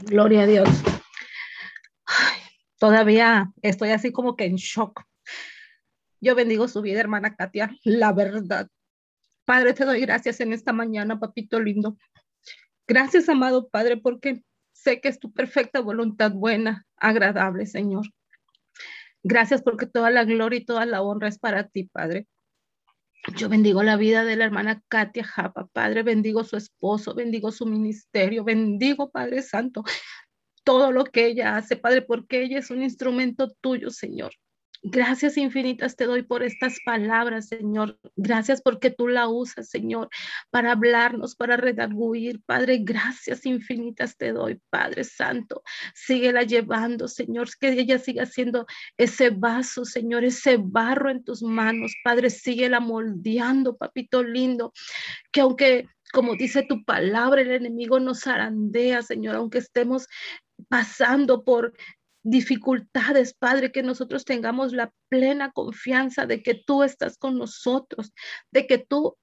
Gloria 0.00 0.42
a 0.42 0.46
Dios. 0.46 0.68
Todavía 2.82 3.52
estoy 3.62 3.90
así 3.90 4.10
como 4.10 4.34
que 4.34 4.44
en 4.44 4.56
shock. 4.56 5.04
Yo 6.20 6.34
bendigo 6.34 6.66
su 6.66 6.82
vida, 6.82 6.98
hermana 6.98 7.36
Katia, 7.36 7.70
la 7.84 8.12
verdad. 8.12 8.68
Padre, 9.44 9.72
te 9.72 9.84
doy 9.84 10.00
gracias 10.00 10.40
en 10.40 10.52
esta 10.52 10.72
mañana, 10.72 11.20
papito 11.20 11.60
lindo. 11.60 11.96
Gracias, 12.88 13.28
amado 13.28 13.68
Padre, 13.68 13.98
porque 13.98 14.42
sé 14.72 15.00
que 15.00 15.08
es 15.08 15.20
tu 15.20 15.32
perfecta 15.32 15.78
voluntad 15.78 16.32
buena, 16.32 16.84
agradable, 16.96 17.66
Señor. 17.66 18.04
Gracias 19.22 19.62
porque 19.62 19.86
toda 19.86 20.10
la 20.10 20.24
gloria 20.24 20.58
y 20.58 20.64
toda 20.64 20.84
la 20.84 21.02
honra 21.02 21.28
es 21.28 21.38
para 21.38 21.68
ti, 21.68 21.84
Padre. 21.84 22.26
Yo 23.36 23.48
bendigo 23.48 23.84
la 23.84 23.94
vida 23.94 24.24
de 24.24 24.34
la 24.34 24.44
hermana 24.44 24.82
Katia 24.88 25.22
Japa, 25.22 25.68
Padre, 25.68 26.02
bendigo 26.02 26.42
su 26.42 26.56
esposo, 26.56 27.14
bendigo 27.14 27.52
su 27.52 27.64
ministerio, 27.64 28.42
bendigo, 28.42 29.12
Padre 29.12 29.40
Santo, 29.42 29.84
todo 30.64 30.92
lo 30.92 31.04
que 31.04 31.26
ella 31.26 31.56
hace, 31.56 31.76
Padre, 31.76 32.02
porque 32.02 32.42
ella 32.42 32.58
es 32.58 32.70
un 32.70 32.82
instrumento 32.82 33.50
tuyo, 33.60 33.90
Señor. 33.90 34.32
Gracias 34.84 35.36
infinitas 35.36 35.94
te 35.94 36.06
doy 36.06 36.24
por 36.24 36.42
estas 36.42 36.78
palabras, 36.84 37.46
Señor. 37.46 38.00
Gracias 38.16 38.60
porque 38.60 38.90
tú 38.90 39.06
la 39.06 39.28
usas, 39.28 39.70
Señor, 39.70 40.08
para 40.50 40.72
hablarnos, 40.72 41.36
para 41.36 41.56
redarguir. 41.56 42.42
Padre, 42.44 42.78
gracias 42.82 43.46
infinitas 43.46 44.16
te 44.16 44.32
doy, 44.32 44.60
Padre 44.70 45.04
Santo. 45.04 45.62
Síguela 45.94 46.42
llevando, 46.42 47.06
Señor, 47.06 47.48
que 47.60 47.68
ella 47.68 48.00
siga 48.00 48.26
siendo 48.26 48.66
ese 48.96 49.30
vaso, 49.30 49.84
Señor, 49.84 50.24
ese 50.24 50.56
barro 50.58 51.10
en 51.10 51.22
tus 51.22 51.44
manos. 51.44 51.94
Padre, 52.02 52.28
síguela 52.28 52.80
moldeando, 52.80 53.76
papito 53.76 54.24
lindo, 54.24 54.72
que 55.30 55.42
aunque 55.42 55.86
como 56.12 56.36
dice 56.36 56.62
tu 56.62 56.84
palabra, 56.84 57.40
el 57.40 57.52
enemigo 57.52 57.98
nos 57.98 58.26
arandea, 58.26 59.00
Señor, 59.00 59.36
aunque 59.36 59.58
estemos 59.58 60.08
pasando 60.68 61.44
por 61.44 61.72
dificultades, 62.24 63.34
Padre, 63.34 63.72
que 63.72 63.82
nosotros 63.82 64.24
tengamos 64.24 64.72
la 64.72 64.92
plena 65.08 65.50
confianza 65.52 66.26
de 66.26 66.42
que 66.42 66.54
tú 66.54 66.82
estás 66.82 67.18
con 67.18 67.36
nosotros, 67.36 68.12
de 68.52 68.66
que 68.66 68.78
tú 68.78 69.16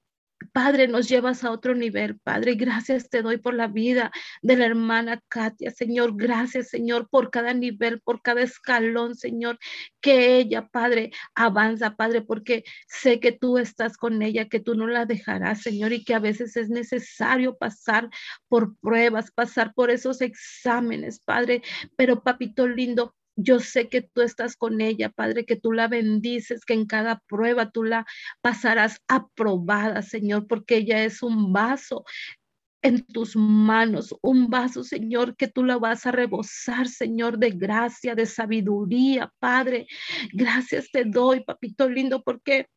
Padre, 0.52 0.88
nos 0.88 1.08
llevas 1.08 1.44
a 1.44 1.50
otro 1.50 1.74
nivel, 1.74 2.18
Padre. 2.18 2.54
Gracias 2.54 3.10
te 3.10 3.22
doy 3.22 3.38
por 3.38 3.54
la 3.54 3.68
vida 3.68 4.10
de 4.42 4.56
la 4.56 4.66
hermana 4.66 5.22
Katia, 5.28 5.70
Señor. 5.70 6.16
Gracias, 6.16 6.68
Señor, 6.68 7.08
por 7.10 7.30
cada 7.30 7.52
nivel, 7.54 8.00
por 8.00 8.22
cada 8.22 8.42
escalón, 8.42 9.14
Señor, 9.14 9.58
que 10.00 10.38
ella, 10.38 10.68
Padre, 10.68 11.12
avanza, 11.34 11.94
Padre, 11.96 12.22
porque 12.22 12.64
sé 12.88 13.20
que 13.20 13.32
tú 13.32 13.58
estás 13.58 13.96
con 13.96 14.22
ella, 14.22 14.48
que 14.48 14.60
tú 14.60 14.74
no 14.74 14.86
la 14.86 15.04
dejarás, 15.06 15.62
Señor, 15.62 15.92
y 15.92 16.04
que 16.04 16.14
a 16.14 16.18
veces 16.18 16.56
es 16.56 16.70
necesario 16.70 17.56
pasar 17.56 18.08
por 18.48 18.76
pruebas, 18.78 19.30
pasar 19.30 19.74
por 19.74 19.90
esos 19.90 20.20
exámenes, 20.20 21.20
Padre. 21.20 21.62
Pero, 21.96 22.22
papito 22.22 22.66
lindo, 22.66 23.14
yo 23.42 23.60
sé 23.60 23.88
que 23.88 24.02
tú 24.02 24.22
estás 24.22 24.56
con 24.56 24.80
ella, 24.80 25.10
Padre, 25.10 25.44
que 25.44 25.56
tú 25.56 25.72
la 25.72 25.88
bendices, 25.88 26.64
que 26.64 26.74
en 26.74 26.86
cada 26.86 27.20
prueba 27.26 27.70
tú 27.70 27.84
la 27.84 28.06
pasarás 28.40 29.00
aprobada, 29.08 30.02
Señor, 30.02 30.46
porque 30.46 30.76
ella 30.76 31.04
es 31.04 31.22
un 31.22 31.52
vaso 31.52 32.04
en 32.82 33.04
tus 33.04 33.36
manos, 33.36 34.14
un 34.22 34.48
vaso, 34.48 34.84
Señor, 34.84 35.36
que 35.36 35.48
tú 35.48 35.64
la 35.64 35.78
vas 35.78 36.06
a 36.06 36.12
rebosar, 36.12 36.88
Señor, 36.88 37.38
de 37.38 37.50
gracia, 37.50 38.14
de 38.14 38.26
sabiduría, 38.26 39.32
Padre. 39.38 39.86
Gracias 40.32 40.90
te 40.90 41.04
doy, 41.04 41.44
papito 41.44 41.88
lindo, 41.88 42.22
porque 42.22 42.68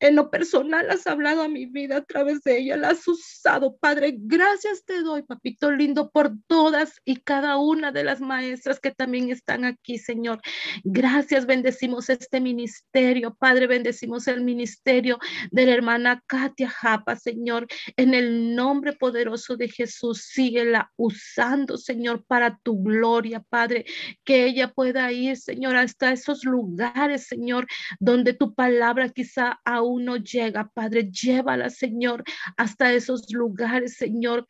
en 0.00 0.16
lo 0.16 0.30
personal 0.30 0.90
has 0.90 1.06
hablado 1.06 1.42
a 1.42 1.48
mi 1.48 1.66
vida 1.66 1.98
a 1.98 2.04
través 2.04 2.42
de 2.42 2.58
ella, 2.58 2.76
la 2.76 2.90
has 2.90 3.06
usado, 3.06 3.76
Padre. 3.76 4.14
Gracias 4.18 4.84
te 4.84 5.02
doy, 5.02 5.22
papito 5.22 5.70
lindo, 5.70 6.10
por 6.10 6.32
todas 6.46 7.00
y 7.04 7.16
cada 7.16 7.56
una 7.58 7.92
de 7.92 8.04
las 8.04 8.20
maestras 8.20 8.80
que 8.80 8.90
también 8.90 9.30
están 9.30 9.64
aquí, 9.64 9.98
Señor. 9.98 10.40
Gracias, 10.82 11.46
bendecimos 11.46 12.10
este 12.10 12.40
ministerio, 12.40 13.34
Padre, 13.34 13.66
bendecimos 13.66 14.26
el 14.28 14.42
ministerio 14.42 15.18
de 15.50 15.66
la 15.66 15.72
hermana 15.72 16.22
Katia 16.26 16.68
Japa, 16.68 17.16
Señor, 17.16 17.66
en 17.96 18.14
el 18.14 18.54
nombre 18.54 18.92
poderoso 18.94 19.56
de 19.56 19.68
Jesús. 19.68 20.24
Síguela 20.24 20.90
usando, 20.96 21.78
Señor, 21.78 22.24
para 22.26 22.58
tu 22.62 22.82
gloria, 22.82 23.40
Padre, 23.48 23.84
que 24.24 24.44
ella 24.44 24.72
pueda 24.72 25.10
ir, 25.12 25.36
Señor, 25.36 25.76
hasta 25.76 26.12
esos 26.12 26.44
lugares, 26.44 27.26
Señor, 27.26 27.66
donde 28.00 28.34
tu 28.34 28.54
palabra 28.54 29.08
quizá 29.08 29.60
aún 29.64 29.83
uno 29.84 30.16
llega, 30.16 30.70
Padre, 30.74 31.10
llévala, 31.10 31.70
Señor, 31.70 32.24
hasta 32.56 32.92
esos 32.92 33.32
lugares, 33.32 33.96
Señor, 33.96 34.46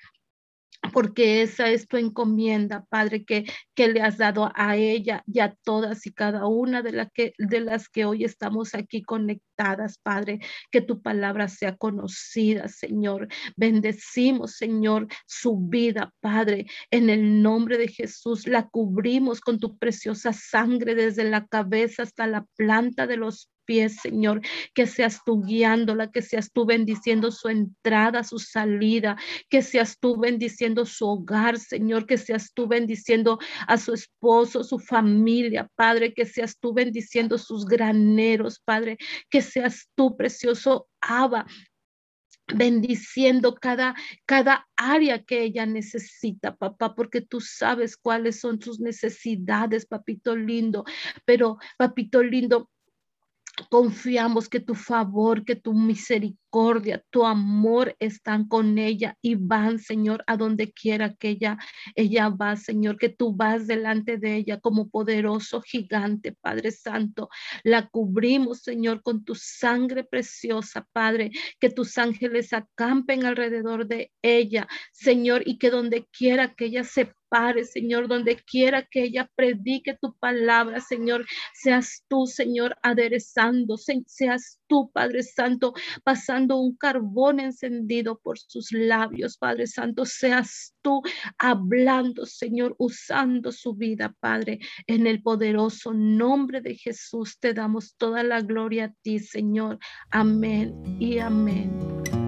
porque 0.93 1.43
esa 1.43 1.70
es 1.70 1.89
tu 1.89 1.97
encomienda, 1.97 2.85
Padre, 2.89 3.24
que, 3.24 3.45
que 3.74 3.89
le 3.89 4.03
has 4.03 4.18
dado 4.18 4.51
a 4.55 4.76
ella 4.76 5.22
y 5.26 5.41
a 5.41 5.55
todas 5.64 6.07
y 6.07 6.12
cada 6.12 6.47
una 6.47 6.82
de, 6.82 7.09
que, 7.14 7.32
de 7.39 7.61
las 7.61 7.89
que 7.89 8.05
hoy 8.05 8.24
estamos 8.24 8.74
aquí 8.74 9.03
conectadas, 9.03 9.99
Padre, 9.99 10.41
que 10.70 10.80
tu 10.80 11.03
palabra 11.03 11.49
sea 11.49 11.76
conocida, 11.76 12.68
Señor. 12.68 13.28
Bendecimos, 13.57 14.57
Señor, 14.57 15.09
su 15.26 15.59
vida, 15.59 16.12
Padre, 16.20 16.66
en 16.91 17.11
el 17.11 17.43
nombre 17.43 17.78
de 17.78 17.89
Jesús. 17.89 18.47
La 18.47 18.68
cubrimos 18.68 19.41
con 19.41 19.59
tu 19.59 19.78
preciosa 19.78 20.32
sangre 20.32 20.95
desde 20.95 21.24
la 21.24 21.47
cabeza 21.47 22.03
hasta 22.03 22.26
la 22.26 22.47
planta 22.57 23.07
de 23.07 23.16
los 23.16 23.51
pies, 23.64 23.96
Señor, 24.00 24.40
que 24.74 24.86
seas 24.86 25.20
tú 25.24 25.42
guiándola, 25.42 26.10
que 26.10 26.22
seas 26.22 26.52
tú 26.52 26.66
bendiciendo 26.66 27.30
su 27.30 27.48
entrada, 27.48 28.24
su 28.24 28.38
salida, 28.38 29.16
que 29.48 29.62
seas 29.62 29.98
tú 29.98 30.16
bendiciendo 30.16 30.86
su 30.86 31.06
hogar, 31.06 31.58
Señor, 31.58 32.06
que 32.06 32.18
seas 32.18 32.52
tú 32.54 32.66
bendiciendo 32.66 33.38
a 33.66 33.76
su 33.78 33.92
esposo, 33.94 34.64
su 34.64 34.78
familia, 34.78 35.70
Padre, 35.74 36.14
que 36.14 36.26
seas 36.26 36.58
tú 36.58 36.72
bendiciendo 36.72 37.38
sus 37.38 37.64
graneros, 37.66 38.60
Padre, 38.64 38.98
que 39.30 39.42
seas 39.42 39.88
tú, 39.94 40.16
precioso 40.16 40.88
Abba, 41.00 41.46
bendiciendo 42.52 43.54
cada, 43.54 43.94
cada 44.26 44.66
área 44.76 45.22
que 45.22 45.42
ella 45.42 45.66
necesita, 45.66 46.56
papá, 46.56 46.94
porque 46.94 47.20
tú 47.20 47.40
sabes 47.40 47.96
cuáles 47.96 48.40
son 48.40 48.60
sus 48.60 48.80
necesidades, 48.80 49.86
papito 49.86 50.36
lindo. 50.36 50.84
Pero, 51.24 51.58
papito 51.78 52.22
lindo, 52.22 52.70
Confiamos 53.70 54.48
que 54.48 54.61
tu 54.61 54.74
favor, 54.74 55.44
que 55.44 55.55
tu 55.55 55.74
misericordia, 55.74 57.05
tu 57.11 57.24
amor 57.24 57.94
están 58.00 58.48
con 58.48 58.78
ella 58.78 59.16
y 59.22 59.36
van, 59.36 59.78
Señor, 59.78 60.24
a 60.26 60.36
donde 60.36 60.72
quiera 60.72 61.14
que 61.14 61.30
ella, 61.30 61.59
ella 61.94 62.30
va, 62.30 62.57
Señor, 62.57 62.98
que 62.98 63.11
tú 63.11 63.34
vas 63.34 63.68
delante 63.68 64.18
de 64.18 64.36
ella 64.36 64.59
como 64.59 64.88
poderoso 64.88 65.61
gigante, 65.61 66.32
Padre 66.32 66.72
Santo. 66.72 67.28
La 67.62 67.88
cubrimos, 67.88 68.62
Señor, 68.62 69.02
con 69.02 69.24
tu 69.24 69.36
sangre 69.36 70.02
preciosa, 70.02 70.86
Padre, 70.92 71.30
que 71.61 71.70
tus 71.70 71.96
ángeles 71.96 72.52
acampen 72.52 73.24
alrededor 73.24 73.86
de 73.86 74.12
ella, 74.20 74.66
Señor, 74.92 75.42
y 75.46 75.59
que 75.59 75.70
donde 75.70 76.07
quiera 76.07 76.55
que 76.55 76.66
ella 76.66 76.82
se 76.82 77.14
Señor, 77.64 78.07
donde 78.07 78.37
quiera 78.37 78.87
que 78.87 79.03
ella 79.05 79.30
predique 79.35 79.99
tu 80.01 80.16
palabra, 80.18 80.80
Señor, 80.80 81.26
seas 81.53 82.05
tú, 82.09 82.26
Señor, 82.26 82.76
aderezando, 82.82 83.76
seas 83.76 84.61
tú, 84.68 84.91
Padre 84.93 85.22
Santo, 85.22 85.74
pasando 86.05 86.57
un 86.57 86.76
carbón 86.76 87.41
encendido 87.41 88.20
por 88.20 88.39
sus 88.39 88.70
labios, 88.72 89.37
Padre 89.37 89.66
Santo, 89.66 90.05
seas 90.05 90.74
tú 90.82 91.03
hablando, 91.39 92.24
Señor, 92.24 92.76
usando 92.78 93.51
su 93.51 93.74
vida, 93.74 94.14
Padre, 94.20 94.61
en 94.87 95.07
el 95.07 95.22
poderoso 95.22 95.93
nombre 95.93 96.61
de 96.61 96.76
Jesús 96.76 97.39
te 97.41 97.53
damos 97.53 97.97
toda 97.97 98.22
la 98.22 98.41
gloria 98.41 98.85
a 98.85 98.95
ti, 99.03 99.18
Señor. 99.18 99.78
Amén 100.11 100.72
y 101.01 101.18
amén. 101.18 102.24